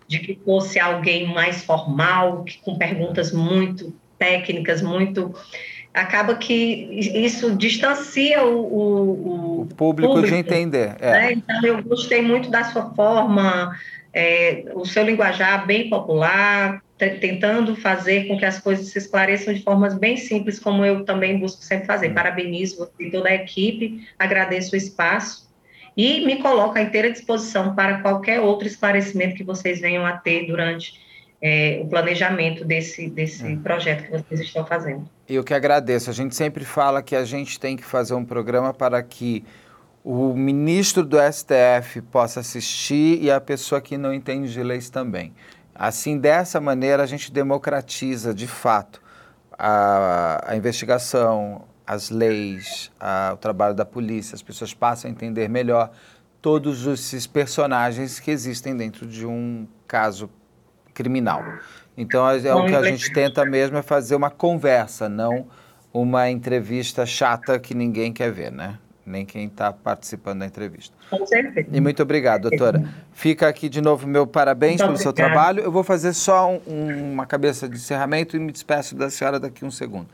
de 0.07 0.21
que 0.21 0.39
fosse 0.45 0.79
alguém 0.79 1.27
mais 1.27 1.65
formal, 1.65 2.45
que, 2.45 2.59
com 2.59 2.79
perguntas 2.79 3.33
muito 3.33 3.95
técnicas, 4.19 4.81
muito. 4.81 5.35
Acaba 5.93 6.37
que 6.37 6.89
isso 6.93 7.57
distancia 7.57 8.45
o, 8.45 8.61
o, 8.61 9.61
o 9.63 9.67
público, 9.67 10.13
público, 10.13 10.35
de 10.35 10.41
entender. 10.41 10.97
É. 11.01 11.11
Né? 11.11 11.33
Então, 11.33 11.61
eu 11.65 11.83
gostei 11.83 12.23
muito 12.23 12.51
da 12.51 12.65
sua 12.65 12.95
forma, 12.95 13.77
é, 14.13 14.65
o 14.75 14.85
seu 14.85 15.05
linguajar 15.05 15.67
bem 15.67 15.91
popular, 15.91 16.83
tentando 16.99 17.77
fazer 17.77 18.27
com 18.27 18.37
que 18.37 18.45
as 18.45 18.59
coisas 18.59 18.89
se 18.89 18.99
esclareçam 18.99 19.55
de 19.55 19.63
formas 19.63 19.95
bem 19.95 20.17
simples, 20.17 20.59
como 20.59 20.85
eu 20.85 21.05
também 21.05 21.39
busco 21.39 21.63
sempre 21.63 21.87
fazer. 21.87 22.11
Hum. 22.11 22.15
Parabenizo 22.15 22.79
você 22.79 23.05
e 23.05 23.11
toda 23.11 23.29
a 23.29 23.35
equipe, 23.35 24.07
agradeço 24.19 24.75
o 24.75 24.77
espaço 24.77 25.49
e 25.97 26.25
me 26.27 26.37
coloco 26.37 26.79
à 26.79 26.83
inteira 26.83 27.11
disposição 27.11 27.75
para 27.75 28.01
qualquer 28.01 28.41
outro 28.41 28.67
esclarecimento 28.67 29.37
que 29.37 29.45
vocês 29.45 29.81
venham 29.81 30.05
a 30.05 30.17
ter 30.17 30.47
durante 30.47 31.01
é, 31.41 31.81
o 31.83 31.87
planejamento 31.87 32.65
desse, 32.65 33.09
desse 33.09 33.45
hum. 33.45 33.63
projeto 33.63 34.05
que 34.05 34.11
vocês 34.11 34.41
estão 34.41 34.67
fazendo. 34.67 35.09
Eu 35.29 35.45
que 35.45 35.55
agradeço. 35.55 36.11
A 36.11 36.13
gente 36.13 36.35
sempre 36.35 36.65
fala 36.65 37.03
que 37.03 37.15
a 37.15 37.25
gente 37.25 37.61
tem 37.61 37.77
que 37.77 37.85
fazer 37.85 38.15
um 38.15 38.25
programa 38.25 38.75
para 38.75 39.03
que 39.03 39.45
o 40.05 40.35
ministro 40.35 41.05
do 41.05 41.19
STF 41.21 42.01
possa 42.11 42.41
assistir 42.41 43.23
e 43.23 43.31
a 43.31 43.41
pessoa 43.41 43.81
que 43.81 43.99
não 43.99 44.15
entende 44.15 44.53
de 44.53 44.63
leis 44.63 44.89
também. 44.89 45.33
Assim, 45.79 46.19
dessa 46.19 46.61
maneira, 46.61 47.05
a 47.05 47.07
gente 47.07 47.31
democratiza 47.31 48.35
de 48.35 48.49
fato 48.49 49.01
a, 49.57 50.45
a 50.45 50.57
investigação, 50.57 51.63
as 51.87 52.11
leis, 52.11 52.91
a, 52.99 53.31
o 53.35 53.37
trabalho 53.37 53.75
da 53.75 53.85
polícia, 53.85 54.35
as 54.35 54.43
pessoas 54.43 54.75
passam 54.75 55.09
a 55.09 55.13
entender 55.13 55.49
melhor 55.49 55.91
todos 56.43 56.87
esses 56.87 57.27
personagens 57.27 58.19
que 58.19 58.31
existem 58.31 58.77
dentro 58.77 59.07
de 59.07 59.25
um 59.25 59.69
caso 59.87 60.29
criminal. 60.93 61.45
Então, 61.97 62.29
é, 62.29 62.55
o 62.55 62.67
que 62.67 62.75
a 62.75 62.83
gente 62.83 63.13
tenta 63.13 63.45
mesmo 63.45 63.77
é 63.77 63.83
fazer 63.83 64.17
uma 64.17 64.31
conversa, 64.31 65.09
não 65.09 65.47
uma 65.93 66.31
entrevista 66.31 67.07
chata 67.07 67.59
que 67.59 67.75
ninguém 67.75 68.13
quer 68.13 68.31
ver, 68.31 68.53
né? 68.53 68.79
Nem 69.09 69.25
quem 69.25 69.47
está 69.47 69.73
participando 69.73 70.41
da 70.41 70.47
entrevista. 70.47 70.95
Com 71.11 71.27
certeza. 71.27 71.67
E 71.73 71.81
muito 71.81 72.03
obrigado, 72.03 72.49
doutora. 72.49 72.85
Fica 73.13 73.49
aqui 73.49 73.69
de 73.69 73.81
novo 73.81 74.07
meu 74.07 74.27
parabéns 74.27 74.81
muito 74.81 74.87
pelo 74.87 74.99
seu 74.99 75.13
trabalho. 75.13 75.63
Eu 75.63 75.73
vou 75.73 75.83
fazer 75.83 76.13
só 76.13 76.51
um, 76.67 77.13
uma 77.13 77.27
cabeça 77.27 77.69
de 77.69 77.77
encerramento 77.77 78.37
e 78.37 78.41
me 78.41 78.53
despeço 78.53 78.95
da 78.95 79.11
senhora 79.11 79.41
daqui 79.41 79.65
um 79.65 79.71
segundo. 79.71 80.09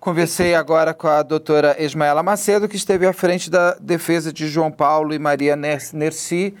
Conversei 0.00 0.54
agora 0.54 0.94
com 0.94 1.08
a 1.08 1.22
doutora 1.22 1.76
Esmaela 1.78 2.22
Macedo, 2.22 2.68
que 2.68 2.76
esteve 2.76 3.06
à 3.06 3.12
frente 3.12 3.50
da 3.50 3.74
defesa 3.74 4.32
de 4.32 4.46
João 4.48 4.70
Paulo 4.70 5.12
e 5.12 5.18
Maria 5.18 5.56
Nerci, 5.56 6.54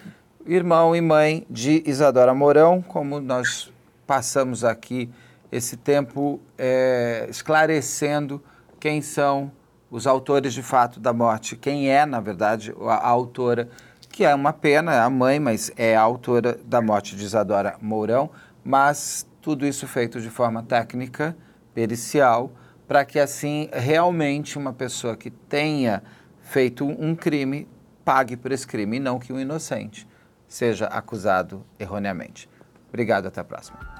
irmão 0.44 0.94
e 0.94 1.00
mãe 1.00 1.46
de 1.48 1.82
Isadora 1.86 2.34
Mourão, 2.34 2.82
como 2.82 3.20
nós 3.20 3.70
passamos 4.06 4.64
aqui 4.64 5.08
esse 5.52 5.76
tempo 5.76 6.40
é, 6.58 7.26
esclarecendo 7.30 8.42
quem 8.80 9.00
são 9.00 9.50
os 9.90 10.06
autores 10.06 10.52
de 10.52 10.62
fato 10.62 11.00
da 11.00 11.12
morte, 11.12 11.56
quem 11.56 11.90
é, 11.90 12.04
na 12.04 12.20
verdade, 12.20 12.74
a, 12.82 12.94
a 12.94 13.08
autora, 13.08 13.68
que 14.10 14.24
é 14.24 14.34
uma 14.34 14.52
pena, 14.52 14.94
é 14.94 15.00
a 15.00 15.10
mãe, 15.10 15.38
mas 15.38 15.70
é 15.76 15.96
a 15.96 16.00
autora 16.00 16.58
da 16.64 16.80
morte 16.80 17.16
de 17.16 17.24
Isadora 17.24 17.76
Mourão, 17.80 18.30
mas 18.64 19.26
tudo 19.40 19.66
isso 19.66 19.86
feito 19.86 20.20
de 20.20 20.28
forma 20.28 20.62
técnica, 20.62 21.36
pericial, 21.74 22.50
para 22.86 23.04
que 23.04 23.18
assim 23.18 23.68
realmente 23.72 24.58
uma 24.58 24.72
pessoa 24.72 25.16
que 25.16 25.30
tenha 25.30 26.02
feito 26.40 26.86
um 26.86 27.14
crime 27.14 27.68
pague 28.04 28.36
por 28.36 28.52
esse 28.52 28.66
crime, 28.66 28.96
e 28.96 29.00
não 29.00 29.18
que 29.18 29.32
um 29.32 29.38
inocente 29.38 30.08
seja 30.46 30.86
acusado 30.86 31.64
erroneamente. 31.78 32.48
Obrigado, 32.88 33.26
até 33.26 33.40
a 33.40 33.44
próxima. 33.44 33.97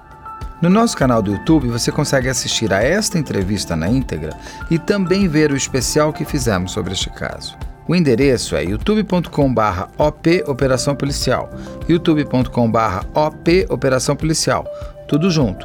No 0.61 0.69
nosso 0.69 0.97
canal 0.97 1.23
do 1.23 1.31
YouTube 1.31 1.69
você 1.69 1.93
consegue 1.93 2.29
assistir 2.29 2.73
a 2.73 2.83
esta 2.83 3.17
entrevista 3.17 3.77
na 3.77 3.89
íntegra 3.89 4.37
e 4.69 4.77
também 4.77 5.29
ver 5.29 5.53
o 5.53 5.57
especial 5.57 6.13
que 6.13 6.25
fizemos 6.25 6.73
sobre 6.73 6.93
este 6.93 7.09
caso. 7.11 7.57
O 7.87 7.95
endereço 7.95 8.57
é 8.57 8.65
youtube.com/op 8.65 10.43
Operação 10.49 10.97
Policial, 10.97 11.49
youtube.com/op 11.89 13.67
Operação 13.71 14.17
Policial, 14.17 14.67
tudo 15.07 15.31
junto. 15.31 15.65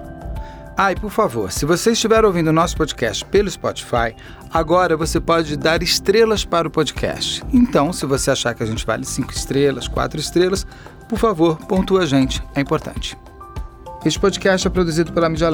Ah, 0.78 0.92
e 0.92 0.96
por 0.96 1.10
favor, 1.10 1.52
se 1.52 1.66
você 1.66 1.92
estiver 1.92 2.24
ouvindo 2.24 2.50
o 2.50 2.54
nosso 2.54 2.78
podcast 2.78 3.26
pelo 3.26 3.50
Spotify, 3.50 4.16
agora 4.52 4.96
você 4.96 5.20
pode 5.20 5.58
dar 5.58 5.82
estrelas 5.82 6.46
para 6.46 6.68
o 6.68 6.72
podcast. 6.72 7.44
Então, 7.52 7.92
se 7.92 8.06
você 8.06 8.30
achar 8.30 8.54
que 8.54 8.62
a 8.62 8.66
gente 8.66 8.86
vale 8.86 9.06
cinco 9.06 9.34
estrelas, 9.34 9.88
quatro 9.88 10.20
estrelas, 10.20 10.68
por 11.10 11.18
favor, 11.18 11.58
pontua 11.58 12.04
a 12.04 12.06
gente, 12.06 12.44
é 12.56 12.62
importante. 12.62 13.18
Este 14.06 14.20
podcast 14.20 14.68
é 14.68 14.70
produzido 14.70 15.14
pela 15.14 15.30
Media 15.30 15.50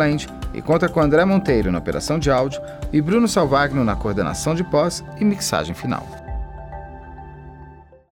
e 0.55 0.61
conta 0.61 0.89
com 0.89 0.99
André 0.99 1.23
Monteiro 1.23 1.71
na 1.71 1.77
operação 1.77 2.17
de 2.17 2.31
áudio 2.31 2.59
e 2.91 2.99
Bruno 2.99 3.27
Salvagno 3.27 3.83
na 3.83 3.95
coordenação 3.95 4.55
de 4.55 4.63
pós 4.63 5.03
e 5.19 5.23
mixagem 5.23 5.75
final. 5.75 6.18